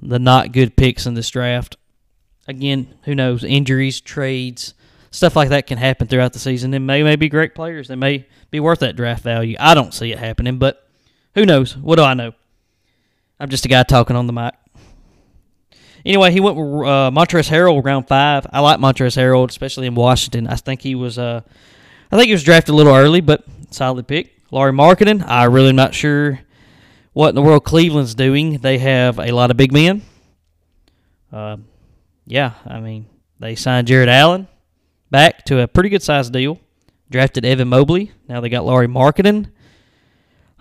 the 0.00 0.20
not 0.20 0.52
good 0.52 0.76
picks 0.76 1.04
in 1.04 1.14
this 1.14 1.30
draft. 1.30 1.76
Again, 2.46 2.94
who 3.06 3.16
knows? 3.16 3.42
Injuries, 3.42 4.00
trades, 4.00 4.74
stuff 5.10 5.36
like 5.36 5.48
that 5.50 5.66
can 5.66 5.78
happen 5.78 6.06
throughout 6.06 6.32
the 6.32 6.38
season. 6.38 6.70
They 6.70 6.78
may, 6.78 7.02
may 7.02 7.16
be 7.16 7.28
great 7.28 7.54
players. 7.54 7.88
They 7.88 7.96
may 7.96 8.26
be 8.50 8.60
worth 8.60 8.80
that 8.80 8.96
draft 8.96 9.22
value. 9.22 9.56
I 9.58 9.74
don't 9.74 9.92
see 9.94 10.12
it 10.12 10.18
happening, 10.18 10.58
but 10.58 10.88
who 11.34 11.44
knows? 11.44 11.76
What 11.76 11.96
do 11.96 12.02
I 12.02 12.14
know? 12.14 12.32
I'm 13.38 13.48
just 13.48 13.64
a 13.64 13.68
guy 13.68 13.82
talking 13.82 14.16
on 14.16 14.26
the 14.26 14.32
mic. 14.32 14.54
Anyway, 16.04 16.30
he 16.30 16.40
went 16.40 16.56
with 16.56 16.64
uh, 16.64 17.10
Montrezl 17.12 17.50
Harrell 17.50 17.84
round 17.84 18.08
five. 18.08 18.46
I 18.52 18.60
like 18.60 18.80
Montrezl 18.80 19.18
Harrell, 19.18 19.48
especially 19.48 19.86
in 19.86 19.94
Washington. 19.94 20.46
I 20.46 20.56
think 20.56 20.80
he 20.80 20.94
was, 20.94 21.18
uh, 21.18 21.42
I 22.10 22.16
think 22.16 22.26
he 22.26 22.32
was 22.32 22.42
drafted 22.42 22.72
a 22.72 22.76
little 22.76 22.94
early, 22.94 23.20
but 23.20 23.44
solid 23.70 24.06
pick. 24.06 24.32
Lauri 24.50 24.72
Markkanen, 24.72 25.26
I 25.26 25.44
really 25.44 25.68
am 25.68 25.76
not 25.76 25.94
sure 25.94 26.40
what 27.12 27.30
in 27.30 27.34
the 27.34 27.42
world 27.42 27.64
Cleveland's 27.64 28.14
doing. 28.14 28.58
They 28.58 28.78
have 28.78 29.18
a 29.18 29.32
lot 29.32 29.50
of 29.50 29.56
big 29.56 29.72
men. 29.72 30.02
Uh, 31.32 31.58
yeah, 32.26 32.54
I 32.66 32.80
mean, 32.80 33.06
they 33.38 33.54
signed 33.54 33.86
Jarrett 33.86 34.08
Allen 34.08 34.48
back 35.10 35.44
to 35.46 35.60
a 35.60 35.68
pretty 35.68 35.88
good 35.88 36.02
sized 36.02 36.32
deal. 36.32 36.60
Drafted 37.10 37.44
Evan 37.44 37.68
Mobley. 37.68 38.12
Now 38.28 38.40
they 38.40 38.48
got 38.48 38.64
Lauri 38.64 38.86
Markkanen. 38.86 39.50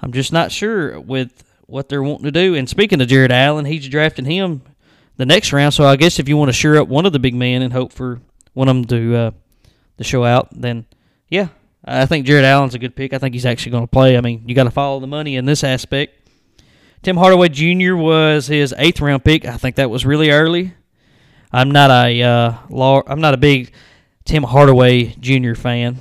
I'm 0.01 0.11
just 0.11 0.33
not 0.33 0.51
sure 0.51 0.99
with 0.99 1.43
what 1.67 1.89
they're 1.89 2.03
wanting 2.03 2.25
to 2.25 2.31
do. 2.31 2.55
And 2.55 2.67
speaking 2.67 3.01
of 3.01 3.07
Jarrett 3.07 3.31
Allen, 3.31 3.65
he's 3.65 3.87
drafting 3.87 4.25
him 4.25 4.63
the 5.17 5.25
next 5.25 5.53
round. 5.53 5.73
So 5.73 5.85
I 5.85 5.95
guess 5.95 6.19
if 6.19 6.27
you 6.27 6.37
want 6.37 6.49
to 6.49 6.53
shore 6.53 6.77
up 6.77 6.87
one 6.87 7.05
of 7.05 7.13
the 7.13 7.19
big 7.19 7.35
men 7.35 7.61
and 7.61 7.71
hope 7.71 7.93
for 7.93 8.21
one 8.53 8.67
of 8.67 8.75
them 8.75 8.85
to 8.85 9.15
uh, 9.15 9.31
to 9.97 10.03
show 10.03 10.23
out, 10.23 10.49
then 10.51 10.85
yeah, 11.27 11.49
I 11.85 12.05
think 12.05 12.25
Jarrett 12.25 12.45
Allen's 12.45 12.75
a 12.75 12.79
good 12.79 12.95
pick. 12.95 13.13
I 13.13 13.19
think 13.19 13.35
he's 13.35 13.45
actually 13.45 13.73
going 13.73 13.83
to 13.83 13.91
play. 13.91 14.17
I 14.17 14.21
mean, 14.21 14.43
you 14.47 14.55
got 14.55 14.63
to 14.63 14.71
follow 14.71 14.99
the 14.99 15.07
money 15.07 15.35
in 15.35 15.45
this 15.45 15.63
aspect. 15.63 16.15
Tim 17.01 17.15
Hardaway 17.15 17.49
Jr. 17.49 17.95
was 17.95 18.47
his 18.47 18.73
eighth 18.77 18.99
round 18.99 19.23
pick. 19.23 19.45
I 19.45 19.57
think 19.57 19.75
that 19.75 19.89
was 19.89 20.05
really 20.05 20.31
early. 20.31 20.73
I'm 21.51 21.71
not 21.71 21.89
a 21.89 22.21
uh, 22.21 22.53
law, 22.69 23.01
I'm 23.07 23.21
not 23.21 23.33
a 23.33 23.37
big 23.37 23.71
Tim 24.25 24.43
Hardaway 24.43 25.15
Jr. 25.19 25.53
fan. 25.53 25.99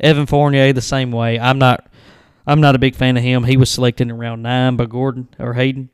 Evan 0.00 0.26
Fournier 0.26 0.72
the 0.72 0.80
same 0.80 1.12
way. 1.12 1.38
I'm 1.38 1.58
not 1.58 1.88
I'm 2.46 2.60
not 2.60 2.74
a 2.74 2.78
big 2.78 2.96
fan 2.96 3.16
of 3.16 3.22
him. 3.22 3.44
He 3.44 3.56
was 3.56 3.70
selected 3.70 4.08
in 4.08 4.18
round 4.18 4.42
nine 4.42 4.76
by 4.76 4.86
Gordon 4.86 5.28
or 5.38 5.54
Hayden, 5.54 5.90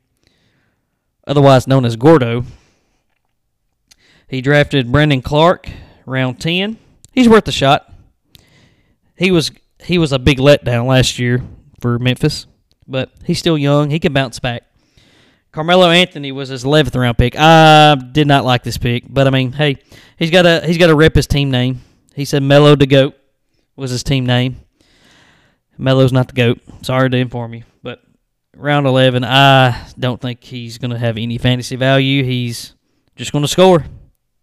otherwise 1.27 1.67
known 1.67 1.85
as 1.85 1.95
Gordo. 1.95 2.43
He 4.27 4.41
drafted 4.41 4.91
Brandon 4.91 5.21
Clarke, 5.21 5.69
round 6.05 6.39
ten. 6.39 6.77
He's 7.11 7.29
worth 7.29 7.47
a 7.47 7.51
shot. 7.51 7.91
He 9.15 9.31
was 9.31 9.51
he 9.83 9.97
was 9.97 10.11
a 10.11 10.19
big 10.19 10.39
letdown 10.39 10.87
last 10.87 11.19
year 11.19 11.43
for 11.79 11.99
Memphis, 11.99 12.47
but 12.87 13.11
he's 13.25 13.39
still 13.39 13.57
young. 13.57 13.89
He 13.89 13.99
can 13.99 14.13
bounce 14.13 14.39
back. 14.39 14.63
Carmelo 15.51 15.89
Anthony 15.89 16.31
was 16.31 16.49
his 16.49 16.63
11th 16.63 16.99
round 16.99 17.17
pick. 17.17 17.35
I 17.37 17.95
did 17.95 18.27
not 18.27 18.45
like 18.45 18.63
this 18.63 18.77
pick, 18.77 19.03
but 19.09 19.27
I 19.27 19.31
mean, 19.31 19.51
hey, 19.51 19.77
he's 20.17 20.31
got 20.31 20.43
to 20.43 20.61
he's 20.65 20.77
got 20.77 20.87
to 20.87 20.95
rep 20.95 21.15
his 21.15 21.27
team 21.27 21.49
name. 21.49 21.81
He 22.13 22.25
said 22.25 22.43
Melo 22.43 22.75
the 22.75 22.85
goat 22.85 23.15
was 23.75 23.91
his 23.91 24.03
team 24.03 24.25
name. 24.25 24.57
Melo's 25.77 26.11
not 26.11 26.27
the 26.27 26.33
goat. 26.33 26.59
Sorry 26.81 27.09
to 27.09 27.17
inform 27.17 27.53
you, 27.53 27.63
but 27.81 28.03
round 28.55 28.85
11, 28.85 29.23
I 29.23 29.87
don't 29.97 30.19
think 30.19 30.43
he's 30.43 30.77
going 30.77 30.91
to 30.91 30.97
have 30.97 31.17
any 31.17 31.37
fantasy 31.37 31.77
value. 31.77 32.23
He's 32.23 32.75
just 33.15 33.31
going 33.31 33.43
to 33.43 33.47
score, 33.47 33.85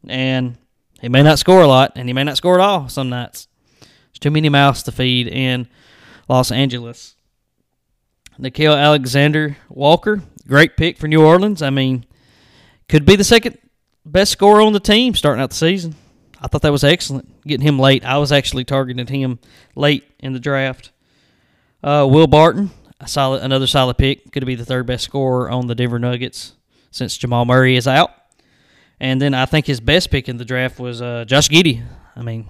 and 0.09 0.57
he 1.01 1.11
may 1.11 1.23
not 1.23 1.39
score 1.39 1.61
a 1.61 1.67
lot, 1.67 1.93
and 1.95 2.09
he 2.09 2.15
may 2.15 2.25
not 2.25 2.39
score 2.39 2.55
at 2.55 2.61
all 2.61 2.89
some 2.89 3.11
nights. 3.11 3.49
There's 3.81 4.19
too 4.19 4.31
many 4.31 4.49
mouths 4.49 4.83
to 4.85 4.93
feed 4.93 5.29
in 5.29 5.69
Los 6.29 6.51
Angeles. 6.51 7.17
Nickeil 8.41 8.77
Alexander 8.77 9.59
Walker, 9.69 10.23
great 10.47 10.77
pick 10.77 10.99
for 10.99 11.09
New 11.09 11.25
Orleans. 11.25 11.63
I 11.63 11.71
mean, 11.71 12.07
could 12.89 13.05
be 13.05 13.17
the 13.17 13.25
second 13.25 13.59
best 14.05 14.33
scorer 14.33 14.63
on 14.63 14.73
the 14.73 14.81
team 14.81 15.15
starting 15.15 15.43
out 15.43 15.51
the 15.51 15.57
season. 15.57 15.95
I 16.41 16.49
thought 16.49 16.63
that 16.63 16.73
was 16.73 16.85
excellent, 16.85 17.43
getting 17.47 17.67
him 17.67 17.79
late. 17.79 18.05
I 18.05 18.19
was 18.19 18.31
actually 18.31 18.65
targeting 18.65 19.07
him 19.07 19.39
late 19.75 20.05
in 20.19 20.33
the 20.33 20.41
draft. 20.41 20.93
Uh, 21.83 22.07
Will 22.11 22.27
Barton, 22.27 22.71
a 23.01 23.09
solid, 23.09 23.43
another 23.43 23.67
solid 23.67 23.97
pick. 23.99 24.33
Could 24.33 24.45
be 24.45 24.55
the 24.55 24.65
third 24.65 24.87
best 24.87 25.05
scorer 25.05 25.51
on 25.51 25.67
the 25.67 25.75
Denver 25.75 25.99
Nuggets 25.99 26.53
since 26.91 27.17
Jamal 27.17 27.45
Murray 27.45 27.77
is 27.77 27.87
out. 27.87 28.11
And 29.01 29.21
then 29.21 29.35
I 29.35 29.47
think 29.47 29.67
his 29.67 29.81
best 29.81 30.11
pick 30.11 30.29
in 30.29 30.37
the 30.37 30.45
draft 30.45 30.79
was 30.79 31.03
uh, 31.03 31.25
Josh 31.27 31.49
Giddey. 31.49 31.85
I 32.15 32.23
mean, 32.23 32.49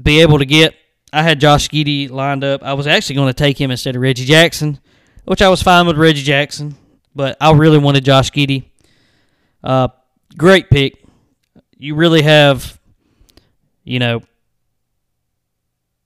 be 0.00 0.20
able 0.20 0.38
to 0.38 0.46
get. 0.46 0.74
I 1.12 1.22
had 1.22 1.40
Josh 1.40 1.68
Giddey 1.68 2.10
lined 2.10 2.44
up. 2.44 2.62
I 2.62 2.74
was 2.74 2.86
actually 2.86 3.16
going 3.16 3.28
to 3.28 3.34
take 3.34 3.58
him 3.60 3.70
instead 3.70 3.96
of 3.96 4.02
Reggie 4.02 4.24
Jackson, 4.24 4.80
which 5.24 5.42
I 5.42 5.48
was 5.48 5.62
fine 5.62 5.86
with 5.86 5.96
Reggie 5.96 6.22
Jackson, 6.22 6.76
but 7.14 7.36
I 7.40 7.52
really 7.52 7.78
wanted 7.78 8.04
Josh 8.04 8.30
Giddey. 8.30 8.64
Uh, 9.62 9.88
great 10.36 10.70
pick. 10.70 11.02
You 11.76 11.94
really 11.94 12.22
have, 12.22 12.78
you 13.82 13.98
know, 13.98 14.22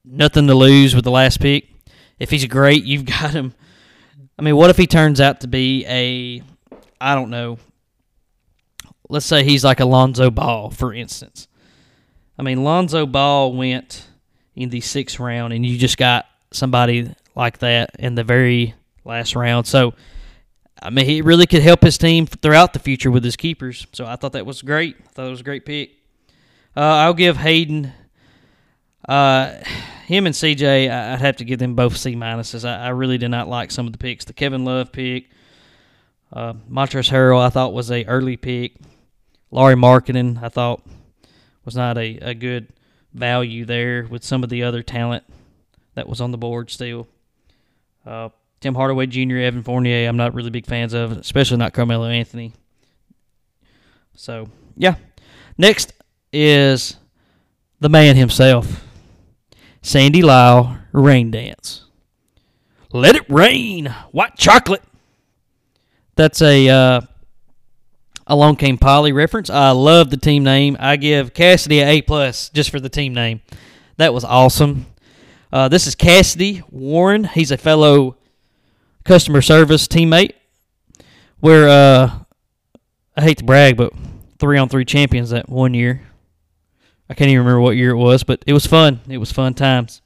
nothing 0.05 0.47
to 0.47 0.55
lose 0.55 0.95
with 0.95 1.05
the 1.05 1.11
last 1.11 1.41
pick. 1.41 1.69
If 2.19 2.31
he's 2.31 2.45
great, 2.47 2.85
you've 2.85 3.05
got 3.21 3.33
him. 3.33 3.55
I 4.39 4.43
mean, 4.43 4.57
what 4.57 4.71
if 4.71 4.77
he 4.77 4.87
turns 4.87 5.21
out 5.21 5.41
to 5.41 5.49
be 5.49 5.85
a, 5.87 6.43
I 7.01 7.15
don't 7.15 7.31
know, 7.31 7.59
let's 9.09 9.27
say 9.27 9.43
he's 9.43 9.65
like 9.65 9.81
Alonzo 9.81 10.31
Ball, 10.31 10.71
for 10.71 10.95
instance. 10.95 11.49
I 12.39 12.43
mean, 12.43 12.63
Lonzo 12.63 13.05
Ball 13.05 13.53
went 13.53 14.07
in 14.55 14.69
the 14.69 14.81
sixth 14.81 15.19
round, 15.19 15.53
and 15.53 15.67
you 15.67 15.77
just 15.77 15.97
got 15.97 16.27
somebody 16.53 17.13
like 17.35 17.59
that 17.59 17.91
in 17.99 18.15
the 18.15 18.23
very 18.23 18.75
last 19.09 19.35
round. 19.35 19.67
So, 19.67 19.95
I 20.81 20.91
mean, 20.91 21.07
he 21.07 21.23
really 21.23 21.47
could 21.47 21.63
help 21.63 21.83
his 21.83 21.99
team 21.99 22.27
throughout 22.27 22.75
the 22.75 22.79
future 22.79 23.11
with 23.11 23.25
his 23.25 23.35
keepers. 23.35 23.87
So 23.93 24.07
I 24.07 24.15
thought 24.17 24.33
that 24.33 24.47
was 24.47 24.63
great. 24.63 24.97
I 25.01 25.09
thought 25.09 25.27
it 25.27 25.31
was 25.31 25.41
a 25.41 25.45
great 25.45 25.65
pick. 25.65 25.91
Uh, 26.77 26.81
I'll 26.81 27.15
give 27.15 27.39
Hayden, 27.39 27.93
uh, 29.09 29.55
him 30.07 30.27
and 30.27 30.35
CJ. 30.35 30.91
I'd 30.91 31.19
have 31.19 31.37
to 31.37 31.45
give 31.45 31.59
them 31.59 31.75
both 31.75 31.97
C 31.97 32.15
minuses. 32.15 32.69
I, 32.69 32.87
I, 32.87 32.89
really 32.91 33.19
did 33.19 33.31
not 33.31 33.49
like 33.49 33.71
some 33.71 33.87
of 33.87 33.93
the 33.93 33.99
picks. 33.99 34.25
The 34.25 34.33
Kevin 34.33 34.65
Love 34.65 34.93
pick, 34.93 35.31
uh, 36.33 36.53
Montrezl 36.71 37.11
Harrell, 37.11 37.41
I 37.41 37.51
thought 37.51 37.73
was 37.73 37.91
a 37.91 38.05
early 38.05 38.37
pick. 38.37 38.77
Lauri 39.51 39.75
Markkanen, 39.75 40.43
I 40.43 40.51
thought 40.51 40.87
was 41.65 41.75
not 41.75 41.99
a, 41.99 42.19
a 42.19 42.35
good 42.35 42.69
value 43.13 43.65
there 43.65 44.07
with 44.09 44.23
some 44.23 44.45
of 44.45 44.51
the 44.51 44.63
other 44.63 44.83
talent 44.83 45.25
that 45.95 46.09
was 46.09 46.21
on 46.21 46.31
the 46.31 46.39
board 46.39 46.71
still. 46.71 47.09
Uh, 48.07 48.29
Tim 48.61 48.75
Hardaway 48.75 49.07
Jr., 49.07 49.37
Evan 49.37 49.63
Fournier, 49.63 50.09
I'm 50.09 50.17
not 50.17 50.35
really 50.35 50.51
big 50.51 50.67
fans 50.67 50.93
of, 50.93 51.13
especially 51.13 51.59
not 51.59 51.73
Carmelo 51.73 52.07
Anthony. 52.07 52.53
So, 54.15 54.49
yeah. 54.77 54.97
Next 55.57 55.93
is 56.33 56.97
the 57.81 57.89
man 57.89 58.17
himself, 58.17 58.85
Sandy 59.83 60.23
Lyle, 60.23 60.79
Rain 60.93 61.31
Dance. 61.31 61.85
Let 62.93 63.17
it 63.17 63.29
rain, 63.29 63.87
white 64.13 64.37
chocolate. 64.37 64.83
That's 66.17 66.43
a 66.43 66.69
uh, 66.69 67.01
Along 68.27 68.57
Came 68.57 68.77
Polly 68.77 69.13
reference. 69.13 69.49
I 69.49 69.71
love 69.71 70.11
the 70.11 70.17
team 70.17 70.45
name. 70.45 70.77
I 70.79 70.97
give 70.97 71.33
Cassidy 71.33 71.81
an 71.81 71.89
A 71.89 72.03
plus 72.03 72.51
just 72.51 72.71
for 72.71 72.79
the 72.79 72.89
team 72.89 73.15
name. 73.15 73.41
That 73.97 74.13
was 74.13 74.25
awesome. 74.25 74.87
Uh, 75.51 75.69
this 75.69 75.87
is 75.87 75.95
Cassidy 75.95 76.63
Warren. 76.71 77.25
He's 77.25 77.51
a 77.51 77.57
fellow 77.57 78.18
customer 79.09 79.41
service 79.41 79.89
teammate. 79.89 80.35
We're 81.41 81.67
uh, 81.67 82.11
I 83.17 83.23
hate 83.23 83.39
to 83.39 83.45
brag, 83.45 83.79
but 83.79 83.95
three 84.39 84.59
on 84.59 84.69
three 84.69 84.85
champions 84.85 85.31
that 85.31 85.49
one 85.49 85.73
year. 85.73 86.03
I 87.09 87.15
can't 87.15 87.31
even 87.31 87.39
remember 87.39 87.61
what 87.61 87.75
year 87.75 87.93
it 87.93 87.97
was, 87.97 88.23
but 88.23 88.45
it 88.47 88.53
was 88.53 88.67
fun. 88.67 89.01
It 89.09 89.17
was 89.17 89.33
fun 89.33 89.55
times. 89.55 90.03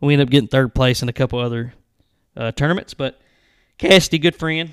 We 0.00 0.14
ended 0.14 0.28
up 0.28 0.30
getting 0.30 0.48
third 0.48 0.74
place 0.74 1.02
in 1.02 1.10
a 1.10 1.12
couple 1.12 1.38
other 1.38 1.74
uh, 2.34 2.50
tournaments, 2.52 2.94
but 2.94 3.20
Cassidy, 3.76 4.16
good 4.16 4.34
friend. 4.34 4.70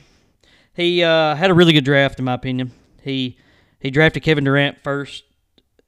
He 0.73 1.03
uh, 1.03 1.35
had 1.35 1.51
a 1.51 1.53
really 1.53 1.73
good 1.73 1.83
draft, 1.83 2.19
in 2.19 2.25
my 2.25 2.35
opinion. 2.35 2.71
He 3.01 3.37
he 3.81 3.91
drafted 3.91 4.23
Kevin 4.23 4.45
Durant 4.45 4.81
first 4.81 5.25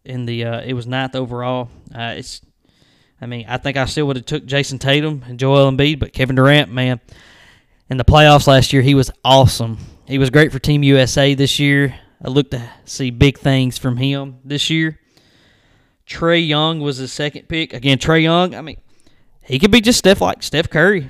in 0.03 0.25
the 0.25 0.43
uh, 0.43 0.61
it 0.61 0.73
was 0.73 0.85
ninth 0.85 1.15
overall. 1.15 1.69
Uh, 1.97 2.15
it's 2.17 2.41
I 3.21 3.25
mean 3.25 3.45
I 3.47 3.57
think 3.57 3.77
I 3.77 3.85
still 3.85 4.07
would 4.07 4.17
have 4.17 4.25
took 4.25 4.45
Jayson 4.45 4.79
Tatum 4.79 5.23
and 5.29 5.39
Joel 5.39 5.71
Embiid, 5.71 5.99
but 5.99 6.11
Kevin 6.11 6.35
Durant, 6.35 6.69
man, 6.69 6.99
in 7.89 7.97
the 7.97 8.05
playoffs 8.05 8.47
last 8.47 8.73
year 8.73 8.81
he 8.81 8.95
was 8.95 9.11
awesome. 9.23 9.77
He 10.05 10.17
was 10.17 10.29
great 10.29 10.51
for 10.51 10.59
Team 10.59 10.83
USA 10.83 11.33
this 11.33 11.59
year. 11.59 11.99
I 12.23 12.29
look 12.29 12.51
to 12.51 12.69
see 12.85 13.11
big 13.11 13.37
things 13.37 13.77
from 13.77 13.97
him 13.97 14.39
this 14.43 14.69
year. 14.69 14.99
Trae 16.07 16.47
Young 16.47 16.79
was 16.79 16.97
the 16.97 17.07
second 17.07 17.47
pick. 17.47 17.73
Again, 17.73 17.97
Trae 17.97 18.21
Young, 18.21 18.55
I 18.55 18.61
mean, 18.61 18.77
he 19.41 19.59
could 19.59 19.71
be 19.71 19.81
just 19.81 19.99
Steph 19.99 20.21
like 20.21 20.43
Steph 20.43 20.69
Curry. 20.69 21.09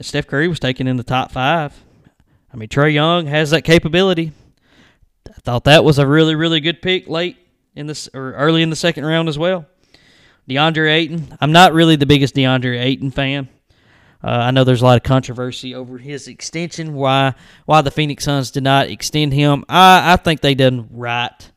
Steph 0.00 0.26
Curry 0.26 0.48
was 0.48 0.58
taken 0.58 0.88
in 0.88 0.96
the 0.96 1.04
top 1.04 1.30
five. 1.30 1.72
I 2.52 2.56
mean, 2.56 2.68
Trae 2.68 2.92
Young 2.92 3.26
has 3.26 3.50
that 3.50 3.62
capability. 3.62 4.32
I 5.28 5.40
thought 5.40 5.64
that 5.64 5.84
was 5.84 5.98
a 5.98 6.06
really, 6.06 6.34
really 6.34 6.60
good 6.60 6.82
pick 6.82 7.08
late 7.08 7.36
in 7.74 7.86
this 7.86 8.08
or 8.12 8.32
early 8.32 8.62
in 8.62 8.70
the 8.70 8.76
second 8.76 9.04
round 9.04 9.28
as 9.28 9.38
well. 9.38 9.66
DeAndre 10.48 10.92
Ayton. 10.92 11.36
I'm 11.40 11.52
not 11.52 11.72
really 11.72 11.96
the 11.96 12.06
biggest 12.06 12.34
DeAndre 12.34 12.80
Ayton 12.80 13.10
fan. 13.10 13.48
Uh, 14.24 14.28
I 14.28 14.50
know 14.52 14.62
there's 14.62 14.82
a 14.82 14.84
lot 14.84 14.96
of 14.96 15.02
controversy 15.02 15.74
over 15.74 15.98
his 15.98 16.28
extension. 16.28 16.94
Why 16.94 17.34
why 17.66 17.80
the 17.80 17.90
Phoenix 17.90 18.24
Suns 18.24 18.50
did 18.50 18.62
not 18.62 18.88
extend 18.88 19.32
him? 19.32 19.64
I 19.68 20.12
I 20.12 20.16
think 20.16 20.40
they 20.40 20.54
done 20.54 20.88
right. 20.92 21.50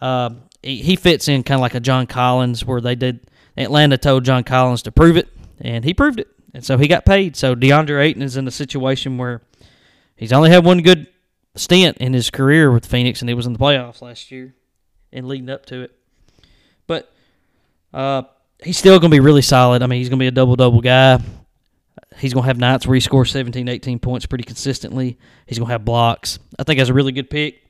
Uh, 0.00 0.30
he, 0.62 0.78
he 0.78 0.96
fits 0.96 1.28
in 1.28 1.42
kind 1.44 1.58
of 1.58 1.62
like 1.62 1.74
a 1.74 1.80
John 1.80 2.06
Collins, 2.06 2.64
where 2.64 2.80
they 2.80 2.96
did 2.96 3.20
Atlanta 3.56 3.98
told 3.98 4.24
John 4.24 4.42
Collins 4.42 4.82
to 4.82 4.92
prove 4.92 5.16
it, 5.16 5.28
and 5.60 5.84
he 5.84 5.94
proved 5.94 6.18
it, 6.18 6.28
and 6.52 6.64
so 6.64 6.76
he 6.76 6.88
got 6.88 7.04
paid. 7.04 7.36
So 7.36 7.54
DeAndre 7.54 8.02
Ayton 8.02 8.22
is 8.22 8.36
in 8.36 8.48
a 8.48 8.52
situation 8.52 9.16
where 9.16 9.42
he's 10.16 10.32
only 10.32 10.50
had 10.50 10.64
one 10.64 10.82
good 10.82 11.06
stint 11.54 11.98
in 11.98 12.14
his 12.14 12.30
career 12.30 12.72
with 12.72 12.84
Phoenix, 12.84 13.20
and 13.20 13.28
he 13.28 13.34
was 13.34 13.46
in 13.46 13.52
the 13.52 13.58
playoffs 13.58 14.02
last 14.02 14.30
year 14.32 14.54
and 15.12 15.28
leading 15.28 15.50
up 15.50 15.66
to 15.66 15.82
it. 15.82 15.92
But 16.88 17.12
uh, 17.94 18.22
he's 18.64 18.78
still 18.78 18.98
going 18.98 19.10
to 19.10 19.14
be 19.14 19.20
really 19.20 19.42
solid. 19.42 19.82
I 19.82 19.86
mean, 19.86 19.98
he's 19.98 20.08
going 20.08 20.18
to 20.18 20.22
be 20.22 20.28
a 20.28 20.32
double 20.32 20.56
double 20.56 20.80
guy. 20.80 21.20
He's 22.18 22.32
going 22.32 22.44
to 22.44 22.48
have 22.48 22.58
nights 22.58 22.86
where 22.86 22.94
he 22.94 23.00
scores 23.00 23.30
17, 23.30 23.68
18 23.68 23.98
points 23.98 24.26
pretty 24.26 24.44
consistently. 24.44 25.18
He's 25.46 25.58
going 25.58 25.68
to 25.68 25.72
have 25.72 25.84
blocks. 25.84 26.38
I 26.58 26.64
think 26.64 26.78
that's 26.78 26.90
a 26.90 26.94
really 26.94 27.12
good 27.12 27.30
pick. 27.30 27.62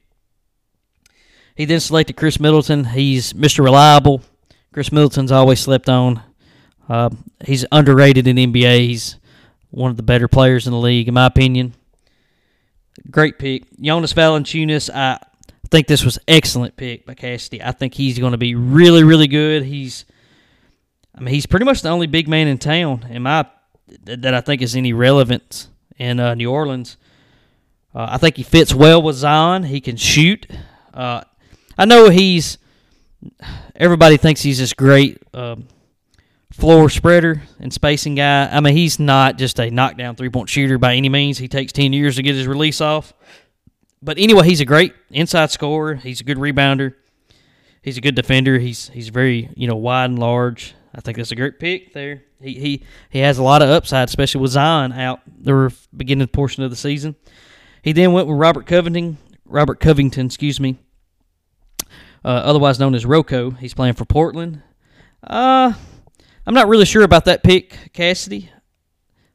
He 1.55 1.64
then 1.64 1.80
selected 1.80 2.16
Khris 2.16 2.40
Middleton. 2.40 2.84
He's 2.84 3.32
Mr. 3.34 3.62
Reliable. 3.62 4.22
Khris 4.72 4.90
Middleton's 4.90 5.32
always 5.32 5.61
slept 5.61 5.88
on. 5.88 6.22
Uh, 6.88 7.11
he's 7.45 7.64
underrated 7.70 8.26
in 8.26 8.36
NBA. 8.36 8.80
He's 8.80 9.16
one 9.70 9.90
of 9.90 9.97
the 9.97 10.03
better 10.03 10.28
players 10.28 10.66
in 10.66 10.72
the 10.72 10.78
league, 10.78 11.09
in 11.09 11.14
my 11.14 11.26
opinion. 11.26 11.74
Great 13.11 13.38
pick. 13.38 13.64
Jonas 13.80 14.12
Valanciunas, 14.12 14.90
I 14.95 15.18
think 15.70 15.86
this 15.86 16.05
was 16.05 16.18
excellent 16.28 16.76
pick 16.76 17.07
by 17.07 17.14
Cassidy. 17.14 17.62
I 17.62 17.72
think 17.72 17.95
he's 17.95 18.18
going 18.18 18.32
to 18.32 18.38
be 18.38 18.55
really, 18.55 19.03
really 19.03 19.26
good. 19.26 19.62
He's, 19.64 20.05
I 21.14 21.20
mean, 21.20 21.34
he's 21.34 21.47
pretty 21.47 21.64
much 21.64 21.82
the 21.82 21.90
only 21.90 22.07
big 22.07 22.28
man 22.28 22.49
in 22.49 22.59
town, 22.59 23.07
in 23.11 23.22
my 23.22 23.47
that 24.05 24.34
I 24.34 24.40
think 24.40 24.62
is 24.62 24.76
any 24.76 24.93
relevance 24.93 25.68
in 25.99 26.20
uh, 26.20 26.34
New 26.34 26.51
Orleans. 26.51 26.97
Uh, 27.95 28.09
I 28.11 28.18
think 28.18 28.36
he 28.36 28.43
fits 28.43 28.74
well 28.74 29.03
with 29.03 29.16
Zion. 29.16 29.64
He 29.64 29.80
can 29.80 29.97
shoot. 29.97 30.47
Uh, 30.95 31.22
I 31.76 31.84
know 31.84 32.09
he's. 32.09 32.59
Everybody 33.76 34.16
thinks 34.16 34.43
he's 34.43 34.59
this 34.59 34.72
great 34.72 35.18
um, 35.32 35.68
floor 36.53 36.90
spreader 36.90 37.43
and 37.61 37.72
spacing 37.72 38.14
guy. 38.16 38.47
I 38.47 38.61
mean, 38.61 38.76
he's 38.76 38.99
not 38.99 39.38
just 39.38 39.59
a 39.61 39.70
knockdown 39.70 40.16
three 40.16 40.30
point 40.30 40.49
shooter 40.49 40.78
by 40.78 40.95
any 40.95 41.09
means. 41.09 41.38
He 41.38 41.49
takes 41.49 41.72
10 41.72 41.93
years 41.93 42.16
to 42.16 42.22
get 42.22 42.34
his 42.34 42.47
release 42.47 42.80
off. 42.80 43.12
But 44.03 44.18
anyway, 44.18 44.47
he's 44.47 44.61
a 44.61 44.64
great 44.64 44.95
inside 45.11 45.51
scorer. 45.51 45.95
He's 45.95 46.20
a 46.20 46.24
good 46.24 46.38
rebounder. 46.38 46.95
He's 47.82 47.99
a 47.99 48.01
good 48.01 48.14
defender. 48.14 48.59
He's 48.59 48.88
he's 48.90 49.09
very 49.09 49.51
you 49.57 49.66
know 49.66 49.76
wide 49.76 50.07
and 50.07 50.18
large. 50.18 50.74
I 50.95 51.01
think 51.01 51.16
that's 51.16 51.32
a 51.32 51.36
great 51.36 51.59
pick 51.59 51.93
there. 51.93 52.22
He 52.43 52.55
he 52.55 52.82
he 53.11 53.18
has 53.20 53.38
a 53.38 53.43
lot 53.43 53.62
of 53.62 53.68
upside, 53.68 54.09
especially 54.09 54.40
with 54.40 54.53
Zion 54.53 54.93
out 54.93 55.20
the 55.26 55.74
beginning 55.97 56.26
portion 56.28 56.62
of 56.62 56.70
the 56.70 56.76
season. 56.76 57.16
He 57.82 57.93
then 57.93 58.12
went 58.12 58.28
with 58.28 58.36
Robert 58.36 58.66
Covington. 58.66 59.18
Robert 59.45 59.80
Covington, 59.80 60.26
excuse 60.26 60.59
me, 60.59 60.78
uh, 62.24 62.28
otherwise 62.28 62.78
known 62.78 62.95
as 62.95 63.05
Rocco. 63.05 63.51
He's 63.51 63.74
playing 63.74 63.95
for 63.95 64.05
Portland. 64.05 64.62
Uh, 65.22 65.72
I'm 66.47 66.55
not 66.55 66.68
really 66.68 66.86
sure 66.86 67.03
about 67.03 67.26
that 67.26 67.43
pick, 67.43 67.93
Cassidy. 67.93 68.51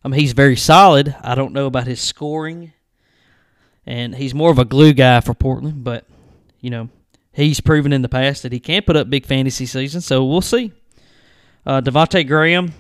I 0.04 0.08
mean, 0.08 0.20
he's 0.20 0.34
very 0.34 0.56
solid. 0.56 1.16
I 1.22 1.36
don't 1.36 1.54
know 1.54 1.68
about 1.68 1.88
his 1.88 2.02
scoring, 2.02 2.74
and 3.86 4.16
he's 4.16 4.34
more 4.34 4.52
of 4.52 4.60
a 4.60 4.66
glue 4.66 4.94
guy 4.94 5.20
for 5.20 5.34
Portland. 5.34 5.84
But 5.84 6.06
you 6.60 6.70
know, 6.70 6.90
he's 7.32 7.60
proven 7.60 7.94
in 7.94 8.02
the 8.02 8.10
past 8.10 8.44
that 8.44 8.52
he 8.52 8.60
can 8.60 8.82
put 8.84 8.96
up 8.96 9.10
big 9.10 9.26
fantasy 9.26 9.66
seasons. 9.66 10.06
So 10.06 10.26
we'll 10.26 10.42
see. 10.42 10.74
Uh, 11.66 11.82
Devonte 11.82 12.26
Graham. 12.26 12.74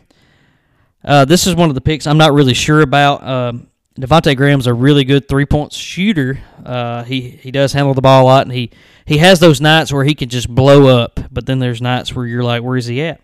Uh, 1.03 1.25
this 1.25 1.47
is 1.47 1.55
one 1.55 1.69
of 1.69 1.75
the 1.75 1.81
picks 1.81 2.07
I'm 2.07 2.17
not 2.17 2.33
really 2.33 2.53
sure 2.53 2.81
about. 2.81 3.25
Um, 3.25 3.67
Devonte 3.99 4.35
Graham's 4.37 4.67
a 4.67 4.73
really 4.73 5.03
good 5.03 5.27
three 5.27 5.45
point 5.45 5.73
shooter. 5.73 6.39
Uh, 6.63 7.03
he 7.03 7.21
he 7.29 7.51
does 7.51 7.73
handle 7.73 7.93
the 7.93 8.01
ball 8.01 8.23
a 8.23 8.25
lot, 8.25 8.45
and 8.45 8.51
he 8.53 8.71
he 9.05 9.17
has 9.17 9.39
those 9.39 9.59
nights 9.59 9.91
where 9.91 10.03
he 10.03 10.13
can 10.13 10.29
just 10.29 10.53
blow 10.53 10.87
up. 10.87 11.19
But 11.31 11.45
then 11.45 11.59
there's 11.59 11.81
nights 11.81 12.13
where 12.13 12.25
you're 12.25 12.43
like, 12.43 12.61
where 12.61 12.77
is 12.77 12.85
he 12.85 13.01
at? 13.01 13.21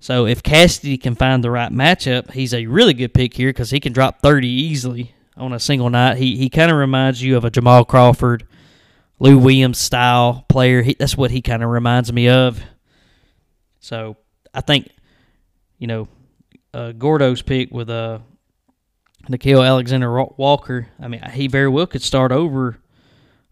So 0.00 0.26
if 0.26 0.42
Cassidy 0.42 0.98
can 0.98 1.14
find 1.14 1.44
the 1.44 1.50
right 1.50 1.70
matchup, 1.70 2.32
he's 2.32 2.52
a 2.52 2.66
really 2.66 2.92
good 2.92 3.14
pick 3.14 3.34
here 3.34 3.50
because 3.50 3.70
he 3.70 3.78
can 3.78 3.92
drop 3.92 4.20
30 4.20 4.48
easily 4.48 5.14
on 5.36 5.52
a 5.52 5.60
single 5.60 5.88
night. 5.88 6.16
He 6.16 6.36
he 6.36 6.50
kind 6.50 6.70
of 6.70 6.76
reminds 6.76 7.22
you 7.22 7.36
of 7.36 7.44
a 7.44 7.50
Jamal 7.50 7.84
Crawford, 7.84 8.46
Lou 9.20 9.38
Williams 9.38 9.78
style 9.78 10.44
player. 10.48 10.82
He, 10.82 10.96
that's 10.98 11.16
what 11.16 11.30
he 11.30 11.40
kind 11.40 11.62
of 11.62 11.70
reminds 11.70 12.12
me 12.12 12.28
of. 12.28 12.60
So 13.80 14.16
I 14.52 14.60
think, 14.60 14.90
you 15.78 15.86
know, 15.86 16.08
uh, 16.74 16.92
Gordo's 16.92 17.42
pick 17.42 17.70
with 17.70 17.90
uh, 17.90 18.18
Nickeil 19.28 19.66
Alexander 19.66 20.12
Walker, 20.36 20.88
I 21.00 21.08
mean, 21.08 21.22
he 21.30 21.46
very 21.48 21.68
well 21.68 21.86
could 21.86 22.02
start 22.02 22.32
over 22.32 22.78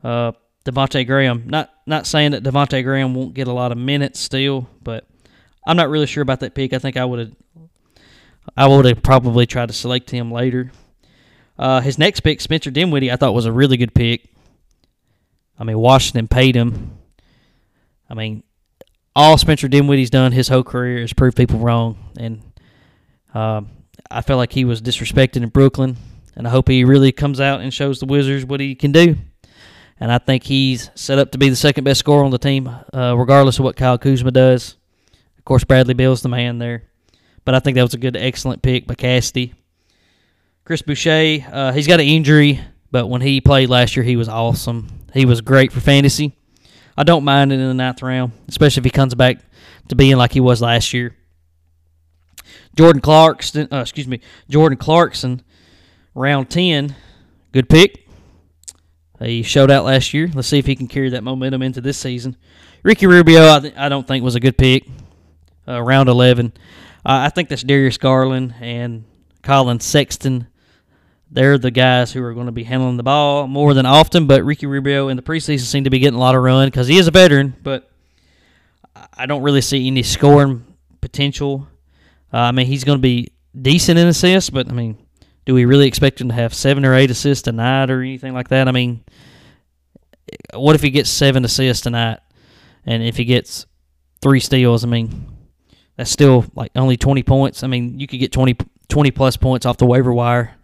uh, 0.03 0.33
Devonte 0.65 1.07
Graham. 1.07 1.45
Not 1.47 1.71
not 1.87 2.07
saying 2.07 2.33
that 2.33 2.43
Devonte 2.43 2.83
Graham 2.83 3.15
won't 3.15 3.35
get 3.35 3.49
a 3.49 3.53
lot 3.53 3.73
of 3.73 3.79
minutes 3.79 4.21
still, 4.21 4.69
but 4.83 5.07
I'm 5.67 5.77
not 5.77 5.91
really 5.91 6.07
sure 6.07 6.23
about 6.23 6.41
that 6.41 6.55
pick. 6.55 6.73
I 6.73 6.79
think 6.79 6.97
I 6.97 7.05
would 7.05 7.19
have 7.19 7.33
I 8.57 8.67
would 8.67 8.85
have 8.85 9.03
probably 9.03 9.47
tried 9.47 9.69
to 9.69 9.75
select 9.75 10.11
him 10.11 10.33
later. 10.33 10.73
Uh, 11.59 11.81
his 11.81 11.99
next 11.99 12.21
pick, 12.21 12.41
Spencer 12.41 12.71
Dinwiddie, 12.71 13.13
I 13.13 13.17
thought 13.17 13.35
was 13.35 13.47
a 13.47 13.53
really 13.53 13.77
good 13.77 13.95
pick. 13.95 14.29
I 15.59 15.65
mean, 15.65 15.79
Washington 15.79 16.27
paid 16.27 16.55
him. 16.55 16.97
I 18.09 18.15
mean, 18.15 18.43
all 19.15 19.37
Spencer 19.37 19.69
Dinwiddie's 19.69 20.09
done 20.09 20.33
his 20.33 20.49
whole 20.49 20.63
career 20.65 21.03
is 21.03 21.13
prove 21.13 21.35
people 21.35 21.59
wrong, 21.59 21.99
and 22.19 22.43
um, 23.35 23.69
I 24.11 24.23
felt 24.23 24.39
like 24.39 24.53
he 24.53 24.65
was 24.65 24.83
disrespected 24.83 25.43
in 25.43 25.49
Brooklyn, 25.49 25.97
and 26.37 26.47
I 26.47 26.51
hope 26.51 26.69
he 26.69 26.85
really 26.85 27.13
comes 27.13 27.41
out 27.41 27.61
and 27.61 27.73
shows 27.73 28.01
the 28.01 28.07
Wizards 28.07 28.45
what 28.45 28.61
he 28.61 28.75
can 28.75 28.93
do. 28.93 29.17
And 29.99 30.11
I 30.11 30.19
think 30.19 30.45
he's 30.45 30.91
set 30.95 31.19
up 31.19 31.33
to 31.33 31.39
be 31.39 31.51
the 31.51 31.57
second 31.57 31.85
best 31.85 32.01
scorer 32.01 32.25
on 32.25 32.31
the 32.31 32.39
team, 32.39 32.69
uh, 32.69 33.15
regardless 33.17 33.59
of 33.59 33.65
what 33.65 33.77
Kyle 33.77 33.99
Kuzma 33.99 34.31
does. 34.31 34.77
Of 35.39 35.45
course, 35.45 35.65
Bradley 35.65 35.95
Beal's 35.95 36.23
the 36.23 36.29
man 36.29 36.59
there, 36.59 36.85
but 37.45 37.55
I 37.55 37.61
think 37.61 37.75
that 37.75 37.83
was 37.83 37.95
a 37.95 37.99
good, 37.99 38.17
excellent 38.17 38.63
pick 38.63 38.87
by 38.87 38.95
Cassidy. 38.95 39.55
Chris 40.65 40.83
Boucher, 40.83 41.45
uh, 41.53 41.73
he's 41.73 41.87
got 41.87 42.01
an 42.01 42.07
injury, 42.07 42.61
but 42.91 43.09
when 43.09 43.21
he 43.21 43.41
played 43.41 43.69
last 43.69 43.97
year, 43.97 44.05
he 44.05 44.17
was 44.17 44.29
awesome. 44.29 44.89
He 45.13 45.25
was 45.25 45.41
great 45.41 45.73
for 45.73 45.81
fantasy. 45.81 46.37
I 46.97 47.03
don't 47.03 47.25
mind 47.25 47.53
it 47.53 47.61
in 47.61 47.69
the 47.69 47.75
ninth 47.75 48.03
round, 48.03 48.33
especially 48.49 48.81
if 48.81 48.85
he 48.85 48.91
comes 48.91 49.15
back 49.15 49.39
to 49.89 49.97
being 49.97 50.17
like 50.17 50.33
he 50.33 50.41
was 50.41 50.63
last 50.63 50.93
year. 50.93 51.17
Jordan 52.77 53.03
Clarkson, 53.03 53.69
uh, 53.73 53.79
excuse 53.79 54.07
me, 54.07 54.21
Jordan 54.49 54.79
Clarkson, 54.79 55.43
round 56.15 56.51
10, 56.51 56.95
good 57.53 57.69
pick. 57.69 58.07
He 59.21 59.43
showed 59.43 59.71
out 59.71 59.85
last 59.85 60.15
year. 60.15 60.31
Let's 60.33 60.49
see 60.49 60.59
if 60.59 60.67
he 60.67 60.75
can 60.75 60.89
carry 60.89 61.11
that 61.11 61.23
momentum 61.23 61.63
into 61.63 61.81
this 61.81 61.99
season. 61.99 62.37
Ricky 62.83 63.07
Rubio, 63.07 63.43
I, 63.43 63.73
I 63.77 63.89
don't 63.91 64.07
think 64.07 64.25
was 64.25 64.35
a 64.35 64.41
good 64.41 64.57
pick. 64.57 64.87
Uh, 65.69 65.81
round 65.83 66.09
11. 66.09 66.53
Uh, 67.05 67.27
I 67.27 67.29
think 67.29 67.49
that's 67.49 67.63
Darius 67.63 67.99
Garland 67.99 68.55
and 68.61 69.05
Collin 69.43 69.81
Sexton. 69.81 70.47
They're 71.31 71.59
the 71.59 71.71
guys 71.71 72.13
who 72.13 72.25
are 72.25 72.35
going 72.35 72.47
to 72.47 72.53
be 72.53 72.65
handling 72.65 72.97
the 72.97 73.03
ball 73.03 73.47
more 73.47 73.75
than 73.75 73.87
often, 73.87 74.27
but 74.27 74.43
Ricky 74.43 74.67
Rubio 74.67 75.09
in 75.09 75.17
the 75.17 75.23
preseason 75.23 75.61
seemed 75.61 75.85
to 75.85 75.91
be 75.91 75.99
getting 75.99 76.17
a 76.17 76.21
lot 76.21 76.35
of 76.35 76.43
run 76.43 76.69
because 76.69 76.89
he 76.89 76.99
is 76.99 77.07
a 77.07 77.13
veteran, 77.13 77.55
but 77.63 77.91
I 79.15 79.27
don't 79.27 79.43
really 79.43 79.61
see 79.61 79.87
any 79.87 80.03
scoring 80.03 80.65
potential 81.01 81.69
uh, 82.33 82.39
I 82.39 82.53
mean, 82.53 82.67
he's 82.67 82.85
going 82.85 82.99
to 82.99 83.03
be 83.03 83.33
decent 83.61 83.99
in 83.99 84.07
assists, 84.07 84.51
but 84.51 84.69
I 84.69 84.73
mean, 84.73 84.97
do 85.47 85.55
we 85.55 85.65
really 85.65 85.87
expect 85.87 86.21
him 86.21 86.29
to 86.29 86.35
have 86.35 86.55
seven 86.55 86.85
or 86.85 86.95
eight 86.95 87.11
assists 87.11 87.43
tonight 87.43 87.91
or 87.91 88.03
anything 88.03 88.35
like 88.35 88.49
that? 88.49 88.69
I 88.69 88.73
mean, 88.73 89.05
what 90.55 90.75
if 90.75 90.83
he 90.83 90.91
gets 90.91 91.11
seven 91.11 91.45
assists 91.45 91.83
tonight, 91.83 92.21
and 92.85 93.03
if 93.03 93.17
he 93.17 93.25
gets 93.25 93.67
three 94.23 94.41
steals? 94.41 94.85
I 94.85 94.89
mean, 94.89 95.27
that's 95.97 96.11
still 96.11 96.45
like 96.55 96.71
only 96.77 96.97
20 96.97 97.23
points. 97.23 97.63
I 97.63 97.67
mean, 97.67 97.99
you 97.99 98.07
could 98.07 98.21
get 98.21 98.33
20, 98.33 98.57
20 98.89 99.11
plus 99.11 99.37
points 99.37 99.67
off 99.67 99.77
the 99.77 99.87
waiver 99.87 100.13
wire. 100.13 100.55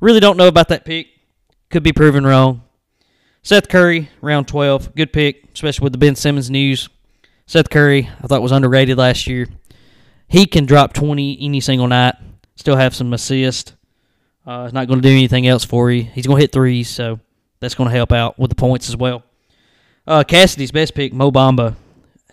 Really 0.00 0.20
don't 0.20 0.36
know 0.36 0.48
about 0.48 0.68
that 0.68 0.84
pick. 0.84 1.08
Could 1.70 1.82
be 1.82 1.92
proven 1.92 2.26
wrong. 2.26 2.62
Seth 3.42 3.68
Curry, 3.68 4.10
round 4.22 4.48
12. 4.48 4.94
Good 4.94 5.12
pick, 5.12 5.44
especially 5.52 5.84
with 5.84 5.92
the 5.92 5.98
Ben 5.98 6.16
Simmons 6.16 6.50
news. 6.50 6.88
Seth 7.46 7.68
Curry, 7.68 8.08
I 8.22 8.26
thought 8.26 8.40
was 8.42 8.52
underrated 8.52 8.96
last 8.96 9.26
year. 9.26 9.48
He 10.34 10.46
can 10.46 10.66
drop 10.66 10.92
20 10.92 11.38
any 11.42 11.60
single 11.60 11.86
night, 11.86 12.16
still 12.56 12.74
have 12.74 12.92
some 12.92 13.12
assist. 13.12 13.76
Uh, 14.44 14.68
not 14.72 14.88
going 14.88 15.00
to 15.00 15.08
do 15.08 15.14
anything 15.14 15.46
else 15.46 15.64
for 15.64 15.92
you. 15.92 16.02
He's 16.02 16.26
going 16.26 16.38
to 16.38 16.40
hit 16.40 16.50
threes, 16.50 16.88
so 16.88 17.20
that's 17.60 17.76
going 17.76 17.88
to 17.88 17.94
help 17.94 18.10
out 18.10 18.36
with 18.36 18.48
the 18.48 18.56
points 18.56 18.88
as 18.88 18.96
well. 18.96 19.22
Uh, 20.08 20.24
Cassidy's 20.24 20.72
best 20.72 20.92
pick, 20.96 21.12
Mo 21.12 21.30
Bamba. 21.30 21.76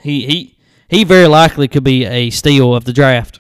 He 0.02 0.26
he 0.26 0.58
he 0.88 1.04
very 1.04 1.28
likely 1.28 1.68
could 1.68 1.84
be 1.84 2.04
a 2.06 2.32
steal 2.32 2.74
of 2.74 2.86
the 2.86 2.92
draft. 2.92 3.40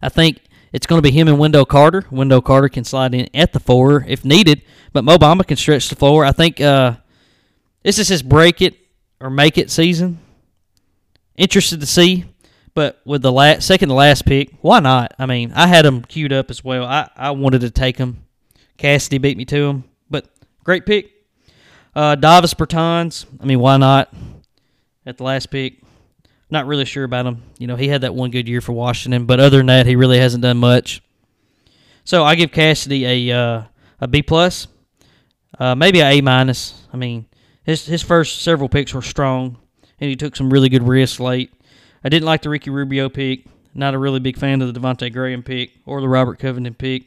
I 0.00 0.08
think 0.08 0.40
it's 0.72 0.86
going 0.86 0.96
to 0.96 1.06
be 1.06 1.10
him 1.10 1.28
and 1.28 1.38
Wendell 1.38 1.66
Carter. 1.66 2.06
Wendell 2.10 2.40
Carter 2.40 2.70
can 2.70 2.82
slide 2.82 3.14
in 3.14 3.28
at 3.34 3.52
the 3.52 3.60
four 3.60 4.06
if 4.08 4.24
needed, 4.24 4.62
but 4.94 5.04
Mo 5.04 5.18
Bamba 5.18 5.46
can 5.46 5.58
stretch 5.58 5.90
the 5.90 5.96
floor. 5.96 6.24
I 6.24 6.32
think 6.32 6.62
uh, 6.62 6.94
this 7.82 7.98
is 7.98 8.08
his 8.08 8.22
break 8.22 8.62
it 8.62 8.74
or 9.20 9.28
make 9.28 9.58
it 9.58 9.70
season. 9.70 10.18
Interested 11.36 11.78
to 11.80 11.86
see 11.86 12.24
but 12.74 13.00
with 13.04 13.22
the 13.22 13.32
last, 13.32 13.66
second 13.66 13.88
to 13.90 13.94
last 13.94 14.24
pick, 14.24 14.52
why 14.60 14.80
not? 14.80 15.14
I 15.18 15.26
mean, 15.26 15.52
I 15.54 15.66
had 15.66 15.84
him 15.84 16.02
queued 16.02 16.32
up 16.32 16.50
as 16.50 16.64
well. 16.64 16.84
I, 16.84 17.10
I 17.16 17.30
wanted 17.32 17.60
to 17.62 17.70
take 17.70 17.98
him. 17.98 18.24
Cassidy 18.78 19.18
beat 19.18 19.36
me 19.36 19.44
to 19.46 19.68
him, 19.68 19.84
but 20.10 20.26
great 20.64 20.86
pick. 20.86 21.10
Uh, 21.94 22.14
Davis 22.14 22.54
Bertans, 22.54 23.26
I 23.40 23.44
mean, 23.44 23.60
why 23.60 23.76
not? 23.76 24.12
At 25.04 25.18
the 25.18 25.24
last 25.24 25.50
pick, 25.50 25.82
not 26.50 26.66
really 26.66 26.84
sure 26.84 27.04
about 27.04 27.26
him. 27.26 27.42
You 27.58 27.66
know, 27.66 27.76
he 27.76 27.88
had 27.88 28.00
that 28.00 28.14
one 28.14 28.30
good 28.30 28.48
year 28.48 28.60
for 28.60 28.72
Washington, 28.72 29.26
but 29.26 29.40
other 29.40 29.58
than 29.58 29.66
that, 29.66 29.86
he 29.86 29.96
really 29.96 30.18
hasn't 30.18 30.42
done 30.42 30.58
much. 30.58 31.02
So 32.04 32.24
I 32.24 32.34
give 32.34 32.50
Cassidy 32.50 33.30
a 33.30 33.36
uh, 33.36 33.62
a 34.00 34.08
B 34.08 34.22
plus, 34.22 34.66
uh, 35.58 35.74
maybe 35.74 36.00
a 36.00 36.10
A 36.10 36.20
minus. 36.20 36.86
I 36.92 36.96
mean, 36.96 37.26
his 37.64 37.86
his 37.86 38.02
first 38.02 38.42
several 38.42 38.68
picks 38.68 38.92
were 38.94 39.02
strong, 39.02 39.58
and 40.00 40.10
he 40.10 40.16
took 40.16 40.34
some 40.34 40.52
really 40.52 40.68
good 40.68 40.82
risks 40.82 41.20
late. 41.20 41.52
I 42.04 42.08
didn't 42.08 42.26
like 42.26 42.42
the 42.42 42.48
Ricky 42.48 42.70
Rubio 42.70 43.08
pick. 43.08 43.46
Not 43.74 43.94
a 43.94 43.98
really 43.98 44.20
big 44.20 44.36
fan 44.36 44.60
of 44.60 44.72
the 44.72 44.78
Devonte 44.78 45.12
Graham 45.12 45.42
pick 45.42 45.72
or 45.86 46.00
the 46.00 46.08
Robert 46.08 46.38
Covington 46.38 46.74
pick. 46.74 47.04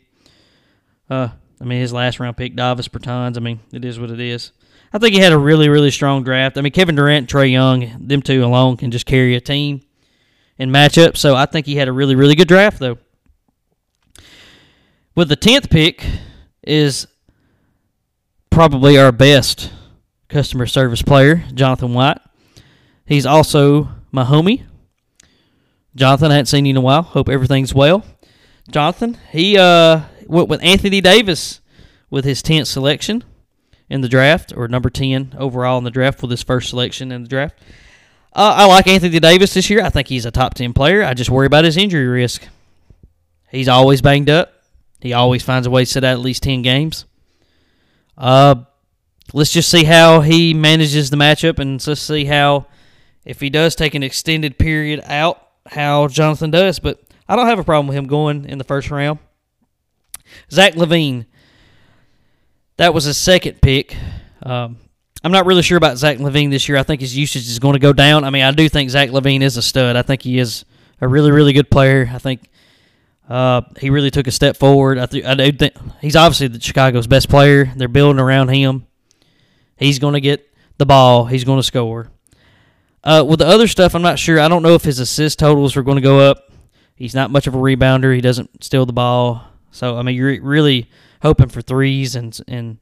Uh, 1.10 1.30
I 1.62 1.64
mean, 1.64 1.80
his 1.80 1.94
last 1.94 2.20
round 2.20 2.38
pick, 2.38 2.56
Davis 2.56 2.88
Bertans. 2.88 3.38
I 3.38 3.40
mean, 3.40 3.60
it 3.72 3.86
is 3.86 4.00
what 4.00 4.12
it 4.12 4.20
is. 4.20 4.52
I 4.92 4.98
think 4.98 5.14
he 5.14 5.20
had 5.20 5.32
a 5.34 5.38
really, 5.38 5.70
really 5.70 5.92
strong 5.92 6.24
draft. 6.24 6.58
I 6.58 6.62
mean, 6.62 6.72
Kevin 6.72 6.96
Durant, 6.96 7.30
Trae 7.30 7.52
Young, 7.52 8.08
them 8.08 8.22
two 8.22 8.44
alone 8.44 8.78
can 8.78 8.92
just 8.92 9.06
carry 9.06 9.36
a 9.36 9.42
team 9.42 9.82
in 10.58 10.70
matchup. 10.70 11.18
So 11.18 11.36
I 11.36 11.46
think 11.46 11.66
he 11.66 11.76
had 11.76 11.88
a 11.88 11.92
really, 11.92 12.16
really 12.16 12.36
good 12.36 12.48
draft, 12.48 12.80
though. 12.80 12.98
With 15.16 15.30
the 15.30 15.36
tenth 15.36 15.70
pick 15.70 16.06
is 16.64 17.08
probably 18.50 18.98
our 18.98 19.12
best 19.12 19.72
customer 20.30 20.66
service 20.66 21.02
player, 21.02 21.44
Jonathan 21.54 21.94
White. 21.94 22.20
He's 23.06 23.26
also 23.26 23.90
my 24.12 24.24
homie. 24.24 24.64
Jonathan, 25.96 26.32
I 26.32 26.36
hadn't 26.36 26.48
seen 26.48 26.66
you 26.66 26.72
in 26.72 26.78
a 26.78 26.82
while. 26.82 27.04
Hope 27.04 27.30
everything's 27.30 27.74
well. 27.74 28.04
Jonathan, 28.70 29.18
he 29.32 29.58
uh, 29.58 30.02
went 30.28 30.50
with 30.50 30.62
Anthony 30.62 31.00
Davis 31.00 31.62
with 32.10 32.26
his 32.26 32.44
10th 32.44 32.68
selection 32.68 33.24
in 33.90 34.02
the 34.02 34.10
draft, 34.10 34.52
or 34.56 34.68
number 34.68 34.90
10 34.90 35.36
overall 35.38 35.78
in 35.78 35.84
the 35.84 35.92
draft 35.92 36.22
with 36.22 36.32
his 36.32 36.44
first 36.44 36.70
selection 36.70 37.12
in 37.12 37.24
the 37.24 37.30
draft. 37.30 37.58
Uh, 38.34 38.54
I 38.58 38.66
like 38.66 38.88
Anthony 38.88 39.20
Davis 39.20 39.54
this 39.54 39.70
year. 39.70 39.82
I 39.84 39.90
think 39.90 40.10
he's 40.10 40.26
a 40.26 40.32
top 40.32 40.56
10 40.56 40.74
player. 40.74 41.04
I 41.04 41.14
just 41.14 41.30
worry 41.30 41.48
about 41.48 41.64
his 41.64 41.78
injury 41.78 42.08
risk. 42.08 42.46
He's 43.50 43.70
always 43.70 44.02
banged 44.02 44.30
up. 44.30 44.52
He 45.00 45.14
always 45.14 45.44
finds 45.44 45.68
a 45.68 45.70
way 45.70 45.86
to 45.86 45.92
sit 45.92 46.04
out 46.04 46.14
at 46.14 46.20
least 46.20 46.44
10 46.44 46.62
games. 46.62 47.06
Uh, 48.18 48.56
let's 49.34 49.52
just 49.52 49.70
see 49.70 49.86
how 49.86 50.20
he 50.20 50.54
manages 50.54 51.10
the 51.10 51.18
matchup 51.18 51.60
and 51.60 51.86
let's 51.88 52.02
see 52.02 52.26
how, 52.26 52.66
if 53.24 53.40
he 53.40 53.50
does 53.50 53.76
take 53.76 53.96
an 53.96 54.04
extended 54.04 54.58
period 54.58 55.02
out, 55.06 55.45
how 55.68 56.08
Jonathan 56.08 56.52
does. 56.52 56.80
But 56.80 57.02
I 57.28 57.36
don't 57.36 57.48
have 57.48 57.60
a 57.60 57.64
problem 57.64 57.88
with 57.88 57.98
him 57.98 58.08
going 58.08 58.46
in 58.46 58.58
the 58.58 58.64
first 58.64 58.92
round. 58.92 59.20
Zach 60.52 60.74
LaVine, 60.74 61.26
that 62.78 62.94
was 62.94 63.06
his 63.06 63.18
second 63.18 63.62
pick. 63.62 63.96
Um, 64.44 64.78
I'm 65.24 65.32
not 65.32 65.46
really 65.46 65.64
sure 65.64 65.78
about 65.78 65.98
Zach 65.98 66.18
LaVine 66.18 66.52
this 66.52 66.70
year. 66.70 66.78
I 66.78 66.84
think 66.84 67.02
his 67.02 67.18
usage 67.18 67.48
is 67.48 67.60
going 67.60 67.74
to 67.74 67.80
go 67.80 67.94
down. 67.94 68.24
I 68.24 68.30
mean, 68.30 68.44
I 68.44 68.52
do 68.52 68.70
think 68.70 68.90
Zach 68.90 69.10
LaVine 69.10 69.42
is 69.42 69.58
a 69.58 69.62
stud. 69.62 69.96
I 69.96 70.02
think 70.02 70.22
he 70.22 70.38
is 70.38 70.66
a 71.02 71.08
really, 71.08 71.32
really 71.32 71.54
good 71.54 71.70
player. 71.72 72.10
I 72.14 72.20
think 72.20 72.50
uh, 73.28 73.62
he 73.80 73.90
really 73.90 74.12
took 74.12 74.28
a 74.28 74.32
step 74.32 74.56
forward. 74.56 75.00
I, 75.00 75.08
th- 75.08 75.26
I 75.26 75.34
do 75.34 75.52
think 75.52 75.74
he's 76.00 76.16
obviously 76.16 76.48
the 76.48 76.62
Chicago's 76.62 77.08
best 77.08 77.30
player. 77.30 77.72
They're 77.76 77.88
building 77.88 78.20
around 78.20 78.50
him. 78.50 78.86
He's 79.78 80.00
going 80.00 80.14
to 80.14 80.22
get 80.22 80.48
the 80.78 80.86
ball. 80.86 81.26
He's 81.26 81.44
going 81.44 81.60
to 81.60 81.64
score. 81.64 82.12
Uh, 83.06 83.24
with 83.24 83.40
the 83.40 83.48
other 83.48 83.68
stuff, 83.68 83.94
I'm 83.94 84.02
not 84.02 84.18
sure. 84.18 84.40
I 84.40 84.48
don't 84.48 84.64
know 84.64 84.74
if 84.74 84.84
his 84.84 85.00
assist 85.00 85.38
totals 85.38 85.78
are 85.78 85.84
going 85.84 85.98
to 85.98 86.02
go 86.02 86.20
up. 86.20 86.52
He's 86.96 87.14
not 87.14 87.30
much 87.30 87.46
of 87.46 87.54
a 87.54 87.58
rebounder. 87.58 88.16
He 88.16 88.22
doesn't 88.22 88.64
steal 88.64 88.86
the 88.86 88.94
ball. 88.94 89.46
So 89.70 89.98
I 89.98 90.02
mean, 90.02 90.16
you're 90.16 90.42
really 90.42 90.90
hoping 91.22 91.50
for 91.50 91.62
threes 91.62 92.16
and 92.16 92.38
and 92.48 92.80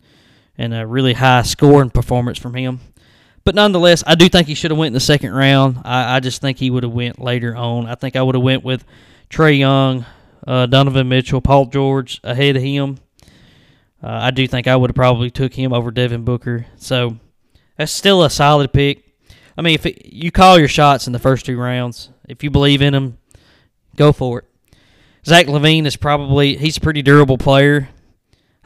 and 0.57 0.73
a 0.73 0.87
really 0.87 1.13
high 1.13 1.41
scoring 1.41 1.89
performance 1.89 2.37
from 2.37 2.53
him. 2.53 2.79
But 3.43 3.55
nonetheless, 3.55 4.03
I 4.07 4.15
do 4.15 4.29
think 4.29 4.47
he 4.47 4.55
should 4.55 4.71
have 4.71 4.77
went 4.77 4.87
in 4.87 4.93
the 4.93 4.99
second 5.01 5.33
round. 5.33 5.81
I, 5.83 6.15
I 6.15 6.19
just 6.21 6.39
think 6.39 6.57
he 6.57 6.69
would 6.69 6.83
have 6.83 6.93
went 6.93 7.19
later 7.19 7.55
on. 7.55 7.87
I 7.87 7.95
think 7.95 8.15
I 8.15 8.21
would 8.21 8.35
have 8.35 8.43
went 8.43 8.63
with 8.63 8.85
Trae 9.29 9.57
Young, 9.57 10.05
uh, 10.47 10.67
Donovan 10.67 11.09
Mitchell, 11.09 11.41
Paul 11.41 11.65
George 11.65 12.21
ahead 12.23 12.55
of 12.55 12.61
him. 12.61 12.99
Uh, 14.01 14.07
I 14.07 14.31
do 14.31 14.47
think 14.47 14.67
I 14.67 14.75
would 14.75 14.91
have 14.91 14.95
probably 14.95 15.29
took 15.31 15.53
him 15.53 15.73
over 15.73 15.91
Devin 15.91 16.23
Booker. 16.23 16.67
So 16.77 17.17
that's 17.77 17.91
still 17.91 18.23
a 18.23 18.29
solid 18.29 18.71
pick. 18.71 19.12
I 19.57 19.61
mean, 19.61 19.75
if 19.75 19.85
it, 19.85 20.05
you 20.05 20.31
call 20.31 20.57
your 20.57 20.67
shots 20.67 21.07
in 21.07 21.13
the 21.13 21.19
first 21.19 21.45
two 21.45 21.57
rounds, 21.57 22.09
if 22.27 22.43
you 22.43 22.49
believe 22.49 22.81
in 22.81 22.93
them, 22.93 23.17
go 23.95 24.11
for 24.11 24.39
it. 24.39 24.45
Zach 25.25 25.45
LaVine 25.47 25.85
is 25.85 25.95
probably 25.95 26.57
he's 26.57 26.77
a 26.77 26.81
pretty 26.81 27.01
durable 27.01 27.37
player. 27.37 27.89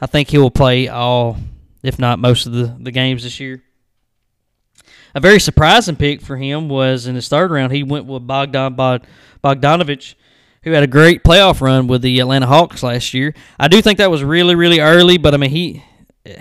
I 0.00 0.06
think 0.06 0.30
he 0.30 0.38
will 0.38 0.50
play 0.50 0.88
all, 0.88 1.36
if 1.82 1.98
not 1.98 2.18
most 2.18 2.46
of 2.46 2.52
the, 2.52 2.76
the 2.80 2.90
games 2.90 3.22
this 3.22 3.38
year. 3.38 3.62
A 5.14 5.20
very 5.20 5.40
surprising 5.40 5.96
pick 5.96 6.20
for 6.20 6.36
him 6.36 6.68
was 6.68 7.06
in 7.06 7.14
his 7.14 7.28
third 7.28 7.50
round. 7.50 7.72
He 7.72 7.82
went 7.82 8.06
with 8.06 8.26
Bogdan 8.26 8.76
Bogdanovic, 8.76 10.14
who 10.62 10.72
had 10.72 10.82
a 10.82 10.88
great 10.88 11.22
playoff 11.22 11.60
run 11.60 11.86
with 11.86 12.02
the 12.02 12.20
Atlanta 12.20 12.46
Hawks 12.46 12.82
last 12.82 13.14
year. 13.14 13.34
I 13.58 13.68
do 13.68 13.80
think 13.80 13.98
that 13.98 14.10
was 14.10 14.22
really, 14.22 14.54
really 14.54 14.80
early, 14.80 15.16
but 15.16 15.34
I 15.34 15.36
mean 15.36 15.50
he, 15.50 15.84
eh, 16.26 16.40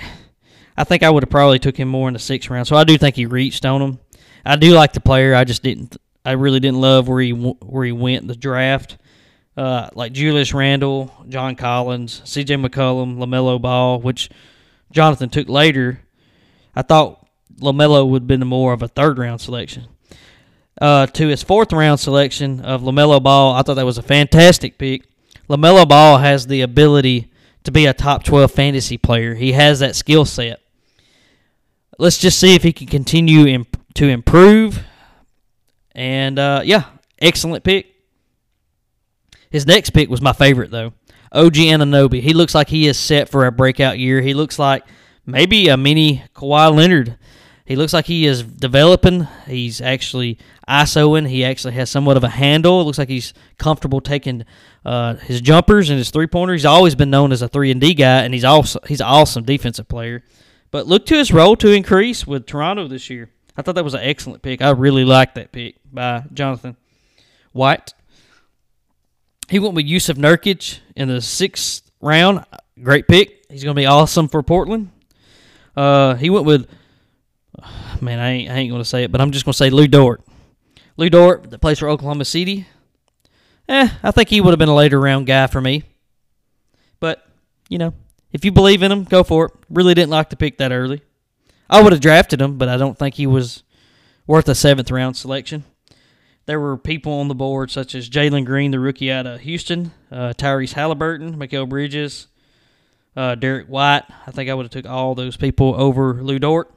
I 0.75 0.83
think 0.83 1.01
I 1.01 1.09
would 1.09 1.23
have 1.23 1.29
probably 1.29 1.59
took 1.59 1.77
him 1.77 1.87
more 1.87 2.07
in 2.07 2.13
the 2.13 2.19
sixth 2.19 2.49
round. 2.49 2.67
So 2.67 2.75
I 2.75 2.83
do 2.83 2.97
think 2.97 3.15
he 3.15 3.25
reached 3.25 3.65
on 3.65 3.81
him. 3.81 3.99
I 4.47 4.55
do 4.55 4.73
like 4.73 4.93
the 4.93 5.01
player. 5.01 5.35
I 5.35 5.43
just 5.43 5.63
didn't. 5.63 5.97
I 6.25 6.31
really 6.31 6.59
didn't 6.59 6.81
love 6.81 7.07
where 7.07 7.21
he 7.21 7.31
where 7.31 7.85
he 7.85 7.91
went 7.91 8.21
in 8.21 8.27
the 8.27 8.35
draft 8.35 8.97
uh, 9.57 9.89
like 9.95 10.13
Julius 10.13 10.53
Randle, 10.53 11.11
John 11.27 11.55
Collins, 11.55 12.21
C.J. 12.23 12.55
McCollum, 12.57 13.17
LaMelo 13.17 13.59
Ball, 13.59 13.99
which 13.99 14.29
Jonathan 14.91 15.29
took 15.29 15.49
later. 15.49 16.01
I 16.75 16.83
thought 16.83 17.27
LaMelo 17.59 18.07
would 18.07 18.23
have 18.23 18.27
been 18.27 18.47
more 18.47 18.71
of 18.71 18.83
a 18.83 18.87
third 18.87 19.17
round 19.17 19.41
selection. 19.41 19.87
Uh, 20.79 21.07
to 21.07 21.27
his 21.27 21.41
fourth 21.41 21.73
round 21.73 21.99
selection 21.99 22.61
of 22.61 22.83
LaMelo 22.83 23.21
Ball, 23.21 23.55
I 23.55 23.63
thought 23.63 23.73
that 23.73 23.85
was 23.85 23.97
a 23.97 24.03
fantastic 24.03 24.77
pick. 24.77 25.05
LaMelo 25.49 25.89
Ball 25.89 26.19
has 26.19 26.45
the 26.45 26.61
ability 26.61 27.31
to 27.63 27.71
be 27.71 27.87
a 27.87 27.93
top 27.93 28.23
12 28.23 28.51
fantasy 28.51 28.97
player. 28.97 29.33
He 29.33 29.53
has 29.53 29.79
that 29.79 29.95
skill 29.95 30.23
set. 30.23 30.61
Let's 31.97 32.19
just 32.19 32.37
see 32.37 32.53
if 32.53 32.61
he 32.61 32.71
can 32.71 32.85
continue 32.85 33.47
imp- 33.47 33.76
to 33.97 34.07
improve. 34.07 34.83
And 35.93 36.37
uh, 36.37 36.61
yeah, 36.63 36.85
excellent 37.19 37.63
pick. 37.63 37.93
His 39.49 39.65
next 39.65 39.91
pick 39.91 40.09
was 40.09 40.21
my 40.21 40.33
favorite 40.33 40.71
though. 40.71 40.93
OG 41.31 41.53
Anunoby. 41.53 42.21
He 42.21 42.33
looks 42.33 42.55
like 42.55 42.69
he 42.69 42.87
is 42.87 42.97
set 42.97 43.29
for 43.29 43.45
a 43.45 43.51
breakout 43.51 43.99
year. 43.99 44.21
He 44.21 44.33
looks 44.33 44.59
like 44.59 44.83
maybe 45.25 45.67
a 45.67 45.77
mini 45.77 46.23
Kawhi 46.35 46.73
Leonard. 46.73 47.17
He 47.65 47.75
looks 47.75 47.91
like 47.91 48.05
he 48.05 48.25
is 48.25 48.43
developing. 48.43 49.27
He's 49.45 49.81
actually 49.81 50.37
ISOing. 50.69 51.27
He 51.27 51.43
actually 51.43 51.73
has 51.73 51.89
somewhat 51.89 52.15
of 52.15 52.23
a 52.23 52.29
handle. 52.29 52.79
It 52.79 52.85
looks 52.85 52.97
like 52.97 53.09
he's 53.09 53.33
comfortable 53.57 53.99
taking 53.99 54.45
uh, 54.85 55.15
his 55.15 55.41
jumpers 55.41 55.89
and 55.89 55.97
his 55.97 56.11
three 56.11 56.27
pointers. 56.27 56.61
He's 56.61 56.65
always 56.65 56.95
been 56.95 57.09
known 57.09 57.33
as 57.33 57.41
a 57.41 57.49
three 57.49 57.71
and 57.71 57.81
D 57.81 57.93
guy, 57.93 58.21
and 58.21 58.33
he's 58.33 58.45
also 58.45 58.79
he's 58.87 59.01
an 59.01 59.07
awesome 59.07 59.43
defensive 59.43 59.89
player. 59.89 60.23
But 60.71 60.87
look 60.87 61.05
to 61.07 61.15
his 61.15 61.33
role 61.33 61.55
to 61.57 61.71
increase 61.71 62.25
with 62.25 62.45
Toronto 62.45 62.87
this 62.87 63.09
year. 63.09 63.31
I 63.57 63.63
thought 63.63 63.75
that 63.75 63.83
was 63.83 63.95
an 63.95 64.01
excellent 64.03 64.43
pick. 64.43 64.61
I 64.61 64.69
really 64.69 65.03
liked 65.03 65.35
that 65.35 65.51
pick 65.51 65.77
by 65.91 66.23
Jonathan 66.31 66.77
White. 67.53 67.93
He 69.49 69.59
went 69.59 69.73
with 69.73 69.87
Jusuf 69.87 70.15
Nurkic 70.15 70.79
in 70.95 71.07
the 71.07 71.21
sixth 71.21 71.89
round. 71.99 72.45
Great 72.81 73.07
pick. 73.07 73.45
He's 73.49 73.63
going 73.63 73.75
to 73.75 73.79
be 73.79 73.85
awesome 73.85 74.27
for 74.27 74.43
Portland. 74.43 74.91
Uh, 75.75 76.15
he 76.15 76.29
went 76.29 76.45
with, 76.45 76.69
man, 78.01 78.19
I 78.19 78.29
ain't, 78.29 78.51
I 78.51 78.55
ain't 78.55 78.69
going 78.69 78.81
to 78.81 78.85
say 78.85 79.03
it, 79.03 79.11
but 79.11 79.21
I'm 79.21 79.31
just 79.31 79.45
going 79.45 79.53
to 79.53 79.57
say 79.57 79.69
Lu 79.69 79.87
Dort. 79.87 80.21
Lu 80.97 81.09
Dort, 81.09 81.49
that 81.49 81.59
plays 81.59 81.79
for 81.79 81.89
Oklahoma 81.89 82.25
City. 82.25 82.67
Eh, 83.69 83.89
I 84.03 84.11
think 84.11 84.29
he 84.29 84.39
would 84.39 84.51
have 84.51 84.59
been 84.59 84.69
a 84.69 84.75
later 84.75 84.99
round 84.99 85.25
guy 85.27 85.47
for 85.47 85.61
me. 85.61 85.83
But, 86.99 87.25
you 87.69 87.77
know, 87.77 87.93
if 88.31 88.45
you 88.45 88.51
believe 88.51 88.83
in 88.83 88.91
him, 88.91 89.03
go 89.03 89.23
for 89.23 89.45
it. 89.45 89.51
Really 89.69 89.93
didn't 89.93 90.11
like 90.11 90.29
to 90.29 90.35
pick 90.35 90.57
that 90.57 90.71
early. 90.71 91.01
I 91.69 91.81
would 91.81 91.91
have 91.91 92.01
drafted 92.01 92.41
him, 92.41 92.57
but 92.57 92.69
I 92.69 92.77
don't 92.77 92.97
think 92.97 93.15
he 93.15 93.27
was 93.27 93.63
worth 94.25 94.47
a 94.49 94.55
seventh 94.55 94.91
round 94.91 95.17
selection. 95.17 95.63
There 96.45 96.59
were 96.59 96.77
people 96.77 97.13
on 97.13 97.27
the 97.27 97.35
board 97.35 97.71
such 97.71 97.93
as 97.93 98.09
Jalen 98.09 98.45
Green, 98.45 98.71
the 98.71 98.79
rookie 98.79 99.11
out 99.11 99.27
of 99.27 99.41
Houston, 99.41 99.91
uh, 100.11 100.33
Tyrese 100.37 100.73
Halliburton, 100.73 101.35
Mikal 101.37 101.67
Bridges, 101.67 102.27
uh, 103.17 103.35
Derrick 103.35 103.67
White. 103.67 104.03
I 104.25 104.31
think 104.31 104.49
I 104.49 104.53
would 104.53 104.63
have 104.63 104.71
took 104.71 104.89
all 104.89 105.13
those 105.13 105.35
people 105.35 105.75
over 105.75 106.21
Lu 106.21 106.39
Dort. 106.39 106.73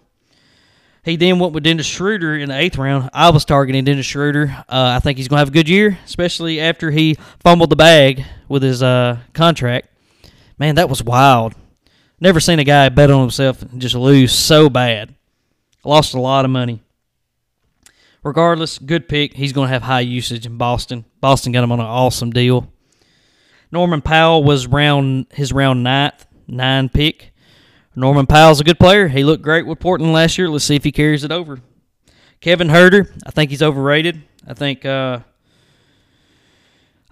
He 1.05 1.17
then 1.17 1.39
went 1.39 1.55
with 1.55 1.63
Dennis 1.63 1.87
Schroeder 1.87 2.37
in 2.37 2.49
the 2.51 2.59
eighth 2.59 2.77
round. 2.77 3.11
I 3.15 3.31
was 3.31 3.45
targeting 3.45 3.85
Dennis 3.85 4.07
Schroeder. 4.07 4.65
Uh, 4.69 4.97
I 4.97 4.99
think 4.99 5.17
he's 5.17 5.29
going 5.29 5.37
to 5.37 5.43
have 5.43 5.49
a 5.49 5.53
good 5.53 5.69
year, 5.69 5.99
especially 6.05 6.61
after 6.61 6.91
he 6.91 7.17
fumbled 7.39 7.71
the 7.71 7.77
bag 7.77 8.25
with 8.49 8.63
his 8.63 8.83
uh, 8.83 9.19
contract. 9.33 9.89
Man, 10.59 10.75
that 10.75 10.91
was 10.91 11.03
wild. 11.03 11.55
Never 12.21 12.41
seen 12.41 12.59
a 12.59 12.65
guy 12.65 12.89
bet 12.91 13.11
on 13.11 13.21
himself 13.21 13.63
and 13.63 13.81
just 13.81 13.95
lose 13.95 14.33
so 14.33 14.69
bad. 14.69 15.15
Lost 15.85 16.15
a 16.15 16.21
lot 16.21 16.45
of 16.45 16.51
money 16.51 16.83
regardless, 18.23 18.79
good 18.79 19.09
pick. 19.09 19.35
He's 19.35 19.53
going 19.53 19.69
to 19.69 19.73
have 19.73 19.83
high 19.83 20.01
usage 20.01 20.47
in 20.47 20.57
Boston. 20.57 21.05
Boston 21.21 21.53
got 21.53 21.65
him 21.65 21.73
on 21.73 21.81
an 21.81 21.87
awesome 21.87 22.31
deal. 22.31 22.73
Norman 23.73 24.03
Powell 24.03 24.43
was 24.43 24.67
round 24.67 25.27
his 25.31 25.53
round 25.53 25.83
ninth, 25.83 26.27
nine 26.49 26.89
pick. 26.89 27.33
Norman 27.95 28.27
Powell's 28.27 28.61
a 28.61 28.65
good 28.65 28.79
player. 28.79 29.09
He 29.09 29.25
looked 29.25 29.43
great 29.43 29.67
with 29.67 29.79
Portland 29.79 30.13
last 30.13 30.39
year. 30.39 30.49
Let's 30.49 30.65
see 30.65 30.77
if 30.77 30.85
he 30.85 30.93
carries 30.93 31.25
it 31.25 31.33
over. 31.33 31.61
Kevin 32.41 32.69
Huerter, 32.69 33.11
I 33.27 33.31
think 33.31 33.51
he's 33.51 33.63
overrated. 33.63 34.23
I 34.47 34.55
think 34.55 34.85
uh, 34.85 35.21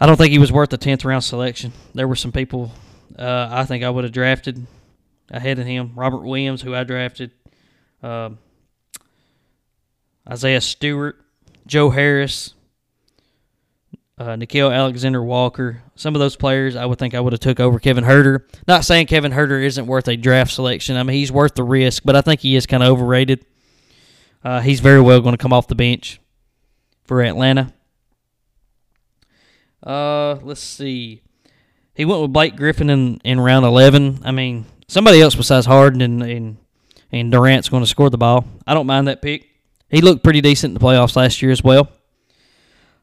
I 0.00 0.06
don't 0.06 0.16
think 0.16 0.32
he 0.32 0.38
was 0.38 0.50
worth 0.50 0.70
the 0.70 0.78
tenth 0.78 1.04
round 1.04 1.22
selection. 1.22 1.72
There 1.94 2.08
were 2.08 2.16
some 2.16 2.32
people 2.32 2.72
uh, 3.18 3.48
I 3.50 3.64
think 3.64 3.84
I 3.84 3.90
would 3.90 4.04
have 4.04 4.12
drafted 4.12 4.66
ahead 5.30 5.58
of 5.58 5.66
him. 5.66 5.92
Robert 5.94 6.22
Williams, 6.22 6.62
who 6.62 6.74
I 6.74 6.84
drafted. 6.84 7.32
Uh, 8.02 8.30
Isaiah 10.28 10.60
Stewart, 10.60 11.20
Joe 11.66 11.90
Harris, 11.90 12.54
uh, 14.18 14.36
Nickeil 14.36 14.74
Alexander 14.74 15.22
Walker. 15.22 15.82
Some 15.94 16.14
of 16.14 16.18
those 16.18 16.36
players 16.36 16.76
I 16.76 16.84
would 16.84 16.98
think 16.98 17.14
I 17.14 17.20
would 17.20 17.32
have 17.32 17.40
took 17.40 17.60
over 17.60 17.78
Kevin 17.78 18.04
Huerter. 18.04 18.40
Not 18.66 18.84
saying 18.84 19.06
Kevin 19.06 19.32
Huerter 19.32 19.64
isn't 19.64 19.86
worth 19.86 20.08
a 20.08 20.16
draft 20.16 20.52
selection. 20.52 20.96
I 20.96 21.02
mean, 21.02 21.16
he's 21.16 21.32
worth 21.32 21.54
the 21.54 21.64
risk, 21.64 22.02
but 22.04 22.16
I 22.16 22.20
think 22.20 22.40
he 22.40 22.56
is 22.56 22.66
kind 22.66 22.82
of 22.82 22.90
overrated. 22.90 23.44
Uh, 24.44 24.60
he's 24.60 24.80
very 24.80 25.00
well 25.00 25.20
going 25.20 25.34
to 25.34 25.42
come 25.42 25.52
off 25.52 25.68
the 25.68 25.74
bench 25.74 26.20
for 27.04 27.22
Atlanta. 27.22 27.72
Uh, 29.82 30.34
let's 30.42 30.60
see. 30.60 31.22
He 31.94 32.04
went 32.04 32.22
with 32.22 32.32
Blake 32.32 32.56
Griffin 32.56 32.90
in, 32.90 33.20
in 33.24 33.40
round 33.40 33.64
11. 33.64 34.20
I 34.24 34.30
mean, 34.30 34.66
somebody 34.88 35.20
else 35.20 35.34
besides 35.34 35.66
Harden 35.66 36.00
and, 36.00 36.22
and, 36.22 36.56
and 37.12 37.30
Durant's 37.30 37.68
going 37.68 37.82
to 37.82 37.86
score 37.86 38.10
the 38.10 38.18
ball. 38.18 38.44
I 38.66 38.74
don't 38.74 38.86
mind 38.86 39.08
that 39.08 39.22
pick. 39.22 39.46
He 39.88 40.00
looked 40.00 40.24
pretty 40.24 40.40
decent 40.40 40.70
in 40.70 40.74
the 40.74 40.80
playoffs 40.80 41.16
last 41.16 41.40
year 41.40 41.50
as 41.52 41.62
well. 41.62 41.88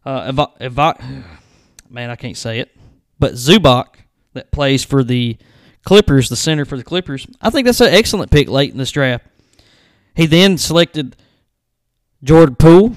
Uh, 0.06 0.32
man, 1.90 2.10
I 2.10 2.16
can't 2.16 2.38
say 2.38 2.60
it, 2.60 2.76
but 3.18 3.34
Zubac 3.34 3.88
that 4.34 4.52
plays 4.52 4.84
for 4.84 5.04
the 5.04 5.38
Clippers, 5.84 6.30
the 6.30 6.36
center 6.36 6.66
for 6.66 6.78
the 6.78 6.84
Clippers. 6.84 7.28
I 7.42 7.50
think 7.50 7.66
that's 7.66 7.82
an 7.82 7.94
excellent 7.94 8.32
pick 8.32 8.50
late 8.50 8.72
in 8.72 8.78
this 8.78 8.92
draft. 8.92 9.26
He 10.16 10.26
then 10.26 10.58
selected 10.58 11.16
Jordan 12.24 12.56
Poole. 12.56 12.96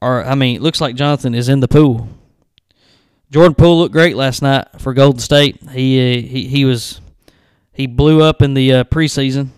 are. 0.00 0.24
I 0.24 0.34
mean, 0.34 0.56
it 0.56 0.62
looks 0.62 0.80
like 0.80 0.96
Jonathan 0.96 1.34
is 1.34 1.48
in 1.48 1.60
the 1.60 1.68
pool. 1.68 2.08
Jordan 3.30 3.54
Poole 3.54 3.78
looked 3.78 3.92
great 3.92 4.16
last 4.16 4.42
night 4.42 4.66
for 4.78 4.92
Golden 4.92 5.20
State. 5.20 5.58
He 5.70 5.98
uh, 5.98 6.26
he 6.26 6.48
he 6.48 6.64
was 6.64 7.00
he 7.72 7.86
blew 7.86 8.22
up 8.22 8.42
in 8.42 8.54
the 8.54 8.72
uh, 8.72 8.84
preseason, 8.84 9.48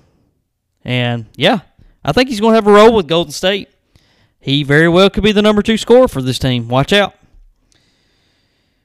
and 0.84 1.26
yeah, 1.36 1.60
I 2.04 2.12
think 2.12 2.28
he's 2.28 2.40
going 2.40 2.52
to 2.52 2.56
have 2.56 2.66
a 2.66 2.72
role 2.72 2.94
with 2.94 3.08
Golden 3.08 3.32
State. 3.32 3.68
He 4.38 4.62
very 4.62 4.88
well 4.88 5.08
could 5.08 5.24
be 5.24 5.32
the 5.32 5.42
number 5.42 5.62
two 5.62 5.78
scorer 5.78 6.06
for 6.06 6.20
this 6.20 6.38
team. 6.38 6.68
Watch 6.68 6.92
out. 6.92 7.14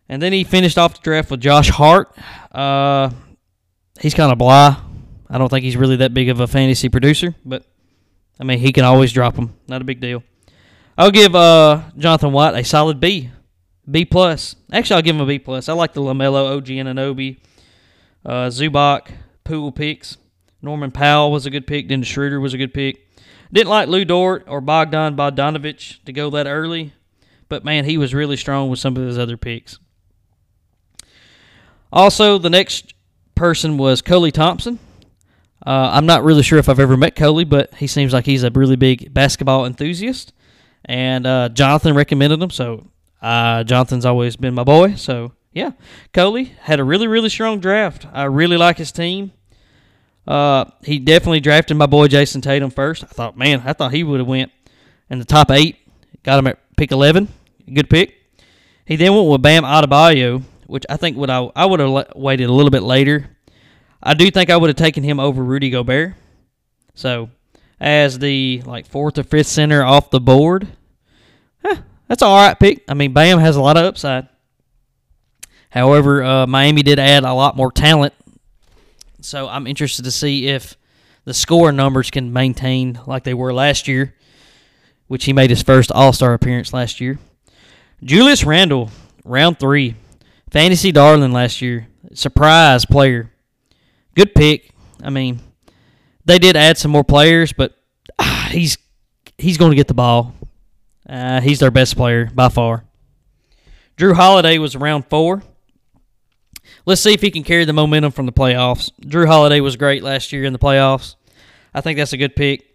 And 0.07 0.21
then 0.21 0.34
he 0.34 0.43
finished 0.43 0.77
off 0.77 0.95
the 0.95 1.01
draft 1.01 1.30
with 1.30 1.41
Josh 1.41 1.69
Hart. 1.69 2.17
Uh, 2.51 3.11
he's 3.99 4.13
kind 4.13 4.32
of 4.32 4.38
blah. 4.38 4.82
I 5.30 5.38
don't 5.38 5.49
think 5.49 5.63
he's 5.63 5.77
really 5.77 5.97
that 5.97 6.13
big 6.13 6.30
of 6.30 6.39
a 6.39 6.47
fantasy 6.47 6.89
producer, 6.89 7.36
but 7.45 7.63
I 8.39 8.43
mean 8.43 8.59
he 8.59 8.71
can 8.71 8.86
always 8.86 9.11
drop 9.11 9.36
them. 9.36 9.53
Not 9.67 9.82
a 9.82 9.86
big 9.86 9.99
deal. 9.99 10.23
I'll 10.97 11.11
give 11.11 11.36
uh, 11.36 11.84
Jonathan 11.97 12.32
White 12.32 12.55
a 12.55 12.63
solid 12.63 12.99
B, 12.99 13.30
B 13.89 14.05
plus. 14.05 14.55
Actually, 14.71 14.95
I'll 14.95 15.01
give 15.01 15.15
him 15.15 15.21
a 15.21 15.25
B 15.25 15.39
plus. 15.39 15.69
I 15.69 15.73
like 15.73 15.93
the 15.93 16.01
Lamelo, 16.01 16.57
OG 16.57 16.65
Anunoby, 16.65 17.38
uh, 18.26 18.47
Zubac, 18.47 19.11
Poole 19.43 19.72
picks. 19.72 20.17
Norman 20.61 20.91
Powell 20.91 21.32
was 21.32 21.45
a 21.45 21.49
good 21.49 21.65
pick. 21.65 21.88
Dennis 21.88 22.07
Schroeder 22.07 22.39
was 22.39 22.53
a 22.53 22.57
good 22.57 22.74
pick. 22.74 23.07
Didn't 23.51 23.70
like 23.70 23.88
Lu 23.88 24.05
Dort 24.05 24.45
or 24.47 24.61
Bogdan 24.61 25.15
Bogdanovic 25.15 26.03
to 26.05 26.13
go 26.13 26.30
that 26.30 26.45
early, 26.45 26.93
but 27.47 27.65
man, 27.65 27.86
he 27.86 27.97
was 27.97 28.13
really 28.13 28.38
strong 28.38 28.70
with 28.70 28.80
some 28.80 28.95
of 28.95 29.03
his 29.03 29.17
other 29.17 29.38
picks. 29.38 29.80
Also, 31.91 32.38
the 32.38 32.49
next 32.49 32.93
person 33.34 33.78
was 33.78 34.01
Coley 34.01 34.32
Thompson. 34.32 34.78
Uh, 35.65 35.89
I'm 35.91 36.05
not 36.05 36.24
really 36.24 36.43
sure 36.43 36.59
if 36.59 36.70
I've 36.70 36.80
ever 36.80 36.95
met 36.95 37.15
Coley, 37.15 37.43
but 37.43 37.74
he 37.76 37.88
seems 37.88 38.13
like 38.13 38.26
he's 38.26 38.43
a 38.43 38.51
really 38.51 38.76
big 38.76 39.13
basketball 39.13 39.65
enthusiast. 39.65 40.32
And 40.86 41.26
uh, 41.26 41.49
Jonathan 41.49 41.95
recommended 41.95 42.41
him, 42.41 42.51
so 42.51 42.91
uh, 43.22 43.63
Jonathan's 43.63 44.05
always 44.05 44.36
been 44.36 44.53
my 44.53 44.63
boy. 44.63 44.95
So 44.95 45.34
yeah, 45.52 45.72
Coley 46.14 46.45
had 46.62 46.80
a 46.80 46.84
really 46.84 47.08
really 47.08 47.30
strong 47.30 47.60
draft. 47.60 48.06
I 48.12 48.24
really 48.24 48.58
like 48.58 48.78
his 48.78 48.91
team. 48.91 49.32
Uh, 50.28 50.66
he 50.84 51.00
definitely 51.00 51.39
drafted 51.39 51.76
my 51.76 51.88
boy 51.88 52.08
Jayson 52.08 52.41
Tatum 52.41 52.70
first. 52.70 53.04
I 53.04 53.08
thought, 53.08 53.36
man, 53.36 53.64
I 53.66 53.74
thought 53.74 53.93
he 53.93 54.04
would 54.04 54.20
have 54.20 54.28
went 54.28 54.52
in 55.10 55.18
the 55.18 55.26
top 55.26 55.50
eight. 55.50 55.78
Got 56.24 56.39
him 56.39 56.47
at 56.47 56.60
pick 56.78 56.91
eleven. 56.91 57.30
Good 57.72 57.89
pick. 57.89 58.16
He 58.86 58.95
then 58.95 59.14
went 59.14 59.28
with 59.28 59.41
Bam 59.41 59.64
Adebayo, 59.64 60.43
which 60.68 60.86
I 60.89 60.97
think 60.97 61.18
would 61.18 61.30
I, 61.30 61.50
I 61.56 61.66
would 61.66 61.80
have 61.80 62.14
waited 62.16 62.50
a 62.50 62.54
little 62.54 62.72
bit 62.72 62.84
later. 62.84 63.30
I 64.02 64.14
do 64.14 64.30
think 64.32 64.50
I 64.50 64.58
would 64.58 64.70
have 64.70 64.78
taken 64.78 65.04
him 65.04 65.20
over 65.20 65.43
Rudy 65.43 65.70
Gobert. 65.70 66.14
So, 66.93 67.30
as 67.80 68.20
the 68.20 68.62
like 68.66 68.86
fourth 68.86 69.18
or 69.18 69.24
fifth 69.24 69.47
center 69.47 69.84
off 69.84 70.10
the 70.10 70.20
board, 70.20 70.68
that's 72.08 72.22
all 72.22 72.36
right 72.36 72.60
pick. 72.60 72.84
I 72.88 72.93
mean, 72.93 73.14
Bam 73.14 73.39
has 73.39 73.56
a 73.56 73.62
lot 73.62 73.78
of 73.78 73.86
upside. 73.86 74.28
However, 75.70 76.24
uh, 76.24 76.47
Miami 76.47 76.82
did 76.82 76.99
add 76.99 77.24
a 77.24 77.34
lot 77.34 77.55
more 77.55 77.72
talent, 77.72 78.13
so 79.22 79.47
I'm 79.47 79.67
interested 79.67 80.03
to 80.03 80.11
see 80.11 80.47
if 80.47 80.76
the 81.26 81.34
score 81.34 81.72
numbers 81.72 82.09
can 82.09 82.34
maintain 82.34 82.99
like 83.05 83.24
they 83.24 83.36
were 83.36 83.53
last 83.53 83.88
year, 83.88 84.15
which 85.07 85.26
he 85.26 85.34
made 85.34 85.51
his 85.51 85.61
first 85.61 85.91
All 85.91 86.11
Star 86.11 86.34
appearance 86.34 86.74
last 86.74 86.99
year. 86.99 87.20
Julius 88.03 88.43
Randle, 88.43 88.89
round 89.24 89.59
three, 89.59 89.95
fantasy 90.49 90.91
darling 90.91 91.34
last 91.34 91.61
year, 91.61 91.88
surprise 92.13 92.86
player, 92.86 93.32
good 94.15 94.34
pick. 94.34 94.72
I 95.03 95.11
mean, 95.11 95.39
they 96.26 96.39
did 96.39 96.55
add 96.55 96.78
some 96.78 96.91
more 96.91 97.03
players, 97.03 97.53
but 97.53 97.76
ah, 98.17 98.49
he's 98.51 98.78
he's 99.38 99.57
going 99.57 99.72
to 99.72 99.76
get 99.76 99.88
the 99.88 99.93
ball. 99.93 100.34
Uh, 101.07 101.41
he's 101.41 101.59
their 101.59 101.72
best 101.72 101.95
player 101.95 102.30
by 102.34 102.49
far. 102.49 102.86
Jrue 103.97 104.13
Holiday 104.13 104.57
was 104.57 104.76
round 104.76 105.05
four. 105.05 105.43
Let's 106.86 107.01
see 107.01 107.13
if 107.13 107.21
he 107.21 107.32
can 107.32 107.43
carry 107.43 107.65
the 107.65 107.73
momentum 107.73 108.11
from 108.11 108.25
the 108.25 108.32
playoffs. 108.32 108.91
Jrue 109.01 109.27
Holiday 109.27 109.59
was 109.59 109.75
great 109.75 110.03
last 110.03 110.32
year 110.32 110.43
in 110.43 110.53
the 110.53 110.59
playoffs. 110.59 111.15
I 111.73 111.82
think 111.82 111.97
that's 111.97 112.13
a 112.13 112.17
good 112.17 112.36
pick. 112.36 112.65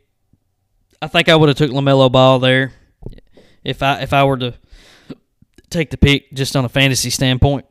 I 1.02 1.08
think 1.08 1.28
I 1.28 1.36
would 1.36 1.48
have 1.48 1.58
took 1.58 1.70
Lamelo 1.70 2.10
Ball 2.10 2.38
there 2.38 2.72
if 3.62 3.82
I 3.82 4.00
if 4.00 4.12
I 4.12 4.24
were 4.24 4.38
to 4.38 4.54
take 5.70 5.90
the 5.90 5.96
pick 5.96 6.32
just 6.32 6.54
on 6.56 6.64
a 6.64 6.68
fantasy 6.68 7.10
standpoint. 7.10 7.66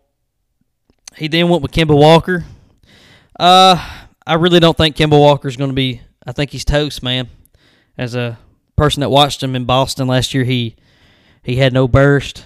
He 1.15 1.27
then 1.27 1.49
went 1.49 1.61
with 1.61 1.71
Kemba 1.71 1.97
Walker. 1.97 2.43
Uh, 3.39 4.03
I 4.25 4.35
really 4.35 4.59
don't 4.59 4.75
think 4.75 4.95
Kemba 4.95 5.19
Walker 5.19 5.47
is 5.47 5.57
going 5.57 5.69
to 5.69 5.75
be. 5.75 6.01
I 6.25 6.31
think 6.31 6.51
he's 6.51 6.65
toast, 6.65 7.03
man. 7.03 7.29
As 7.97 8.15
a 8.15 8.39
person 8.75 9.01
that 9.01 9.09
watched 9.09 9.43
him 9.43 9.55
in 9.55 9.65
Boston 9.65 10.07
last 10.07 10.33
year, 10.33 10.43
he 10.43 10.75
he 11.43 11.57
had 11.57 11.73
no 11.73 11.87
burst. 11.87 12.45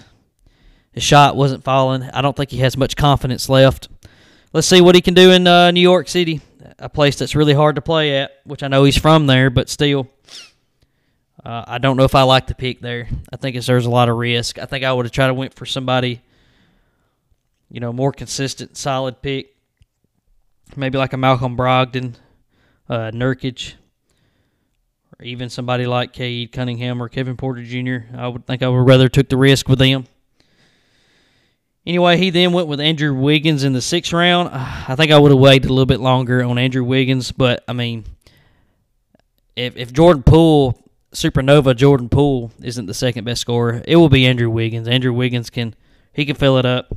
His 0.92 1.02
shot 1.02 1.36
wasn't 1.36 1.64
falling. 1.64 2.02
I 2.02 2.22
don't 2.22 2.36
think 2.36 2.50
he 2.50 2.58
has 2.58 2.76
much 2.76 2.96
confidence 2.96 3.48
left. 3.48 3.88
Let's 4.52 4.66
see 4.66 4.80
what 4.80 4.94
he 4.94 5.00
can 5.00 5.14
do 5.14 5.30
in 5.30 5.46
uh, 5.46 5.70
New 5.70 5.80
York 5.80 6.08
City, 6.08 6.40
a 6.78 6.88
place 6.88 7.16
that's 7.16 7.34
really 7.34 7.54
hard 7.54 7.76
to 7.76 7.82
play 7.82 8.18
at, 8.18 8.32
which 8.44 8.62
I 8.62 8.68
know 8.68 8.84
he's 8.84 8.96
from 8.96 9.26
there, 9.26 9.50
but 9.50 9.68
still. 9.68 10.08
Uh, 11.44 11.64
I 11.66 11.78
don't 11.78 11.96
know 11.96 12.04
if 12.04 12.14
I 12.14 12.22
like 12.22 12.46
the 12.46 12.54
pick 12.54 12.80
there. 12.80 13.08
I 13.32 13.36
think 13.36 13.62
there's 13.62 13.86
a 13.86 13.90
lot 13.90 14.08
of 14.08 14.16
risk. 14.16 14.58
I 14.58 14.66
think 14.66 14.84
I 14.84 14.92
would 14.92 15.06
have 15.06 15.12
tried 15.12 15.28
to 15.28 15.34
went 15.34 15.54
for 15.54 15.66
somebody, 15.66 16.20
you 17.70 17.80
know, 17.80 17.92
more 17.92 18.12
consistent, 18.12 18.76
solid 18.76 19.22
pick. 19.22 19.54
Maybe 20.76 20.98
like 20.98 21.12
a 21.12 21.16
Malcolm 21.16 21.56
Brogdon, 21.56 22.14
uh, 22.88 23.10
Nurkic, 23.12 23.74
or 25.18 25.24
even 25.24 25.48
somebody 25.48 25.86
like 25.86 26.12
Cade 26.12 26.52
Cunningham 26.52 27.02
or 27.02 27.08
Kevin 27.08 27.36
Porter 27.36 27.62
Jr. 27.62 28.14
I 28.16 28.28
would 28.28 28.46
think 28.46 28.62
I 28.62 28.68
would 28.68 28.86
rather 28.86 29.08
took 29.08 29.28
the 29.28 29.36
risk 29.36 29.68
with 29.68 29.78
them. 29.78 30.04
Anyway, 31.88 32.18
he 32.18 32.28
then 32.28 32.52
went 32.52 32.68
with 32.68 32.80
Andrew 32.80 33.14
Wiggins 33.14 33.64
in 33.64 33.72
the 33.72 33.80
sixth 33.80 34.12
round. 34.12 34.50
I 34.52 34.94
think 34.94 35.10
I 35.10 35.18
would 35.18 35.30
have 35.30 35.40
waited 35.40 35.70
a 35.70 35.72
little 35.72 35.86
bit 35.86 36.00
longer 36.00 36.44
on 36.44 36.58
Andrew 36.58 36.84
Wiggins, 36.84 37.32
but 37.32 37.64
I 37.66 37.72
mean, 37.72 38.04
if 39.56 39.74
if 39.74 39.90
Jordan 39.90 40.22
Poole, 40.22 40.78
Supernova 41.12 41.74
Jordan 41.74 42.10
Poole, 42.10 42.52
isn't 42.62 42.84
the 42.84 42.92
second 42.92 43.24
best 43.24 43.40
scorer, 43.40 43.82
it 43.88 43.96
will 43.96 44.10
be 44.10 44.26
Andrew 44.26 44.50
Wiggins. 44.50 44.86
Andrew 44.86 45.14
Wiggins 45.14 45.48
can 45.48 45.74
he 46.12 46.26
can 46.26 46.36
fill 46.36 46.58
it 46.58 46.66
up. 46.66 46.92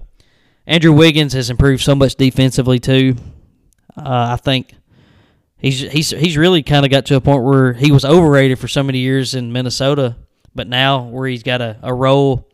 Andrew 0.67 0.91
Wiggins 0.91 1.31
has 1.31 1.49
improved 1.49 1.81
so 1.81 1.95
much 1.95 2.15
defensively 2.15 2.77
too. 2.77 3.15
Uh, 3.95 4.35
I 4.35 4.35
think 4.35 4.73
he's 5.57 5.79
he's 5.79 6.09
he's 6.09 6.35
really 6.35 6.63
kind 6.63 6.85
of 6.85 6.91
got 6.91 7.05
to 7.05 7.15
a 7.15 7.21
point 7.21 7.45
where 7.45 7.71
he 7.71 7.93
was 7.93 8.03
overrated 8.03 8.59
for 8.59 8.67
so 8.67 8.83
many 8.83 8.99
years 8.99 9.35
in 9.35 9.53
Minnesota, 9.53 10.17
but 10.53 10.67
now 10.67 11.03
where 11.03 11.29
he's 11.29 11.43
got 11.43 11.61
a, 11.61 11.79
a 11.81 11.93
role 11.93 12.50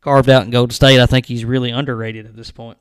carved 0.00 0.28
out 0.28 0.44
in 0.44 0.50
Golden 0.50 0.72
State. 0.72 1.00
I 1.00 1.06
think 1.06 1.26
he's 1.26 1.44
really 1.44 1.70
underrated 1.70 2.26
at 2.26 2.36
this 2.36 2.50
point. 2.50 2.78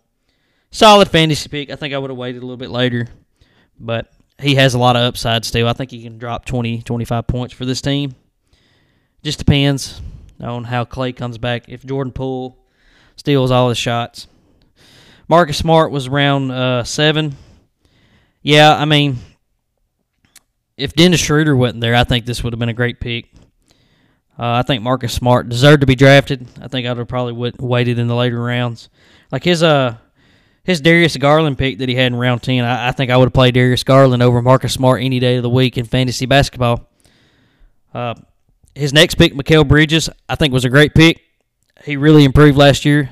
Solid 0.71 1.09
fantasy 1.09 1.49
pick. 1.49 1.69
I 1.69 1.75
think 1.75 1.93
I 1.93 1.97
would 1.97 2.09
have 2.09 2.17
waited 2.17 2.39
a 2.39 2.45
little 2.45 2.57
bit 2.57 2.69
later, 2.69 3.07
but 3.79 4.11
he 4.39 4.55
has 4.55 4.73
a 4.73 4.79
lot 4.79 4.95
of 4.95 5.01
upside 5.01 5.45
still. 5.45 5.67
I 5.67 5.73
think 5.73 5.91
he 5.91 6.03
can 6.03 6.17
drop 6.17 6.45
20, 6.45 6.83
25 6.83 7.27
points 7.27 7.53
for 7.53 7.65
this 7.65 7.81
team. 7.81 8.15
Just 9.23 9.39
depends 9.39 10.01
on 10.39 10.65
how 10.65 10.85
Klay 10.85 11.15
comes 11.15 11.37
back. 11.37 11.67
If 11.67 11.85
Jordan 11.85 12.13
Poole 12.13 12.57
steals 13.19 13.51
all 13.51 13.69
his 13.69 13.77
shots. 13.77 14.27
Marcus 15.27 15.57
Smart 15.57 15.91
was 15.91 16.07
around 16.07 16.51
uh, 16.51 16.83
seven. 16.83 17.35
Yeah, 18.41 18.75
I 18.75 18.85
mean, 18.85 19.17
if 20.77 20.93
Dennis 20.93 21.19
Schroeder 21.19 21.55
wasn't 21.55 21.81
there, 21.81 21.93
I 21.93 22.05
think 22.05 22.25
this 22.25 22.43
would 22.43 22.53
have 22.53 22.59
been 22.59 22.69
a 22.69 22.73
great 22.73 22.99
pick. 22.99 23.29
Uh, 24.39 24.53
I 24.53 24.61
think 24.61 24.81
Marcus 24.81 25.11
Smart 25.13 25.49
deserved 25.49 25.81
to 25.81 25.87
be 25.87 25.95
drafted. 25.95 26.47
I 26.61 26.69
think 26.69 26.87
I 26.87 26.91
would 26.91 26.99
have 26.99 27.07
probably 27.09 27.33
w- 27.33 27.51
waited 27.59 27.99
in 27.99 28.07
the 28.07 28.15
later 28.15 28.41
rounds. 28.41 28.89
Like 29.33 29.43
his 29.43 29.61
uh 29.61 29.97
his 30.63 30.79
Darius 30.79 31.17
Garland 31.17 31.57
pick 31.57 31.79
that 31.79 31.89
he 31.89 31.95
had 31.95 32.07
in 32.07 32.15
round 32.15 32.41
ten, 32.41 32.63
I, 32.63 32.87
I 32.87 32.91
think 32.93 33.11
I 33.11 33.17
would 33.17 33.25
have 33.25 33.33
played 33.33 33.53
Darius 33.53 33.83
Garland 33.83 34.23
over 34.23 34.41
Marcus 34.41 34.73
Smart 34.73 35.01
any 35.01 35.19
day 35.19 35.35
of 35.35 35.43
the 35.43 35.49
week 35.49 35.77
in 35.77 35.85
fantasy 35.85 36.25
basketball. 36.25 36.89
Uh, 37.93 38.15
his 38.75 38.93
next 38.93 39.15
pick, 39.15 39.33
Mikal 39.33 39.67
Bridges, 39.67 40.09
I 40.29 40.35
think 40.35 40.53
was 40.53 40.63
a 40.63 40.69
great 40.69 40.93
pick. 40.93 41.21
He 41.83 41.97
really 41.97 42.23
improved 42.23 42.57
last 42.57 42.85
year. 42.85 43.09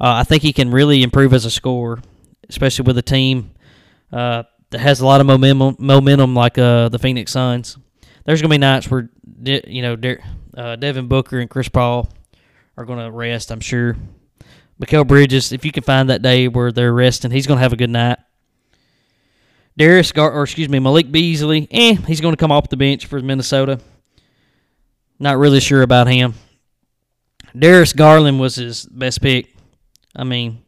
Uh, 0.00 0.14
I 0.20 0.24
think 0.24 0.42
he 0.42 0.52
can 0.52 0.70
really 0.70 1.02
improve 1.02 1.32
as 1.34 1.44
a 1.44 1.50
scorer, 1.50 2.00
especially 2.48 2.84
with 2.84 2.96
a 2.96 3.02
team 3.02 3.50
uh, 4.12 4.44
that 4.70 4.78
has 4.78 5.00
a 5.00 5.06
lot 5.06 5.20
of 5.20 5.26
momentum, 5.26 5.76
momentum 5.78 6.34
like 6.34 6.58
uh, 6.58 6.88
the 6.90 6.98
Phoenix 6.98 7.32
Suns. 7.32 7.76
There's 8.24 8.40
gonna 8.40 8.54
be 8.54 8.58
nights 8.58 8.88
where 8.90 9.10
you 9.42 9.82
know 9.82 9.96
uh, 10.56 10.76
Devin 10.76 11.08
Booker 11.08 11.38
and 11.38 11.48
Chris 11.48 11.68
Paul 11.68 12.08
are 12.76 12.84
going 12.84 12.98
to 12.98 13.10
rest, 13.10 13.50
I'm 13.50 13.60
sure. 13.60 13.96
Mikal 14.80 15.06
Bridges, 15.06 15.52
if 15.52 15.64
you 15.64 15.72
can 15.72 15.82
find 15.82 16.08
that 16.08 16.22
day 16.22 16.48
where 16.48 16.72
they're 16.72 16.92
resting, 16.92 17.30
he's 17.30 17.46
going 17.46 17.58
to 17.58 17.62
have 17.62 17.72
a 17.72 17.76
good 17.76 17.90
night. 17.90 18.18
Darius, 19.76 20.12
Gar- 20.12 20.32
or 20.32 20.42
excuse 20.42 20.68
me, 20.68 20.78
Malik 20.78 21.12
Beasley, 21.12 21.68
eh, 21.70 21.94
he's 22.06 22.20
going 22.20 22.32
to 22.32 22.40
come 22.40 22.52
off 22.52 22.68
the 22.68 22.76
bench 22.76 23.06
for 23.06 23.20
Minnesota. 23.20 23.80
Not 25.18 25.38
really 25.38 25.60
sure 25.60 25.82
about 25.82 26.06
him. 26.06 26.34
Darius 27.56 27.92
Garland 27.92 28.40
was 28.40 28.56
his 28.56 28.86
best 28.86 29.20
pick. 29.20 29.54
I 30.16 30.24
mean, 30.24 30.62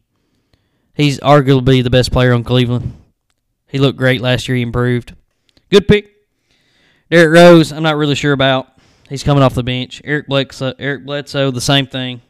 he's 0.93 1.19
arguably 1.19 1.83
the 1.83 1.89
best 1.89 2.11
player 2.11 2.33
on 2.33 2.43
Cleveland. 2.43 2.93
He 3.67 3.79
looked 3.79 3.97
great 3.97 4.21
last 4.21 4.47
year. 4.47 4.55
He 4.55 4.61
improved. 4.61 5.15
Good 5.71 5.87
pick. 5.87 6.11
Derrick 7.09 7.33
Rose, 7.35 7.71
I'm 7.71 7.83
not 7.83 7.97
really 7.97 8.15
sure 8.15 8.33
about. 8.33 8.67
He's 9.13 9.21
coming 9.21 9.43
off 9.43 9.53
the 9.53 9.61
bench. 9.61 10.01
Eric 10.03 10.25
Bledsoe, 10.25 10.73
Eric 10.79 11.05
Bledsoe, 11.05 11.51
the 11.51 11.61
same 11.61 11.85
thing. 11.85 12.23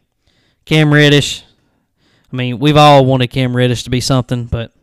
Cam 0.65 0.93
Reddish. 0.93 1.45
I 2.29 2.35
mean, 2.35 2.59
we've 2.59 2.75
all 2.75 3.05
wanted 3.05 3.27
Cam 3.27 3.55
Reddish 3.55 3.83
to 3.83 3.89
be 3.89 4.01
something, 4.01 4.47
but 4.47 4.73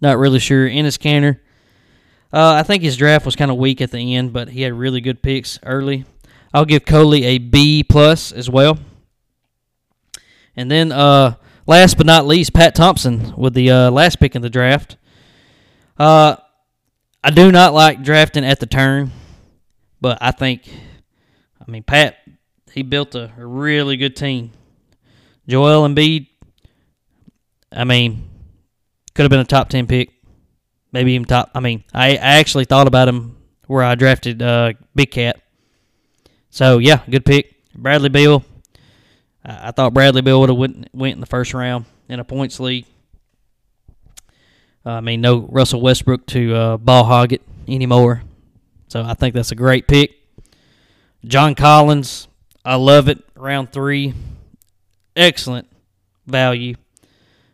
not 0.00 0.18
really 0.18 0.38
sure. 0.38 0.68
Enes 0.68 0.96
Kanter. 0.96 1.40
Uh, 2.32 2.52
I 2.52 2.62
think 2.62 2.84
his 2.84 2.96
draft 2.96 3.26
was 3.26 3.34
kind 3.34 3.50
of 3.50 3.56
weak 3.56 3.80
at 3.80 3.90
the 3.90 4.14
end, 4.14 4.32
but 4.32 4.50
he 4.50 4.62
had 4.62 4.72
really 4.72 5.00
good 5.00 5.20
picks 5.20 5.58
early. 5.64 6.04
I'll 6.54 6.64
give 6.64 6.84
Coley 6.84 7.24
a 7.24 7.38
B 7.38 7.82
plus 7.82 8.30
as 8.30 8.48
well. 8.48 8.78
And 10.54 10.70
then, 10.70 10.92
uh, 10.92 11.34
last 11.66 11.96
but 11.96 12.06
not 12.06 12.24
least, 12.24 12.52
Pat 12.52 12.76
Thompson 12.76 13.34
with 13.36 13.54
the 13.54 13.68
uh, 13.68 13.90
last 13.90 14.20
pick 14.20 14.36
in 14.36 14.42
the 14.42 14.48
draft. 14.48 14.96
Uh, 15.98 16.36
I 17.24 17.30
do 17.32 17.50
not 17.50 17.74
like 17.74 18.04
drafting 18.04 18.44
at 18.44 18.60
the 18.60 18.66
turn, 18.66 19.10
but 20.00 20.18
I 20.20 20.30
think, 20.30 20.70
I 21.66 21.70
mean, 21.70 21.82
Pat, 21.82 22.16
he 22.72 22.82
built 22.82 23.14
a, 23.14 23.30
really 23.36 23.96
good 23.96 24.16
team. 24.16 24.50
Joel 25.46 25.88
Embiid, 25.88 26.28
I 27.70 27.84
mean, 27.84 28.28
could 29.14 29.22
have 29.22 29.30
been 29.30 29.40
a 29.40 29.44
top 29.44 29.68
10 29.68 29.86
pick. 29.86 30.10
Maybe 30.92 31.12
even 31.12 31.24
top. 31.24 31.50
I 31.54 31.60
mean, 31.60 31.84
I, 31.94 32.12
I 32.12 32.38
actually 32.38 32.66
thought 32.66 32.86
about 32.86 33.08
him 33.08 33.36
where 33.66 33.82
I 33.82 33.94
drafted 33.94 34.42
uh, 34.42 34.74
Big 34.94 35.10
Cat. 35.10 35.40
So, 36.50 36.78
yeah, 36.78 37.00
good 37.08 37.24
pick. 37.24 37.54
Bradley 37.74 38.10
Beal, 38.10 38.44
I 39.44 39.70
thought 39.70 39.94
Bradley 39.94 40.20
Beal 40.20 40.40
would 40.40 40.50
have 40.50 40.58
went, 40.58 40.88
went 40.92 41.14
in 41.14 41.20
the 41.20 41.26
first 41.26 41.54
round 41.54 41.86
in 42.08 42.20
a 42.20 42.24
points 42.24 42.60
league. 42.60 42.84
Uh, 44.84 44.90
I 44.90 45.00
mean, 45.00 45.20
no 45.20 45.40
Russell 45.50 45.80
Westbrook 45.80 46.26
to 46.26 46.54
uh, 46.54 46.76
ball 46.76 47.04
hog 47.04 47.32
it 47.32 47.42
anymore. 47.66 48.22
So 48.88 49.02
I 49.02 49.14
think 49.14 49.34
that's 49.34 49.52
a 49.52 49.54
great 49.54 49.86
pick. 49.86 50.21
John 51.24 51.54
Collins, 51.54 52.28
I 52.64 52.74
love 52.74 53.08
it. 53.08 53.18
Round 53.36 53.70
three, 53.70 54.14
excellent 55.14 55.68
value. 56.26 56.74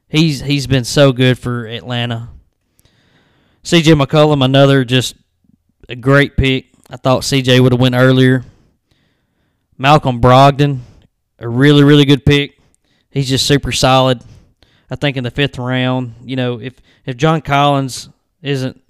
He's 0.08 0.40
he's 0.40 0.66
been 0.66 0.84
so 0.84 1.12
good 1.12 1.38
for 1.38 1.66
Atlanta. 1.66 2.30
C.J. 3.62 3.92
McCollum, 3.92 4.42
another 4.42 4.84
just 4.84 5.16
a 5.88 5.96
great 5.96 6.36
pick. 6.36 6.66
I 6.88 6.96
thought 6.96 7.24
C.J. 7.24 7.60
would 7.60 7.72
have 7.72 7.80
went 7.80 7.94
earlier. 7.94 8.44
Malcolm 9.76 10.20
Brogdon, 10.20 10.80
a 11.38 11.48
really, 11.48 11.84
really 11.84 12.06
good 12.06 12.24
pick. 12.24 12.58
He's 13.10 13.28
just 13.28 13.46
super 13.46 13.72
solid. 13.72 14.22
I 14.90 14.96
think 14.96 15.16
in 15.16 15.24
the 15.24 15.30
fifth 15.30 15.58
round, 15.58 16.14
you 16.24 16.36
know, 16.36 16.60
if 16.60 16.80
if 17.04 17.16
John 17.16 17.42
Collins 17.42 18.08
isn't, 18.40 18.80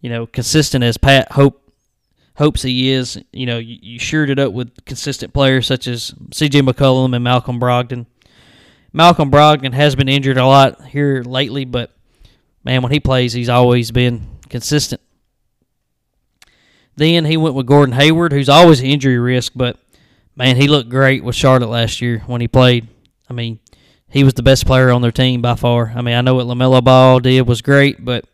you 0.00 0.10
know, 0.10 0.26
consistent 0.26 0.84
as 0.84 0.98
Pat 0.98 1.32
hope 1.32 1.65
hopes 2.36 2.62
he 2.62 2.90
is, 2.90 3.20
you 3.32 3.46
know, 3.46 3.58
you, 3.58 3.78
you 3.80 3.98
shored 3.98 4.30
it 4.30 4.38
up 4.38 4.52
with 4.52 4.84
consistent 4.84 5.32
players 5.32 5.66
such 5.66 5.86
as 5.86 6.14
C.J. 6.32 6.60
McCollum 6.60 7.14
and 7.14 7.24
Malcolm 7.24 7.58
Brogdon. 7.58 8.06
Malcolm 8.92 9.30
Brogdon 9.30 9.72
has 9.72 9.94
been 9.94 10.08
injured 10.08 10.38
a 10.38 10.46
lot 10.46 10.84
here 10.86 11.22
lately, 11.22 11.64
but 11.64 11.90
man, 12.64 12.82
when 12.82 12.92
he 12.92 13.00
plays, 13.00 13.32
he's 13.32 13.48
always 13.48 13.90
been 13.90 14.26
consistent. 14.48 15.00
Then 16.96 17.24
he 17.26 17.36
went 17.36 17.54
with 17.54 17.66
Gordon 17.66 17.94
Hayward, 17.94 18.32
who's 18.32 18.48
always 18.48 18.80
an 18.80 18.86
injury 18.86 19.18
risk, 19.18 19.52
but 19.54 19.78
man, 20.34 20.56
he 20.56 20.66
looked 20.66 20.88
great 20.88 21.24
with 21.24 21.34
Charlotte 21.34 21.68
last 21.68 22.00
year 22.00 22.22
when 22.26 22.40
he 22.40 22.48
played. 22.48 22.88
I 23.28 23.32
mean, 23.32 23.60
he 24.08 24.24
was 24.24 24.34
the 24.34 24.42
best 24.42 24.66
player 24.66 24.90
on 24.90 25.02
their 25.02 25.12
team 25.12 25.42
by 25.42 25.56
far. 25.56 25.92
I 25.94 26.00
mean, 26.00 26.14
I 26.14 26.20
know 26.20 26.34
what 26.34 26.46
LaMelo 26.46 26.82
Ball 26.82 27.20
did 27.20 27.46
was 27.46 27.60
great, 27.60 28.02
but 28.04 28.24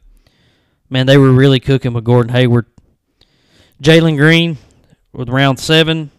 man, 0.91 1.07
they 1.07 1.19
were 1.19 1.33
really 1.33 1.61
cooking 1.61 1.93
with 1.93 2.05
Gordon 2.05 2.33
Hayward. 2.33 2.67
Jalen 3.83 4.17
Green 4.17 4.59
with 5.13 5.29
round 5.29 5.59
seven. 5.59 6.13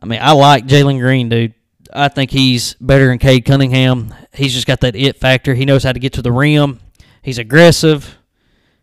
I 0.00 0.06
mean, 0.06 0.18
I 0.22 0.32
like 0.32 0.66
Jalen 0.66 0.98
Green, 0.98 1.28
dude. 1.28 1.54
I 1.92 2.08
think 2.08 2.30
he's 2.30 2.74
better 2.74 3.08
than 3.08 3.18
Cade 3.18 3.44
Cunningham. 3.44 4.14
He's 4.32 4.54
just 4.54 4.66
got 4.66 4.80
that 4.80 4.96
it 4.96 5.18
factor. 5.18 5.54
He 5.54 5.64
knows 5.64 5.84
how 5.84 5.92
to 5.92 6.00
get 6.00 6.14
to 6.14 6.22
the 6.22 6.32
rim. 6.32 6.80
He's 7.22 7.38
aggressive. 7.38 8.16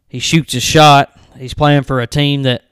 He 0.07 0.19
shoots 0.19 0.53
his 0.53 0.63
shot. 0.63 1.17
He's 1.37 1.53
playing 1.55 1.83
for 1.83 2.01
a 2.01 2.07
team 2.07 2.43
that 2.43 2.63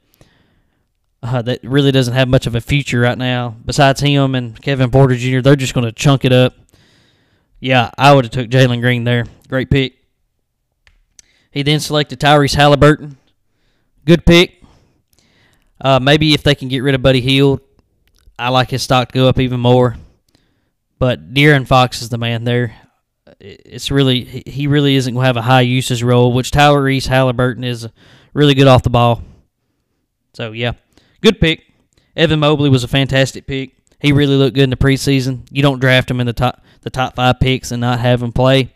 uh, 1.24 1.42
that 1.42 1.64
really 1.64 1.92
doesn't 1.92 2.14
have 2.14 2.28
much 2.28 2.46
of 2.46 2.56
a 2.56 2.62
future 2.62 3.00
right 3.00 3.18
now. 3.18 3.56
Besides 3.66 4.02
him 4.02 4.36
and 4.36 4.60
Kevin 4.62 4.92
Porter 4.92 5.16
Jr., 5.16 5.42
they're 5.42 5.56
just 5.56 5.74
going 5.74 5.86
to 5.86 5.92
chunk 5.92 6.24
it 6.24 6.32
up. 6.32 6.54
Yeah, 7.60 7.92
I 7.98 8.14
would 8.14 8.26
have 8.26 8.32
took 8.32 8.50
Jalen 8.50 8.82
Green 8.82 9.04
there. 9.04 9.26
Great 9.48 9.70
pick. 9.70 9.98
He 11.52 11.64
then 11.64 11.80
selected 11.80 12.20
Tyrese 12.20 12.56
Halliburton. 12.56 13.18
Good 14.06 14.26
pick. 14.26 14.64
Uh, 15.80 16.00
maybe 16.00 16.34
if 16.34 16.44
they 16.44 16.56
can 16.56 16.68
get 16.68 16.80
rid 16.80 16.96
of 16.96 17.02
Buddy 17.02 17.22
Hield, 17.22 17.62
I 18.38 18.50
like 18.50 18.70
his 18.70 18.84
stock 18.84 19.12
to 19.12 19.14
go 19.14 19.28
up 19.28 19.40
even 19.40 19.60
more. 19.60 19.96
But 21.00 21.34
De'Aaron 21.34 21.66
Fox 21.68 22.02
is 22.02 22.10
the 22.10 22.18
man 22.18 22.44
there. 22.44 22.76
It's 23.40 23.90
really 23.90 24.24
he 24.24 24.68
really 24.68 24.96
isn't 24.96 25.14
going 25.14 25.24
to 25.24 25.28
have 25.28 25.38
a 25.38 25.42
high 25.42 25.62
usage 25.62 26.04
role, 26.04 26.34
which 26.34 26.52
Tyrese 26.52 27.08
Halliburton 27.08 27.64
is 27.64 27.88
really 28.34 28.54
good 28.54 28.68
off 28.68 28.84
the 28.84 28.90
ball. 28.90 29.24
So 30.34 30.52
yeah, 30.52 30.74
good 31.22 31.40
pick. 31.40 31.64
Evan 32.16 32.40
Mobley 32.40 32.70
was 32.70 32.84
a 32.84 32.88
fantastic 32.88 33.48
pick. 33.48 33.72
He 34.00 34.12
really 34.12 34.36
looked 34.36 34.56
good 34.56 34.64
in 34.64 34.70
the 34.70 34.76
preseason. 34.76 35.48
You 35.52 35.62
don't 35.62 35.80
draft 35.80 36.10
him 36.10 36.20
in 36.20 36.28
the 36.28 36.34
top 36.34 36.64
the 36.82 36.90
top 36.90 37.16
five 37.16 37.40
picks 37.40 37.72
and 37.72 37.82
not 37.82 38.00
have 38.00 38.22
him 38.22 38.32
play. 38.32 38.74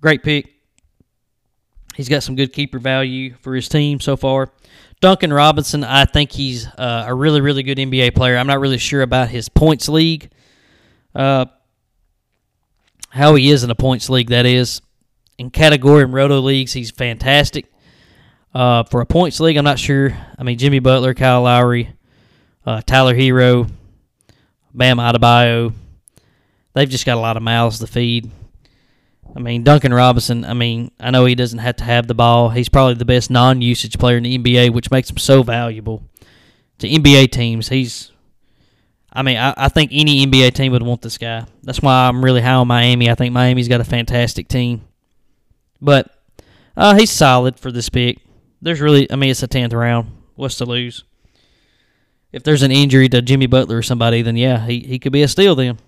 Great 0.00 0.22
pick. 0.22 0.57
He's 1.98 2.08
got 2.08 2.22
some 2.22 2.36
good 2.36 2.52
keeper 2.52 2.78
value 2.78 3.34
for 3.40 3.56
his 3.56 3.68
team 3.68 3.98
so 3.98 4.16
far. 4.16 4.52
Duncan 5.00 5.32
Robinson, 5.32 5.82
I 5.82 6.04
think 6.04 6.30
he's 6.30 6.64
uh, 6.64 7.06
a 7.08 7.12
really, 7.12 7.40
really 7.40 7.64
good 7.64 7.76
NBA 7.76 8.14
player. 8.14 8.36
I'm 8.36 8.46
not 8.46 8.60
really 8.60 8.78
sure 8.78 9.02
about 9.02 9.30
his 9.30 9.48
points 9.48 9.88
league. 9.88 10.30
Uh, 11.12 11.46
how 13.10 13.34
he 13.34 13.50
is 13.50 13.64
in 13.64 13.70
a 13.70 13.74
points 13.74 14.08
league, 14.08 14.28
that 14.28 14.46
is. 14.46 14.80
In 15.38 15.50
category 15.50 16.04
and 16.04 16.14
roto 16.14 16.38
leagues, 16.38 16.72
he's 16.72 16.92
fantastic. 16.92 17.66
Uh, 18.54 18.84
for 18.84 19.00
a 19.00 19.06
points 19.06 19.40
league, 19.40 19.56
I'm 19.56 19.64
not 19.64 19.80
sure. 19.80 20.16
I 20.38 20.44
mean, 20.44 20.56
Jimmy 20.56 20.78
Butler, 20.78 21.14
Kyle 21.14 21.42
Lowry, 21.42 21.96
uh, 22.64 22.80
Tyler 22.82 23.16
Herro, 23.16 23.68
Bam 24.72 24.98
Adebayo, 24.98 25.72
they've 26.74 26.88
just 26.88 27.04
got 27.04 27.16
a 27.16 27.20
lot 27.20 27.36
of 27.36 27.42
mouths 27.42 27.80
to 27.80 27.88
feed. 27.88 28.30
I 29.38 29.40
mean, 29.40 29.62
Duncan 29.62 29.94
Robinson, 29.94 30.44
I 30.44 30.52
mean, 30.52 30.90
I 30.98 31.12
know 31.12 31.24
he 31.24 31.36
doesn't 31.36 31.60
have 31.60 31.76
to 31.76 31.84
have 31.84 32.08
the 32.08 32.14
ball. 32.14 32.48
He's 32.48 32.68
probably 32.68 32.94
the 32.94 33.04
best 33.04 33.30
non 33.30 33.62
usage 33.62 33.96
player 33.96 34.16
in 34.16 34.24
the 34.24 34.36
NBA, 34.36 34.70
which 34.70 34.90
makes 34.90 35.08
him 35.08 35.16
so 35.16 35.44
valuable 35.44 36.02
to 36.78 36.88
NBA 36.88 37.30
teams. 37.30 37.68
He's, 37.68 38.10
I 39.12 39.22
mean, 39.22 39.36
I, 39.36 39.54
I 39.56 39.68
think 39.68 39.92
any 39.94 40.26
NBA 40.26 40.54
team 40.54 40.72
would 40.72 40.82
want 40.82 41.02
this 41.02 41.18
guy. 41.18 41.46
That's 41.62 41.80
why 41.80 42.08
I'm 42.08 42.24
really 42.24 42.40
high 42.40 42.54
on 42.54 42.66
Miami. 42.66 43.08
I 43.08 43.14
think 43.14 43.32
Miami's 43.32 43.68
got 43.68 43.80
a 43.80 43.84
fantastic 43.84 44.48
team. 44.48 44.80
But 45.80 46.10
uh, 46.76 46.96
he's 46.96 47.12
solid 47.12 47.60
for 47.60 47.70
this 47.70 47.88
pick. 47.88 48.18
There's 48.60 48.80
really, 48.80 49.08
I 49.08 49.14
mean, 49.14 49.30
it's 49.30 49.44
a 49.44 49.46
10th 49.46 49.72
round. 49.72 50.10
What's 50.34 50.56
to 50.56 50.64
lose? 50.64 51.04
If 52.32 52.42
there's 52.42 52.62
an 52.64 52.72
injury 52.72 53.08
to 53.10 53.22
Jimmy 53.22 53.46
Butler 53.46 53.76
or 53.76 53.82
somebody, 53.82 54.20
then 54.20 54.36
yeah, 54.36 54.66
he, 54.66 54.80
he 54.80 54.98
could 54.98 55.12
be 55.12 55.22
a 55.22 55.28
steal 55.28 55.54
then. 55.54 55.78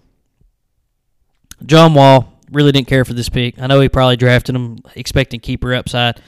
John 1.66 1.94
Wall, 1.94 2.29
really 2.50 2.72
didn't 2.72 2.88
care 2.88 3.04
for 3.04 3.14
this 3.14 3.28
pick. 3.28 3.58
I 3.58 3.66
know 3.66 3.80
he 3.80 3.88
probably 3.88 4.16
drafted 4.16 4.54
him 4.54 4.78
expecting 4.94 5.40
keeper 5.40 5.74
upside. 5.74 6.20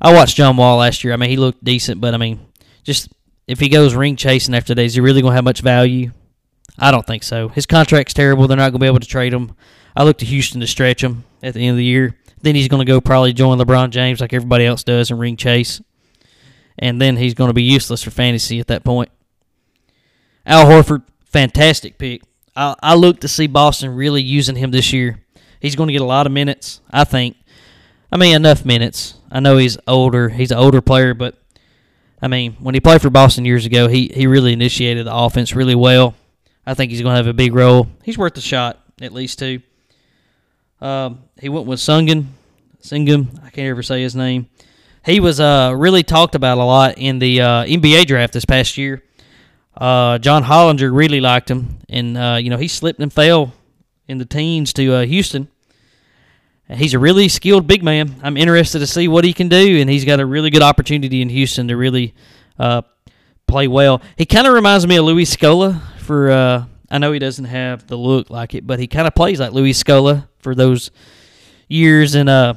I 0.00 0.12
watched 0.12 0.36
John 0.36 0.56
Wall 0.56 0.78
last 0.78 1.02
year. 1.02 1.12
I 1.12 1.16
mean, 1.16 1.30
he 1.30 1.36
looked 1.36 1.62
decent, 1.64 2.00
but 2.00 2.14
I 2.14 2.16
mean, 2.16 2.46
just 2.84 3.08
if 3.46 3.58
he 3.58 3.68
goes 3.68 3.94
ring 3.94 4.16
chasing 4.16 4.54
after 4.54 4.78
is 4.78 4.94
he 4.94 5.00
really 5.00 5.22
going 5.22 5.32
to 5.32 5.36
have 5.36 5.44
much 5.44 5.60
value? 5.60 6.12
I 6.78 6.90
don't 6.90 7.06
think 7.06 7.22
so. 7.22 7.48
His 7.48 7.66
contract's 7.66 8.14
terrible. 8.14 8.46
They're 8.46 8.56
not 8.56 8.70
going 8.70 8.80
to 8.80 8.84
be 8.84 8.86
able 8.86 9.00
to 9.00 9.06
trade 9.06 9.32
him. 9.32 9.54
I 9.96 10.04
look 10.04 10.18
to 10.18 10.26
Houston 10.26 10.60
to 10.60 10.66
stretch 10.66 11.02
him 11.02 11.24
at 11.42 11.54
the 11.54 11.60
end 11.60 11.72
of 11.72 11.78
the 11.78 11.84
year. 11.84 12.16
Then 12.40 12.54
he's 12.54 12.68
going 12.68 12.86
to 12.86 12.90
go 12.90 13.00
probably 13.00 13.32
join 13.32 13.58
LeBron 13.58 13.90
James 13.90 14.20
like 14.20 14.32
everybody 14.32 14.64
else 14.64 14.84
does 14.84 15.10
and 15.10 15.18
ring 15.18 15.36
chase. 15.36 15.80
And 16.78 17.00
then 17.00 17.16
he's 17.16 17.34
going 17.34 17.48
to 17.48 17.54
be 17.54 17.64
useless 17.64 18.04
for 18.04 18.10
fantasy 18.10 18.60
at 18.60 18.68
that 18.68 18.84
point. 18.84 19.10
Al 20.46 20.66
Horford, 20.66 21.02
fantastic 21.24 21.98
pick. 21.98 22.22
I, 22.54 22.76
I 22.80 22.94
look 22.94 23.20
to 23.20 23.28
see 23.28 23.48
Boston 23.48 23.94
really 23.96 24.22
using 24.22 24.54
him 24.54 24.70
this 24.70 24.92
year. 24.92 25.24
He's 25.60 25.76
going 25.76 25.88
to 25.88 25.92
get 25.92 26.02
a 26.02 26.06
lot 26.06 26.26
of 26.26 26.32
minutes, 26.32 26.80
I 26.90 27.04
think. 27.04 27.36
I 28.10 28.16
mean, 28.16 28.34
enough 28.34 28.64
minutes. 28.64 29.14
I 29.30 29.40
know 29.40 29.56
he's 29.56 29.76
older. 29.86 30.28
He's 30.28 30.50
an 30.50 30.58
older 30.58 30.80
player, 30.80 31.14
but 31.14 31.36
I 32.22 32.28
mean, 32.28 32.54
when 32.60 32.74
he 32.74 32.80
played 32.80 33.02
for 33.02 33.10
Boston 33.10 33.44
years 33.44 33.66
ago, 33.66 33.88
he, 33.88 34.10
he 34.14 34.26
really 34.26 34.52
initiated 34.52 35.06
the 35.06 35.14
offense 35.14 35.54
really 35.54 35.74
well. 35.74 36.14
I 36.66 36.74
think 36.74 36.90
he's 36.90 37.02
going 37.02 37.12
to 37.12 37.16
have 37.16 37.26
a 37.26 37.34
big 37.34 37.54
role. 37.54 37.88
He's 38.02 38.18
worth 38.18 38.36
a 38.36 38.40
shot, 38.40 38.78
at 39.00 39.12
least, 39.12 39.38
too. 39.38 39.60
Um, 40.80 41.24
he 41.40 41.48
went 41.48 41.66
with 41.66 41.80
Sungen. 41.80 42.26
Singum, 42.82 43.42
I 43.44 43.50
can't 43.50 43.68
ever 43.68 43.82
say 43.82 44.02
his 44.02 44.14
name. 44.14 44.48
He 45.04 45.20
was 45.20 45.40
uh, 45.40 45.74
really 45.76 46.02
talked 46.02 46.34
about 46.34 46.58
a 46.58 46.64
lot 46.64 46.98
in 46.98 47.18
the 47.18 47.40
uh, 47.40 47.64
NBA 47.64 48.06
draft 48.06 48.32
this 48.32 48.44
past 48.44 48.76
year. 48.76 49.02
Uh, 49.76 50.18
John 50.18 50.44
Hollinger 50.44 50.94
really 50.94 51.20
liked 51.20 51.50
him, 51.50 51.78
and 51.88 52.16
uh, 52.16 52.38
you 52.40 52.50
know 52.50 52.56
he 52.56 52.68
slipped 52.68 53.00
and 53.00 53.12
fell 53.12 53.52
in 54.08 54.18
the 54.18 54.24
teens 54.24 54.72
to 54.72 54.94
uh, 54.94 55.04
Houston. 55.04 55.48
He's 56.70 56.92
a 56.92 56.98
really 56.98 57.28
skilled 57.28 57.66
big 57.66 57.82
man. 57.82 58.16
I'm 58.22 58.36
interested 58.36 58.80
to 58.80 58.86
see 58.86 59.08
what 59.08 59.24
he 59.24 59.32
can 59.32 59.48
do, 59.48 59.80
and 59.80 59.88
he's 59.88 60.04
got 60.04 60.20
a 60.20 60.26
really 60.26 60.50
good 60.50 60.62
opportunity 60.62 61.22
in 61.22 61.30
Houston 61.30 61.68
to 61.68 61.76
really 61.76 62.14
uh, 62.58 62.82
play 63.46 63.68
well. 63.68 64.02
He 64.16 64.26
kind 64.26 64.46
of 64.46 64.52
reminds 64.52 64.86
me 64.86 64.96
of 64.96 65.04
Luis 65.04 65.34
Scola 65.34 65.80
for. 66.00 66.30
Uh, 66.30 66.64
I 66.90 66.98
know 66.98 67.12
he 67.12 67.18
doesn't 67.18 67.44
have 67.44 67.86
the 67.86 67.96
look 67.96 68.30
like 68.30 68.54
it, 68.54 68.66
but 68.66 68.78
he 68.78 68.86
kind 68.86 69.06
of 69.06 69.14
plays 69.14 69.40
like 69.40 69.52
Luis 69.52 69.82
Scola 69.82 70.28
for 70.38 70.54
those 70.54 70.90
years 71.68 72.14
in 72.14 72.28
uh 72.28 72.54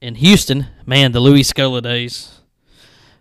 in 0.00 0.14
Houston. 0.16 0.66
Man, 0.84 1.12
the 1.12 1.20
Luis 1.20 1.52
Scola 1.52 1.82
days. 1.82 2.40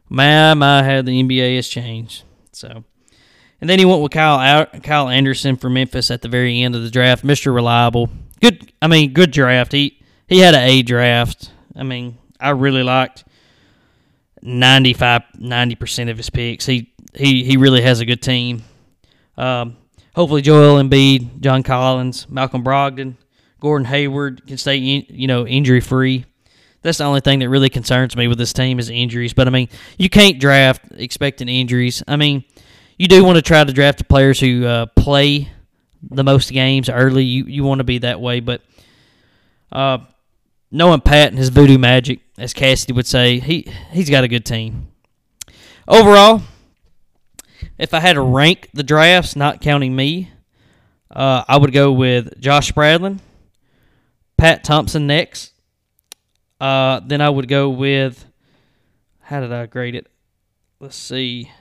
My 0.08 0.54
my, 0.54 0.84
how 0.84 1.02
the 1.02 1.24
NBA 1.24 1.56
has 1.56 1.68
changed. 1.68 2.24
So, 2.52 2.84
and 3.66 3.70
then 3.72 3.80
he 3.80 3.86
went 3.86 4.04
with 4.04 4.12
Kyle 4.12 4.68
Kyle 4.84 5.10
Anderson 5.10 5.56
from 5.56 5.74
Memphis 5.74 6.12
at 6.12 6.22
the 6.22 6.28
very 6.28 6.62
end 6.62 6.76
of 6.76 6.84
the 6.84 6.92
draft, 6.92 7.24
Mister 7.24 7.52
Reliable. 7.52 8.12
Good, 8.40 8.72
I 8.80 8.86
mean, 8.86 9.12
good 9.12 9.32
draft. 9.32 9.72
He 9.72 10.04
he 10.28 10.38
had 10.38 10.54
an 10.54 10.70
A 10.70 10.84
draft. 10.84 11.50
I 11.76 11.82
mean, 11.82 12.20
I 12.40 12.52
really 12.52 12.84
liked 12.84 13.24
95 14.44 15.24
90% 15.40 16.12
of 16.12 16.18
his 16.18 16.30
picks. 16.30 16.68
He 16.68 16.94
he 17.16 17.44
he 17.44 17.58
really 17.58 17.82
has 17.82 18.02
a 18.02 18.06
good 18.06 18.22
team. 18.22 18.62
Um, 19.36 19.78
hopefully 20.14 20.44
Joel 20.44 20.80
Embiid, 20.80 21.40
John 21.40 21.64
Collins, 21.64 22.30
Malcolm 22.30 22.64
Brogdon, 22.64 23.16
Gordon 23.60 23.86
Hayward 23.88 24.46
can 24.46 24.60
stay 24.60 24.78
in, 24.78 25.06
you 25.10 25.26
know 25.26 25.48
injury 25.48 25.82
free. 25.82 26.26
That's 26.84 27.00
the 27.00 27.06
only 27.06 27.22
thing 27.22 27.40
that 27.40 27.50
really 27.50 27.70
concerns 27.70 28.16
me 28.16 28.28
with 28.28 28.38
this 28.38 28.54
team 28.54 28.78
is 28.78 28.92
injuries. 28.92 29.34
But 29.34 29.48
I 29.48 29.50
mean, 29.50 29.70
you 29.98 30.08
can't 30.08 30.40
draft 30.40 30.84
expecting 30.92 31.50
injuries. 31.50 32.04
I 32.08 32.16
mean, 32.16 32.44
you 32.98 33.08
do 33.08 33.24
want 33.24 33.36
to 33.38 33.42
try 33.42 33.64
to 33.64 33.74
draft 33.74 33.98
the 33.98 34.04
players 34.04 34.40
who 34.40 34.66
uh, 34.66 34.86
play 34.96 35.50
the 36.02 36.24
most 36.24 36.52
games 36.52 36.90
early. 36.90 37.24
You 37.24 37.46
you 37.46 37.64
want 37.64 37.80
to 37.80 37.84
be 37.84 38.00
that 38.00 38.22
way, 38.22 38.40
but 38.40 38.62
uh, 39.72 40.00
knowing 40.72 41.02
Pat 41.02 41.30
and 41.30 41.38
his 41.38 41.50
voodoo 41.50 41.78
magic, 41.78 42.20
as 42.38 42.54
Cassidy 42.54 42.94
would 42.94 43.08
say, 43.08 43.40
he 43.40 43.68
he's 43.92 44.10
got 44.10 44.24
a 44.24 44.28
good 44.28 44.46
team. 44.46 44.88
Overall, 45.88 46.42
if 47.78 47.94
I 47.94 48.00
had 48.00 48.14
to 48.14 48.22
rank 48.22 48.70
the 48.74 48.84
drafts, 48.84 49.36
not 49.36 49.62
counting 49.62 49.96
me, 49.96 50.32
uh, 51.12 51.44
I 51.48 51.58
would 51.58 51.74
go 51.74 51.92
with 51.92 52.40
Josh 52.40 52.72
Spradlin, 52.72 53.20
Pat 54.38 54.64
Thompson 54.64 55.08
next. 55.08 55.52
Uh, 56.60 57.02
then 57.06 57.20
I 57.22 57.30
would 57.30 57.48
go 57.48 57.70
with 57.70 58.26
how 59.20 59.42
did 59.42 59.52
I 59.52 59.66
grade 59.66 59.96
it? 59.96 60.08
Let's 60.80 60.96
see. 60.96 61.52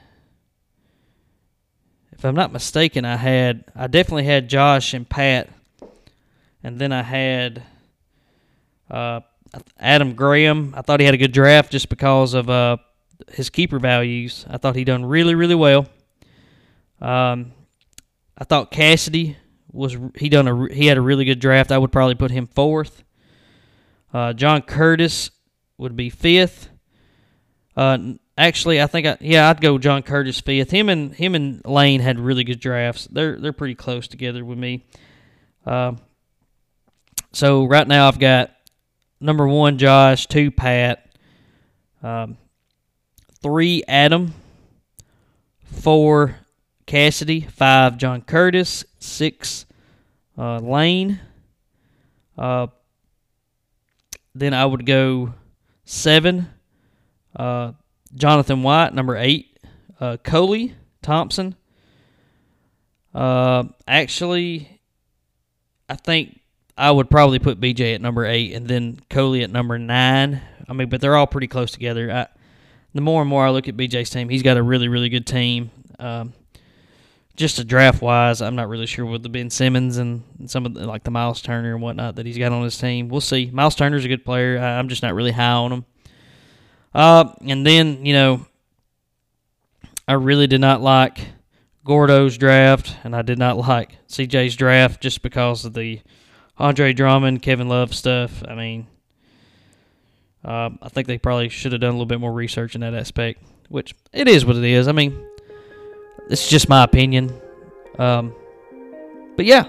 If 2.17 2.25
I'm 2.25 2.35
not 2.35 2.53
mistaken, 2.53 3.05
I 3.05 3.17
had 3.17 3.65
I 3.75 3.87
definitely 3.87 4.25
had 4.25 4.49
Josh 4.49 4.95
and 4.95 5.09
Pat, 5.09 5.49
and 6.63 6.79
then 6.79 6.93
I 6.93 7.03
had 7.03 7.63
uh, 8.91 9.21
Adam 9.79 10.15
Graham. 10.15 10.75
I 10.77 10.83
thought 10.83 11.01
he 11.01 11.07
had 11.07 11.15
a 11.15 11.19
good 11.19 11.33
draft 11.33 11.73
just 11.73 11.89
because 11.89 12.35
of 12.35 12.49
uh, 12.49 12.77
his 13.33 13.51
keeper 13.51 13.79
values. 13.79 14.47
I 14.49 14.59
thought 14.59 14.77
he 14.77 14.85
done 14.85 15.05
really 15.05 15.35
really 15.35 15.55
well. 15.55 15.87
Um, 17.01 17.53
I 18.39 18.45
thought 18.45 18.71
Cassidy 18.71 19.37
was 19.73 19.97
he 20.17 20.29
done 20.29 20.47
a 20.47 20.73
he 20.73 20.87
had 20.87 20.97
a 20.97 21.03
really 21.03 21.25
good 21.25 21.41
draft. 21.41 21.73
I 21.73 21.79
would 21.79 21.93
probably 21.93 22.15
put 22.15 22.31
him 22.31 22.47
fourth. 22.47 23.03
Uh, 24.13 24.33
John 24.33 24.63
Curtis 24.63 25.31
would 25.79 25.97
be 25.97 26.11
fifth. 26.11 26.71
Uh, 27.77 28.15
actually, 28.37 28.81
I 28.81 28.87
think 28.87 29.07
I, 29.07 29.17
yeah, 29.21 29.49
I'd 29.49 29.61
go 29.61 29.79
John 29.79 30.03
Curtis 30.03 30.41
fifth. 30.41 30.71
Him 30.71 30.89
and 30.89 31.15
him 31.15 31.35
and 31.35 31.65
Lane 31.65 32.01
had 32.01 32.19
really 32.19 32.45
good 32.45 32.61
drafts. 32.61 33.07
They're 33.11 33.39
they're 33.39 33.53
pretty 33.53 33.75
close 33.75 34.09
together 34.09 34.45
with 34.45 34.59
me. 34.59 34.85
Uh, 35.67 35.93
so 37.33 37.65
right 37.65 37.87
now 37.87 38.09
I've 38.09 38.19
got 38.19 38.51
number 39.21 39.47
one 39.47 39.79
Josh, 39.79 40.27
two 40.27 40.51
Pat, 40.51 41.11
um, 42.03 42.37
three 43.43 43.83
Adam, 43.89 44.35
four 45.65 46.37
Cassidy, 46.87 47.41
five 47.41 47.97
John 47.99 48.23
Curtis, 48.23 48.85
six 48.99 49.67
uh, 50.37 50.59
Lane. 50.59 51.21
Uh, 52.37 52.67
then 54.35 54.53
I 54.53 54.67
would 54.67 54.85
go 54.85 55.35
seven 55.85 56.49
uh, 57.37 57.73
Jonathan 58.15 58.63
White, 58.63 58.95
number 58.95 59.17
eight 59.17 59.55
uh, 60.01 60.17
Coley 60.23 60.75
Thompson. 61.03 61.55
Uh, 63.15 63.65
actually, 63.87 64.81
I 65.89 65.97
think 65.97 66.41
I 66.77 66.91
would 66.91 67.09
probably 67.09 67.39
put 67.39 67.61
BJ 67.61 67.95
at 67.95 68.01
number 68.01 68.25
eight 68.25 68.53
and 68.53 68.67
then 68.67 69.01
Coley 69.09 69.43
at 69.43 69.51
number 69.51 69.79
nine. 69.79 70.41
I 70.69 70.73
mean, 70.73 70.89
but 70.89 71.01
they're 71.01 71.17
all 71.17 71.27
pretty 71.27 71.47
close 71.47 71.71
together. 71.71 72.11
I, 72.11 72.27
the 72.95 73.01
more 73.01 73.21
and 73.21 73.29
more 73.29 73.45
I 73.45 73.51
look 73.51 73.69
at 73.69 73.77
BJ's 73.77 74.11
team, 74.11 74.29
he's 74.29 74.43
got 74.43 74.57
a 74.57 74.63
really, 74.63 74.89
really 74.89 75.09
good 75.09 75.27
team. 75.27 75.71
Um, 75.99 76.33
just 77.37 77.59
a 77.59 77.65
draft 77.65 78.01
wise, 78.01 78.41
I'm 78.41 78.55
not 78.55 78.69
really 78.69 78.87
sure 78.87 79.05
with 79.05 79.25
the 79.25 79.29
Ben 79.29 79.51
Simmons 79.51 79.97
and 79.97 80.23
some 80.47 80.67
of 80.67 80.75
the, 80.75 80.87
like 80.87 81.03
the 81.03 81.11
Miles 81.11 81.43
Turner 81.43 81.75
and 81.75 81.83
whatnot 81.83 82.17
that 82.17 82.27
he's 82.27 82.39
got 82.39 82.53
on 82.53 82.63
his 82.63 82.79
team. 82.79 83.09
We'll 83.09 83.21
see. 83.21 83.51
Miles 83.53 83.75
Turner's 83.75 84.05
a 84.05 84.09
good 84.09 84.25
player. 84.25 84.59
I, 84.59 84.79
I'm 84.79 84.89
just 84.89 85.03
not 85.03 85.15
really 85.15 85.33
high 85.33 85.51
on 85.51 85.73
him. 85.73 85.85
Uh, 86.95 87.33
and 87.47 87.67
then 87.67 88.07
you 88.07 88.13
know, 88.13 88.47
I 90.07 90.15
really 90.15 90.47
did 90.47 90.61
not 90.61 90.81
like 90.81 91.19
Gordo's 91.85 92.39
draft, 92.39 92.97
and 93.05 93.15
I 93.15 93.23
did 93.23 93.39
not 93.39 93.57
like 93.69 93.99
CJ's 94.09 94.57
draft 94.57 95.01
just 95.01 95.23
because 95.23 95.65
of 95.65 95.75
the 95.75 96.01
Andre 96.59 96.93
Drummond, 96.93 97.43
Kevin 97.43 97.69
Love 97.69 97.95
stuff. 97.95 98.43
I 98.47 98.55
mean, 98.55 98.87
uh, 100.45 100.71
I 100.81 100.89
think 100.89 101.07
they 101.07 101.19
probably 101.19 101.49
should 101.49 101.73
have 101.73 101.81
done 101.81 101.91
a 101.91 101.95
little 101.95 102.07
bit 102.07 102.21
more 102.21 102.33
research 102.33 102.75
in 102.75 102.83
that 102.83 102.95
aspect, 102.95 103.43
which 103.69 103.95
it 104.13 104.29
is 104.29 104.45
what 104.45 104.57
it 104.57 104.65
is. 104.65 104.89
I 104.89 104.93
mean, 104.93 105.27
it's 106.31 106.49
just 106.49 106.69
my 106.69 106.85
opinion. 106.85 107.41
Um, 107.99 108.35
but 109.37 109.47
yeah, 109.47 109.69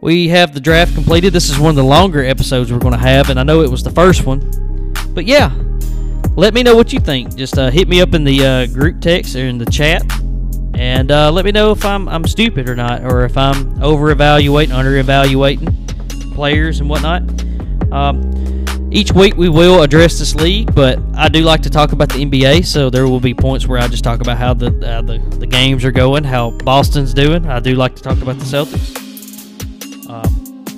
we 0.00 0.28
have 0.28 0.54
the 0.54 0.60
draft 0.60 0.94
completed. 0.94 1.32
This 1.32 1.50
is 1.50 1.58
one 1.58 1.70
of 1.70 1.76
the 1.76 1.84
longer 1.84 2.24
episodes 2.24 2.72
we're 2.72 2.78
going 2.78 2.94
to 2.94 2.98
have, 2.98 3.28
and 3.30 3.40
I 3.40 3.42
know 3.42 3.62
it 3.62 3.70
was 3.70 3.82
the 3.82 3.90
first 3.90 4.24
one. 4.24 4.79
But 5.14 5.26
yeah, 5.26 5.52
let 6.36 6.54
me 6.54 6.62
know 6.62 6.76
what 6.76 6.92
you 6.92 7.00
think. 7.00 7.34
Just 7.36 7.58
uh, 7.58 7.70
hit 7.70 7.88
me 7.88 8.00
up 8.00 8.14
in 8.14 8.24
the 8.24 8.44
uh, 8.44 8.66
group 8.66 9.00
text 9.00 9.36
or 9.36 9.40
in 9.46 9.58
the 9.58 9.66
chat, 9.66 10.02
and 10.74 11.10
uh, 11.10 11.30
let 11.30 11.44
me 11.44 11.52
know 11.52 11.72
if 11.72 11.84
I'm 11.84 12.08
I'm 12.08 12.26
stupid 12.26 12.68
or 12.68 12.76
not, 12.76 13.02
or 13.02 13.24
if 13.24 13.36
I'm 13.36 13.82
over 13.82 14.10
evaluating, 14.10 14.74
under 14.74 14.96
evaluating 14.96 15.86
players 16.34 16.80
and 16.80 16.88
whatnot. 16.88 17.22
Um, 17.92 18.30
each 18.92 19.12
week 19.12 19.36
we 19.36 19.48
will 19.48 19.82
address 19.82 20.18
this 20.18 20.34
league, 20.34 20.74
but 20.74 20.98
I 21.14 21.28
do 21.28 21.42
like 21.42 21.62
to 21.62 21.70
talk 21.70 21.92
about 21.92 22.08
the 22.08 22.24
NBA, 22.24 22.64
so 22.64 22.90
there 22.90 23.06
will 23.06 23.20
be 23.20 23.34
points 23.34 23.66
where 23.66 23.78
I 23.78 23.86
just 23.86 24.02
talk 24.02 24.20
about 24.20 24.38
how 24.38 24.54
the 24.54 24.68
uh, 24.88 25.02
the, 25.02 25.18
the 25.38 25.46
games 25.46 25.84
are 25.84 25.92
going, 25.92 26.24
how 26.24 26.50
Boston's 26.50 27.14
doing. 27.14 27.46
I 27.46 27.60
do 27.60 27.74
like 27.74 27.94
to 27.96 28.02
talk 28.02 28.20
about 28.22 28.38
the 28.38 28.44
Celtics. 28.44 29.09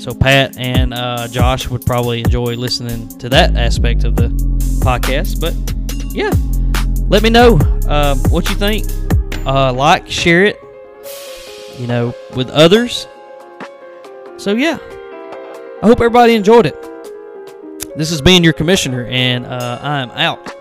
So 0.03 0.12
Pat 0.12 0.59
and 0.59 0.93
uh, 0.93 1.28
Josh 1.28 1.68
would 1.68 1.86
probably 1.86 2.24
enjoy 2.24 2.56
listening 2.56 3.06
to 3.18 3.28
that 3.28 3.55
aspect 3.55 4.02
of 4.02 4.16
the 4.16 4.31
podcast. 4.82 5.40
But 5.40 5.55
yeah, 6.12 6.32
let 7.09 7.22
me 7.22 7.31
know 7.31 7.56
uh, 7.86 8.16
what 8.28 8.48
you 8.48 8.56
think. 8.56 8.85
Uh, 9.47 9.72
like, 9.72 10.09
share 10.09 10.44
it, 10.44 10.59
you 11.78 11.86
know, 11.86 12.12
with 12.35 12.51
others. 12.51 13.06
So 14.39 14.55
yeah, 14.55 14.81
I 15.82 15.86
hope 15.86 16.01
everybody 16.01 16.35
enjoyed 16.35 16.66
it. 16.66 16.77
This 17.97 18.10
has 18.10 18.20
been 18.20 18.43
your 18.43 18.55
commissioner, 18.55 19.06
and 19.06 19.47
uh, 19.47 19.78
I'm 19.81 20.10
out. 20.10 20.52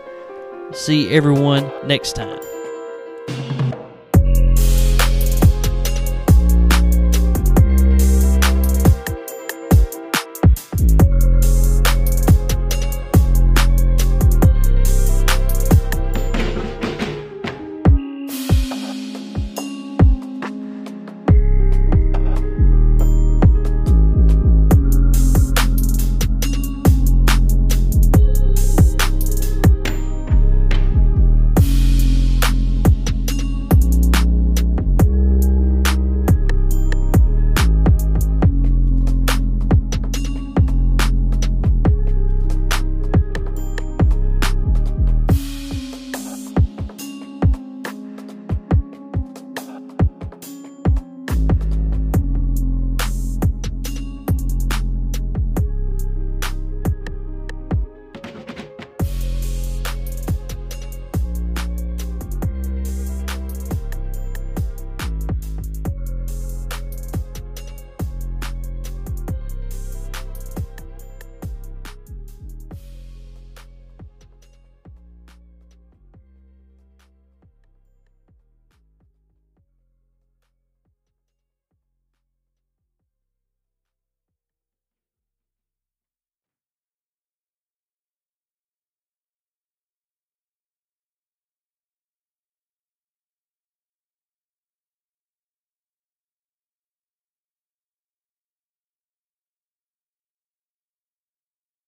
See 0.72 1.10
everyone 1.10 1.72
next 1.88 2.16
time. 2.16 2.40